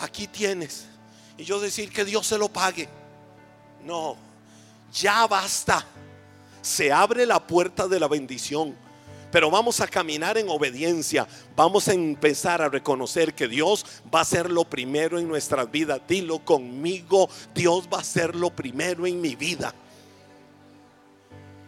aquí 0.00 0.26
tienes. 0.26 0.86
Y 1.36 1.44
yo 1.44 1.60
decir 1.60 1.90
que 1.90 2.04
Dios 2.04 2.26
se 2.26 2.38
lo 2.38 2.48
pague. 2.48 2.88
No, 3.84 4.16
ya 4.92 5.26
basta. 5.26 5.86
Se 6.60 6.92
abre 6.92 7.24
la 7.24 7.46
puerta 7.46 7.88
de 7.88 8.00
la 8.00 8.08
bendición. 8.08 8.76
Pero 9.30 9.50
vamos 9.50 9.80
a 9.80 9.86
caminar 9.86 10.36
en 10.38 10.48
obediencia. 10.48 11.26
Vamos 11.54 11.86
a 11.88 11.94
empezar 11.94 12.60
a 12.60 12.68
reconocer 12.68 13.32
que 13.32 13.46
Dios 13.46 13.86
va 14.12 14.20
a 14.20 14.24
ser 14.24 14.50
lo 14.50 14.64
primero 14.64 15.18
en 15.18 15.28
nuestras 15.28 15.70
vidas. 15.70 16.00
Dilo 16.08 16.40
conmigo, 16.40 17.30
Dios 17.54 17.88
va 17.92 18.00
a 18.00 18.04
ser 18.04 18.34
lo 18.34 18.50
primero 18.50 19.06
en 19.06 19.20
mi 19.20 19.36
vida. 19.36 19.72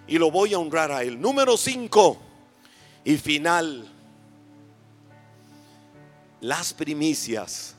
Y 0.08 0.18
lo 0.18 0.30
voy 0.30 0.54
a 0.54 0.58
honrar 0.58 0.90
a 0.90 1.02
Él. 1.04 1.20
Número 1.20 1.56
5 1.56 2.18
y 3.04 3.16
final. 3.16 3.88
Las 6.40 6.74
primicias 6.74 7.76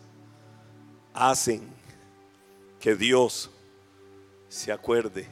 hacen 1.13 1.61
que 2.79 2.95
Dios 2.95 3.49
se 4.49 4.71
acuerde 4.71 5.27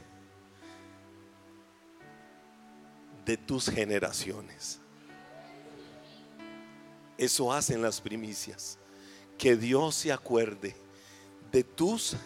de 3.24 3.36
tus 3.36 3.68
generaciones. 3.68 4.78
Eso 7.18 7.52
hacen 7.52 7.82
las 7.82 8.00
primicias. 8.00 8.78
Que 9.38 9.56
Dios 9.56 9.94
se 9.94 10.12
acuerde 10.12 10.74
de 11.50 11.62
tus 11.62 12.16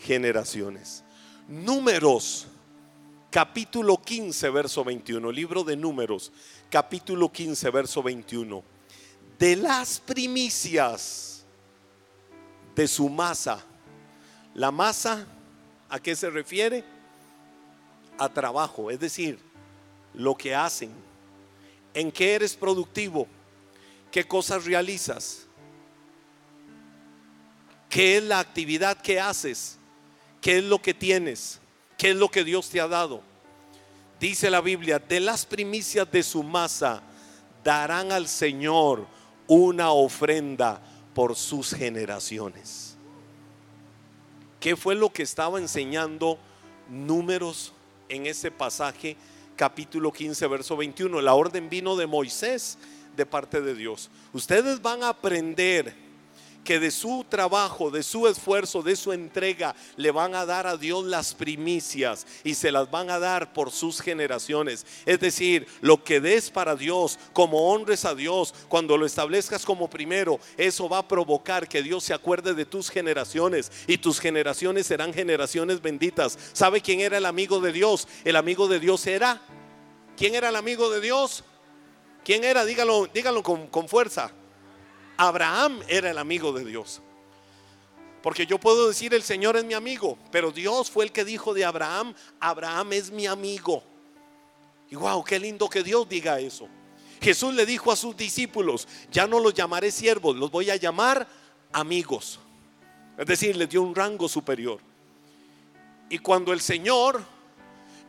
generaciones. 0.00 1.02
Números, 1.48 2.46
capítulo 3.30 4.00
15, 4.00 4.50
verso 4.50 4.84
21. 4.84 5.32
Libro 5.32 5.64
de 5.64 5.76
Números, 5.76 6.32
capítulo 6.70 7.32
15, 7.32 7.70
verso 7.70 8.02
21. 8.02 8.62
De 9.38 9.56
las 9.56 9.98
primicias 9.98 11.31
de 12.74 12.88
su 12.88 13.08
masa. 13.08 13.64
La 14.54 14.70
masa, 14.70 15.26
¿a 15.88 15.98
qué 15.98 16.14
se 16.14 16.30
refiere? 16.30 16.84
A 18.18 18.28
trabajo, 18.28 18.90
es 18.90 19.00
decir, 19.00 19.38
lo 20.14 20.34
que 20.34 20.54
hacen, 20.54 20.90
en 21.94 22.12
qué 22.12 22.34
eres 22.34 22.54
productivo, 22.54 23.26
qué 24.10 24.24
cosas 24.24 24.64
realizas, 24.64 25.46
qué 27.88 28.18
es 28.18 28.22
la 28.22 28.38
actividad 28.38 29.00
que 29.00 29.20
haces, 29.20 29.78
qué 30.40 30.58
es 30.58 30.64
lo 30.64 30.80
que 30.80 30.94
tienes, 30.94 31.60
qué 31.96 32.10
es 32.10 32.16
lo 32.16 32.30
que 32.30 32.44
Dios 32.44 32.68
te 32.68 32.80
ha 32.80 32.88
dado. 32.88 33.22
Dice 34.20 34.50
la 34.50 34.60
Biblia, 34.60 34.98
de 34.98 35.20
las 35.20 35.44
primicias 35.44 36.10
de 36.10 36.22
su 36.22 36.42
masa 36.42 37.02
darán 37.64 38.12
al 38.12 38.28
Señor 38.28 39.06
una 39.46 39.90
ofrenda 39.90 40.80
por 41.14 41.36
sus 41.36 41.74
generaciones. 41.74 42.96
¿Qué 44.60 44.76
fue 44.76 44.94
lo 44.94 45.12
que 45.12 45.22
estaba 45.22 45.58
enseñando 45.58 46.38
números 46.88 47.72
en 48.08 48.26
ese 48.26 48.50
pasaje? 48.50 49.16
capítulo 49.56 50.12
15, 50.12 50.46
verso 50.48 50.76
21. 50.76 51.20
La 51.20 51.34
orden 51.34 51.68
vino 51.68 51.96
de 51.96 52.06
Moisés 52.06 52.78
de 53.16 53.26
parte 53.26 53.60
de 53.60 53.74
Dios. 53.74 54.10
Ustedes 54.32 54.80
van 54.82 55.02
a 55.02 55.10
aprender 55.10 55.94
que 56.64 56.78
de 56.78 56.90
su 56.90 57.24
trabajo, 57.28 57.90
de 57.90 58.02
su 58.02 58.26
esfuerzo, 58.28 58.82
de 58.82 58.96
su 58.96 59.12
entrega, 59.12 59.74
le 59.96 60.10
van 60.10 60.34
a 60.34 60.46
dar 60.46 60.66
a 60.66 60.76
Dios 60.76 61.04
las 61.04 61.34
primicias 61.34 62.26
y 62.44 62.54
se 62.54 62.72
las 62.72 62.90
van 62.90 63.10
a 63.10 63.18
dar 63.18 63.52
por 63.52 63.70
sus 63.70 64.00
generaciones. 64.00 64.86
Es 65.06 65.20
decir, 65.20 65.66
lo 65.80 66.04
que 66.04 66.20
des 66.20 66.50
para 66.50 66.76
Dios, 66.76 67.18
como 67.32 67.72
honres 67.72 68.04
a 68.04 68.14
Dios, 68.14 68.54
cuando 68.68 68.96
lo 68.96 69.06
establezcas 69.06 69.64
como 69.64 69.90
primero, 69.90 70.38
eso 70.56 70.88
va 70.88 70.98
a 70.98 71.08
provocar 71.08 71.68
que 71.68 71.82
Dios 71.82 72.04
se 72.04 72.14
acuerde 72.14 72.54
de 72.54 72.64
tus 72.64 72.90
generaciones 72.90 73.70
y 73.86 73.98
tus 73.98 74.20
generaciones 74.20 74.86
serán 74.86 75.12
generaciones 75.12 75.82
benditas. 75.82 76.38
¿Sabe 76.52 76.80
quién 76.80 77.00
era 77.00 77.18
el 77.18 77.26
amigo 77.26 77.60
de 77.60 77.72
Dios? 77.72 78.08
El 78.24 78.36
amigo 78.36 78.68
de 78.68 78.80
Dios 78.80 79.06
era... 79.06 79.42
¿Quién 80.14 80.34
era 80.34 80.50
el 80.50 80.56
amigo 80.56 80.90
de 80.90 81.00
Dios? 81.00 81.42
¿Quién 82.22 82.44
era? 82.44 82.66
Dígalo, 82.66 83.08
dígalo 83.12 83.42
con, 83.42 83.66
con 83.68 83.88
fuerza. 83.88 84.30
Abraham 85.16 85.80
era 85.88 86.10
el 86.10 86.18
amigo 86.18 86.52
de 86.52 86.64
Dios. 86.64 87.00
Porque 88.22 88.46
yo 88.46 88.58
puedo 88.58 88.88
decir 88.88 89.12
el 89.14 89.22
Señor 89.22 89.56
es 89.56 89.64
mi 89.64 89.74
amigo, 89.74 90.16
pero 90.30 90.52
Dios 90.52 90.90
fue 90.90 91.04
el 91.04 91.12
que 91.12 91.24
dijo 91.24 91.54
de 91.54 91.64
Abraham, 91.64 92.14
Abraham 92.38 92.92
es 92.92 93.10
mi 93.10 93.26
amigo. 93.26 93.82
Y 94.90 94.94
wow, 94.94 95.24
qué 95.24 95.40
lindo 95.40 95.68
que 95.68 95.82
Dios 95.82 96.08
diga 96.08 96.38
eso. 96.38 96.68
Jesús 97.20 97.54
le 97.54 97.66
dijo 97.66 97.90
a 97.90 97.96
sus 97.96 98.16
discípulos, 98.16 98.86
ya 99.10 99.26
no 99.26 99.40
los 99.40 99.54
llamaré 99.54 99.90
siervos, 99.90 100.36
los 100.36 100.50
voy 100.50 100.70
a 100.70 100.76
llamar 100.76 101.26
amigos. 101.72 102.38
Es 103.16 103.26
decir, 103.26 103.56
les 103.56 103.68
dio 103.68 103.82
un 103.82 103.94
rango 103.94 104.28
superior. 104.28 104.80
Y 106.08 106.18
cuando 106.18 106.52
el 106.52 106.60
Señor 106.60 107.22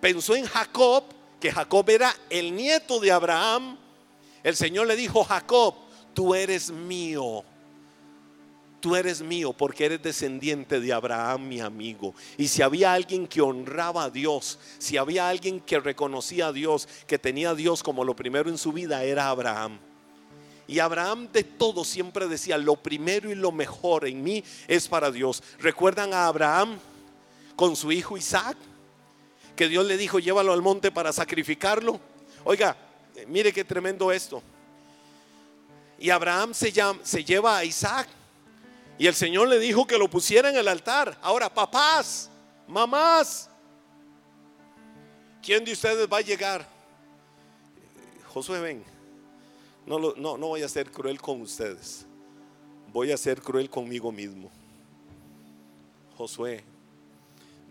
pensó 0.02 0.36
en 0.36 0.46
Jacob, 0.46 1.06
que 1.40 1.52
Jacob 1.52 1.90
era 1.90 2.16
el 2.30 2.56
nieto 2.56 3.00
de 3.00 3.12
Abraham, 3.12 3.78
el 4.44 4.56
Señor 4.56 4.88
le 4.88 4.96
dijo, 4.96 5.24
Jacob, 5.24 5.76
tú 6.14 6.36
eres 6.36 6.72
mío. 6.72 7.44
Tú 8.80 8.98
eres 8.98 9.22
mío 9.22 9.54
porque 9.54 9.86
eres 9.86 10.04
descendiente 10.04 10.82
de 10.82 10.92
Abraham, 10.92 11.48
mi 11.48 11.62
amigo. 11.62 12.14
Y 12.38 12.50
si 12.50 12.62
había 12.62 12.92
alguien 12.92 13.28
que 13.28 13.40
honraba 13.40 14.04
a 14.04 14.10
Dios, 14.10 14.60
si 14.78 14.98
había 14.98 15.30
alguien 15.30 15.62
que 15.62 15.80
reconocía 15.80 16.48
a 16.48 16.52
Dios, 16.52 16.90
que 17.08 17.18
tenía 17.18 17.52
a 17.52 17.56
Dios 17.56 17.82
como 17.82 18.04
lo 18.04 18.14
primero 18.14 18.50
en 18.50 18.58
su 18.58 18.74
vida, 18.74 19.04
era 19.06 19.30
Abraham. 19.30 19.80
Y 20.68 20.80
Abraham 20.80 21.30
de 21.32 21.46
todo 21.46 21.86
siempre 21.86 22.28
decía, 22.28 22.58
lo 22.58 22.76
primero 22.76 23.32
y 23.32 23.36
lo 23.36 23.54
mejor 23.54 24.06
en 24.06 24.22
mí 24.22 24.44
es 24.68 24.90
para 24.90 25.12
Dios. 25.12 25.42
¿Recuerdan 25.60 26.14
a 26.14 26.28
Abraham 26.28 26.78
con 27.56 27.78
su 27.78 27.90
hijo 27.92 28.18
Isaac? 28.18 28.58
Que 29.56 29.70
Dios 29.70 29.86
le 29.86 29.96
dijo, 29.96 30.20
llévalo 30.20 30.52
al 30.52 30.62
monte 30.62 30.92
para 30.92 31.14
sacrificarlo. 31.14 32.02
Oiga, 32.44 32.76
mire 33.28 33.54
qué 33.54 33.64
tremendo 33.64 34.12
esto. 34.12 34.44
Y 36.04 36.10
Abraham 36.10 36.54
se, 36.54 36.70
lleva 37.24 37.58
a 37.58 37.64
Isaac. 37.64 38.10
Y 38.98 39.08
el 39.08 39.16
Señor 39.16 39.48
le 39.48 39.58
dijo 39.58 39.88
que 39.88 39.98
lo 39.98 40.10
pusiera 40.10 40.50
en 40.50 40.58
el 40.58 40.68
altar. 40.68 41.18
Ahora, 41.22 41.48
papás, 41.48 42.30
mamás, 42.68 43.50
¿quién 45.42 45.64
de 45.64 45.72
ustedes 45.72 46.06
va 46.12 46.18
a 46.18 46.22
llegar? 46.22 46.68
Josué, 48.28 48.60
ven. 48.60 48.84
No, 49.86 49.98
no, 49.98 50.38
no 50.38 50.48
voy 50.48 50.62
a 50.62 50.68
ser 50.68 50.92
cruel 50.92 51.22
con 51.22 51.40
ustedes. 51.40 52.06
Voy 52.92 53.14
a 53.14 53.16
ser 53.16 53.42
cruel 53.42 53.70
conmigo 53.70 54.12
mismo. 54.12 54.52
Josué, 56.18 56.66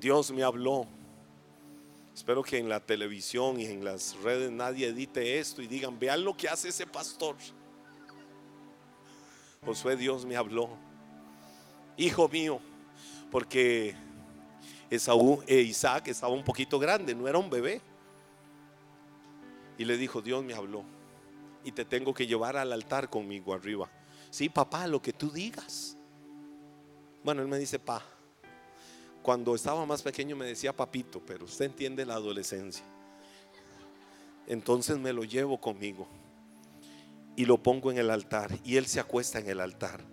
Dios 0.01 0.31
me 0.31 0.43
habló. 0.43 0.87
Espero 2.15 2.43
que 2.43 2.57
en 2.57 2.71
la 2.71 2.81
televisión 2.81 3.61
y 3.61 3.67
en 3.67 3.85
las 3.85 4.17
redes 4.23 4.51
nadie 4.51 4.87
edite 4.87 5.39
esto 5.39 5.61
y 5.61 5.67
digan, 5.67 5.99
vean 5.99 6.25
lo 6.25 6.35
que 6.35 6.49
hace 6.49 6.71
ese 6.71 6.87
pastor. 6.87 7.37
Josué, 9.65 9.97
Dios 9.97 10.27
me 10.27 10.37
habló. 10.37 10.71
Hijo 11.97 12.29
mío, 12.29 12.59
porque 13.31 13.95
Esaú 14.91 15.43
e 15.47 15.61
Isaac 15.61 16.09
estaba 16.09 16.33
un 16.33 16.43
poquito 16.43 16.81
grande, 16.81 17.15
no 17.15 17.29
era 17.29 17.39
un 17.39 17.49
bebé. 17.49 17.81
Y 19.79 19.85
le 19.85 19.97
dijo, 19.97 20.21
Dios 20.21 20.43
me 20.43 20.55
habló. 20.55 20.83
Y 21.65 21.71
te 21.71 21.85
tengo 21.85 22.13
que 22.13 22.27
llevar 22.27 22.57
al 22.57 22.73
altar 22.73 23.09
conmigo 23.09 23.55
arriba. 23.55 23.89
Sí, 24.31 24.49
papá, 24.49 24.89
lo 24.89 25.01
que 25.01 25.13
tú 25.13 25.31
digas. 25.31 25.97
Bueno, 27.23 27.43
él 27.43 27.49
me 27.49 27.59
dice, 27.59 27.79
pa. 27.79 28.03
Cuando 29.23 29.55
estaba 29.55 29.87
más 29.87 30.03
pequeño 30.03 30.35
me 30.35 30.47
decía 30.47 30.73
papito, 30.73 31.23
pero 31.25 31.45
usted 31.45 31.67
entiende 31.67 32.05
la 32.05 32.15
adolescencia. 32.15 32.85
Entonces 34.49 34.99
me 34.99 35.13
lo 35.13 35.23
llevo 35.23 35.61
conmigo 35.61 36.09
y 37.37 37.45
lo 37.45 37.63
pongo 37.63 37.91
en 37.91 37.99
el 37.99 38.11
altar 38.11 38.51
y 38.65 38.77
él 38.77 38.87
se 38.87 39.01
acuesta 39.01 39.39
en 39.39 39.49
el 39.49 39.61
altar. 39.61 40.05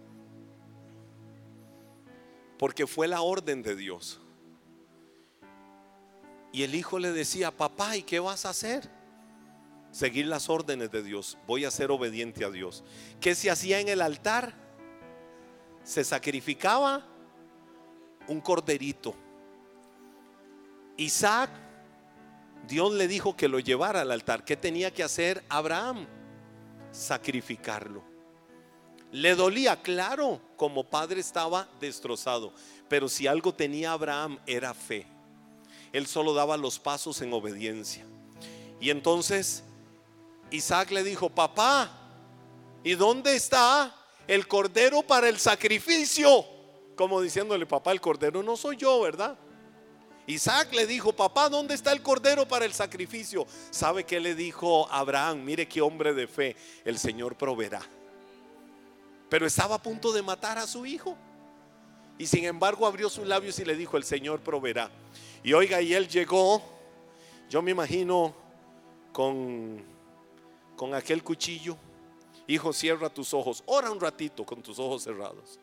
Porque 2.57 2.87
fue 2.87 3.07
la 3.07 3.21
orden 3.21 3.61
de 3.61 3.75
Dios. 3.75 4.19
Y 6.51 6.63
el 6.63 6.75
hijo 6.75 6.99
le 6.99 7.11
decía, 7.11 7.51
papá, 7.51 7.95
¿y 7.95 8.03
qué 8.03 8.19
vas 8.19 8.45
a 8.45 8.49
hacer? 8.49 8.89
Seguir 9.91 10.27
las 10.27 10.49
órdenes 10.49 10.91
de 10.91 11.03
Dios. 11.03 11.37
Voy 11.47 11.65
a 11.65 11.71
ser 11.71 11.91
obediente 11.91 12.43
a 12.43 12.49
Dios. 12.49 12.83
¿Qué 13.21 13.35
se 13.35 13.49
hacía 13.49 13.79
en 13.79 13.87
el 13.87 14.01
altar? 14.01 14.53
Se 15.83 16.03
sacrificaba 16.03 17.05
un 18.27 18.41
corderito. 18.41 19.15
Isaac, 20.97 21.49
Dios 22.67 22.93
le 22.93 23.07
dijo 23.07 23.35
que 23.35 23.47
lo 23.47 23.59
llevara 23.59 24.01
al 24.01 24.11
altar. 24.11 24.43
¿Qué 24.43 24.57
tenía 24.57 24.93
que 24.93 25.03
hacer 25.03 25.43
Abraham? 25.49 26.07
Sacrificarlo. 26.91 28.03
Le 29.11 29.35
dolía, 29.35 29.81
claro, 29.81 30.39
como 30.55 30.83
padre 30.83 31.19
estaba 31.19 31.67
destrozado, 31.79 32.53
pero 32.87 33.09
si 33.09 33.27
algo 33.27 33.53
tenía 33.53 33.91
Abraham 33.91 34.39
era 34.45 34.73
fe. 34.73 35.07
Él 35.91 36.05
solo 36.05 36.33
daba 36.33 36.57
los 36.57 36.79
pasos 36.79 37.21
en 37.21 37.33
obediencia. 37.33 38.05
Y 38.79 38.91
entonces 38.91 39.63
Isaac 40.51 40.91
le 40.91 41.03
dijo, 41.03 41.29
papá, 41.29 41.99
¿Y 42.83 42.95
dónde 42.95 43.35
está 43.35 43.93
el 44.27 44.47
cordero 44.47 45.01
para 45.01 45.27
el 45.27 45.37
sacrificio? 45.37 46.45
Como 46.95 47.21
diciéndole, 47.21 47.65
papá, 47.65 47.91
el 47.91 48.01
cordero 48.01 48.41
no 48.41 48.55
soy 48.55 48.77
yo, 48.77 49.01
¿verdad? 49.01 49.37
Isaac 50.29 50.71
le 50.73 50.85
dijo, 50.85 51.11
papá, 51.11 51.49
¿dónde 51.49 51.73
está 51.73 51.91
el 51.91 52.03
cordero 52.03 52.47
para 52.47 52.63
el 52.63 52.71
sacrificio? 52.71 53.47
¿Sabe 53.71 54.03
qué 54.03 54.19
le 54.19 54.35
dijo 54.35 54.87
Abraham? 54.91 55.43
Mire 55.43 55.67
qué 55.67 55.81
hombre 55.81 56.13
de 56.13 56.27
fe, 56.27 56.55
el 56.85 56.99
Señor 56.99 57.35
proveerá. 57.35 57.81
Pero 59.27 59.47
estaba 59.47 59.75
a 59.75 59.81
punto 59.81 60.11
de 60.11 60.21
matar 60.21 60.59
a 60.59 60.67
su 60.67 60.85
hijo. 60.85 61.17
Y 62.19 62.27
sin 62.27 62.45
embargo 62.45 62.85
abrió 62.85 63.09
sus 63.09 63.25
labios 63.25 63.57
y 63.57 63.65
le 63.65 63.75
dijo, 63.75 63.97
el 63.97 64.03
Señor 64.03 64.41
proveerá. 64.41 64.91
Y 65.41 65.53
oiga, 65.53 65.81
y 65.81 65.95
él 65.95 66.07
llegó, 66.07 66.61
yo 67.49 67.63
me 67.63 67.71
imagino 67.71 68.35
con, 69.11 69.83
con 70.75 70.93
aquel 70.93 71.23
cuchillo. 71.23 71.75
Hijo, 72.45 72.71
cierra 72.71 73.09
tus 73.09 73.33
ojos, 73.33 73.63
ora 73.65 73.89
un 73.89 73.99
ratito 73.99 74.45
con 74.45 74.61
tus 74.61 74.77
ojos 74.77 75.01
cerrados. 75.01 75.59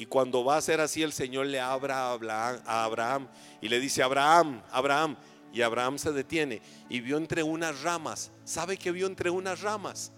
Y 0.00 0.06
cuando 0.06 0.42
va 0.42 0.56
a 0.56 0.62
ser 0.62 0.80
así, 0.80 1.02
el 1.02 1.12
Señor 1.12 1.44
le 1.44 1.60
abra 1.60 2.06
a 2.06 2.84
Abraham, 2.84 3.28
y 3.60 3.68
le 3.68 3.78
dice, 3.78 4.02
Abraham, 4.02 4.62
Abraham. 4.70 5.14
Y 5.52 5.60
Abraham 5.60 5.98
se 5.98 6.10
detiene 6.10 6.62
y 6.88 7.00
vio 7.00 7.18
entre 7.18 7.42
unas 7.42 7.82
ramas. 7.82 8.30
¿Sabe 8.44 8.78
qué 8.78 8.92
vio 8.92 9.06
entre 9.06 9.28
unas 9.28 9.60
ramas? 9.60 10.10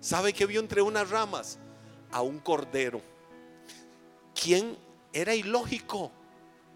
¿Sabe 0.00 0.34
qué 0.34 0.44
vio 0.44 0.60
entre 0.60 0.82
unas 0.82 1.08
ramas? 1.08 1.58
A 2.10 2.20
un 2.20 2.38
cordero. 2.38 3.00
¿Quién 4.38 4.76
era 5.10 5.34
ilógico? 5.34 6.12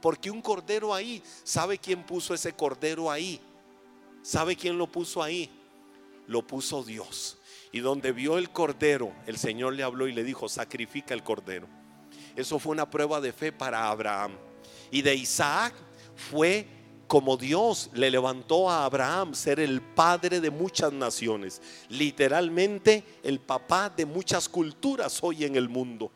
Porque 0.00 0.30
un 0.30 0.40
cordero 0.40 0.94
ahí? 0.94 1.22
¿Sabe 1.44 1.76
quién 1.76 2.02
puso 2.04 2.32
ese 2.32 2.54
cordero 2.54 3.10
ahí? 3.10 3.42
¿Sabe 4.22 4.56
quién 4.56 4.78
lo 4.78 4.86
puso 4.86 5.22
ahí? 5.22 5.50
Lo 6.26 6.46
puso 6.46 6.82
Dios. 6.82 7.36
Y 7.72 7.80
donde 7.80 8.12
vio 8.12 8.38
el 8.38 8.48
cordero, 8.48 9.12
el 9.26 9.36
Señor 9.36 9.74
le 9.74 9.82
habló 9.82 10.08
y 10.08 10.14
le 10.14 10.24
dijo, 10.24 10.48
sacrifica 10.48 11.12
el 11.12 11.22
cordero. 11.22 11.79
Eso 12.40 12.58
fue 12.58 12.72
una 12.72 12.88
prueba 12.88 13.20
de 13.20 13.32
fe 13.32 13.52
para 13.52 13.88
Abraham. 13.88 14.32
Y 14.90 15.02
de 15.02 15.14
Isaac 15.14 15.74
fue 16.14 16.66
como 17.06 17.36
Dios 17.36 17.90
le 17.92 18.08
levantó 18.08 18.70
a 18.70 18.84
Abraham 18.84 19.34
ser 19.34 19.58
el 19.58 19.80
padre 19.80 20.40
de 20.40 20.50
muchas 20.50 20.92
naciones. 20.92 21.60
Literalmente 21.88 23.02
el 23.24 23.40
papá 23.40 23.90
de 23.90 24.06
muchas 24.06 24.48
culturas 24.48 25.18
hoy 25.22 25.44
en 25.44 25.56
el 25.56 25.68
mundo. 25.68 26.12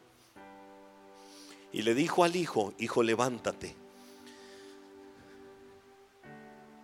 Y 1.72 1.82
le 1.82 1.94
dijo 1.94 2.22
al 2.22 2.36
hijo, 2.36 2.72
hijo, 2.78 3.02
levántate. 3.02 3.74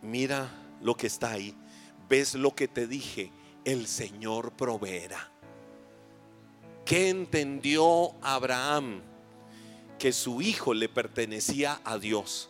Mira 0.03 0.51
lo 0.82 0.97
que 0.97 1.07
está 1.07 1.30
ahí. 1.30 1.55
¿Ves 2.09 2.34
lo 2.34 2.55
que 2.55 2.66
te 2.66 2.88
dije? 2.88 3.30
El 3.64 3.86
Señor 3.86 4.51
proveerá. 4.53 5.30
¿Qué 6.84 7.11
entendió 7.11 8.12
Abraham? 8.22 9.03
Que 10.01 10.12
su 10.12 10.40
hijo 10.40 10.72
le 10.72 10.88
pertenecía 10.88 11.80
a 11.84 11.98
Dios, 11.98 12.48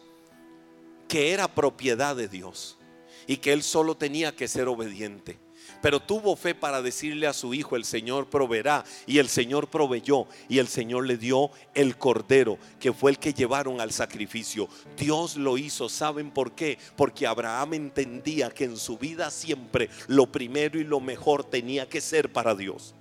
que 1.08 1.32
era 1.32 1.48
propiedad 1.48 2.14
de 2.14 2.28
Dios 2.28 2.78
y 3.26 3.38
que 3.38 3.52
él 3.52 3.64
solo 3.64 3.96
tenía 3.96 4.34
que 4.34 4.46
ser 4.46 4.68
obediente. 4.68 5.38
Pero 5.82 6.00
tuvo 6.00 6.36
fe 6.36 6.54
para 6.54 6.80
decirle 6.80 7.26
a 7.26 7.32
su 7.32 7.52
hijo, 7.52 7.74
el 7.74 7.84
Señor 7.84 8.28
proveerá. 8.28 8.84
Y 9.06 9.18
el 9.18 9.28
Señor 9.28 9.68
proveyó. 9.68 10.26
Y 10.48 10.58
el 10.58 10.68
Señor 10.68 11.06
le 11.06 11.16
dio 11.16 11.50
el 11.74 11.96
cordero, 11.96 12.58
que 12.78 12.92
fue 12.92 13.10
el 13.12 13.18
que 13.18 13.34
llevaron 13.34 13.80
al 13.80 13.92
sacrificio. 13.92 14.68
Dios 14.96 15.36
lo 15.36 15.58
hizo. 15.58 15.88
¿Saben 15.88 16.30
por 16.30 16.52
qué? 16.52 16.78
Porque 16.96 17.26
Abraham 17.26 17.74
entendía 17.74 18.50
que 18.50 18.64
en 18.64 18.76
su 18.76 18.98
vida 18.98 19.30
siempre 19.30 19.90
lo 20.06 20.30
primero 20.30 20.78
y 20.78 20.84
lo 20.84 21.00
mejor 21.00 21.44
tenía 21.44 21.88
que 21.88 22.00
ser 22.00 22.32
para 22.32 22.54
Dios. 22.54 22.94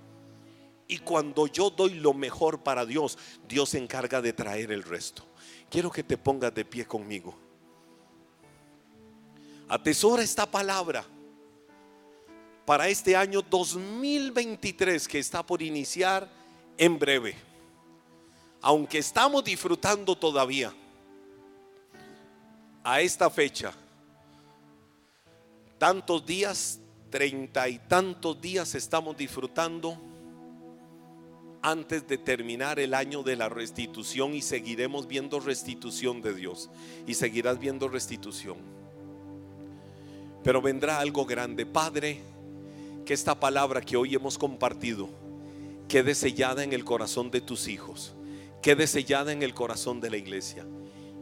Y 0.90 0.98
cuando 0.98 1.46
yo 1.46 1.70
doy 1.70 1.94
lo 1.94 2.12
mejor 2.12 2.64
para 2.64 2.84
Dios, 2.84 3.16
Dios 3.46 3.68
se 3.68 3.78
encarga 3.78 4.20
de 4.20 4.32
traer 4.32 4.72
el 4.72 4.82
resto. 4.82 5.24
Quiero 5.70 5.88
que 5.88 6.02
te 6.02 6.18
pongas 6.18 6.52
de 6.52 6.64
pie 6.64 6.84
conmigo. 6.84 7.32
Atesora 9.68 10.24
esta 10.24 10.50
palabra 10.50 11.04
para 12.66 12.88
este 12.88 13.14
año 13.14 13.40
2023 13.40 15.06
que 15.06 15.20
está 15.20 15.46
por 15.46 15.62
iniciar 15.62 16.28
en 16.76 16.98
breve. 16.98 17.36
Aunque 18.60 18.98
estamos 18.98 19.44
disfrutando 19.44 20.18
todavía 20.18 20.74
a 22.82 23.00
esta 23.00 23.30
fecha, 23.30 23.72
tantos 25.78 26.26
días, 26.26 26.80
treinta 27.10 27.68
y 27.68 27.78
tantos 27.78 28.40
días 28.40 28.74
estamos 28.74 29.16
disfrutando 29.16 30.10
antes 31.62 32.06
de 32.08 32.18
terminar 32.18 32.80
el 32.80 32.94
año 32.94 33.22
de 33.22 33.36
la 33.36 33.48
restitución 33.48 34.34
y 34.34 34.42
seguiremos 34.42 35.06
viendo 35.06 35.40
restitución 35.40 36.22
de 36.22 36.34
Dios 36.34 36.70
y 37.06 37.14
seguirás 37.14 37.58
viendo 37.58 37.88
restitución. 37.88 38.56
Pero 40.42 40.62
vendrá 40.62 41.00
algo 41.00 41.26
grande. 41.26 41.66
Padre, 41.66 42.20
que 43.04 43.12
esta 43.12 43.38
palabra 43.38 43.82
que 43.82 43.96
hoy 43.96 44.14
hemos 44.14 44.38
compartido 44.38 45.10
quede 45.88 46.14
sellada 46.14 46.64
en 46.64 46.72
el 46.72 46.84
corazón 46.84 47.30
de 47.30 47.40
tus 47.40 47.68
hijos, 47.68 48.14
quede 48.62 48.86
sellada 48.86 49.32
en 49.32 49.42
el 49.42 49.54
corazón 49.54 50.00
de 50.00 50.10
la 50.10 50.16
iglesia 50.16 50.66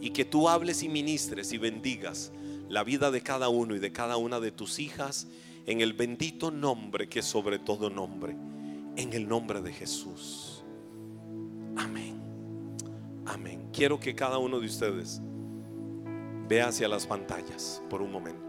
y 0.00 0.10
que 0.10 0.24
tú 0.24 0.48
hables 0.48 0.82
y 0.82 0.88
ministres 0.88 1.52
y 1.52 1.58
bendigas 1.58 2.30
la 2.68 2.84
vida 2.84 3.10
de 3.10 3.22
cada 3.22 3.48
uno 3.48 3.74
y 3.74 3.78
de 3.78 3.92
cada 3.92 4.18
una 4.18 4.38
de 4.38 4.52
tus 4.52 4.78
hijas 4.78 5.26
en 5.66 5.80
el 5.80 5.94
bendito 5.94 6.50
nombre 6.50 7.08
que 7.08 7.20
es 7.20 7.24
sobre 7.24 7.58
todo 7.58 7.90
nombre 7.90 8.36
en 8.98 9.12
el 9.12 9.28
nombre 9.28 9.62
de 9.62 9.72
Jesús. 9.72 10.64
Amén. 11.76 12.20
Amén. 13.26 13.68
Quiero 13.72 14.00
que 14.00 14.14
cada 14.14 14.38
uno 14.38 14.58
de 14.58 14.66
ustedes 14.66 15.22
vea 16.48 16.66
hacia 16.68 16.88
las 16.88 17.06
pantallas 17.06 17.80
por 17.88 18.02
un 18.02 18.10
momento. 18.10 18.47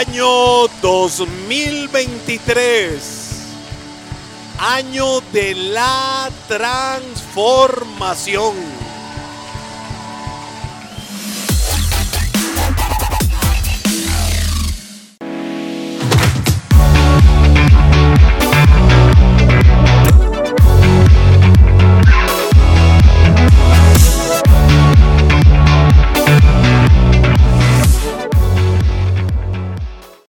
Año 0.00 0.66
2023. 0.80 3.44
Año 4.58 5.20
de 5.30 5.54
la 5.54 6.30
transformación 6.48 8.54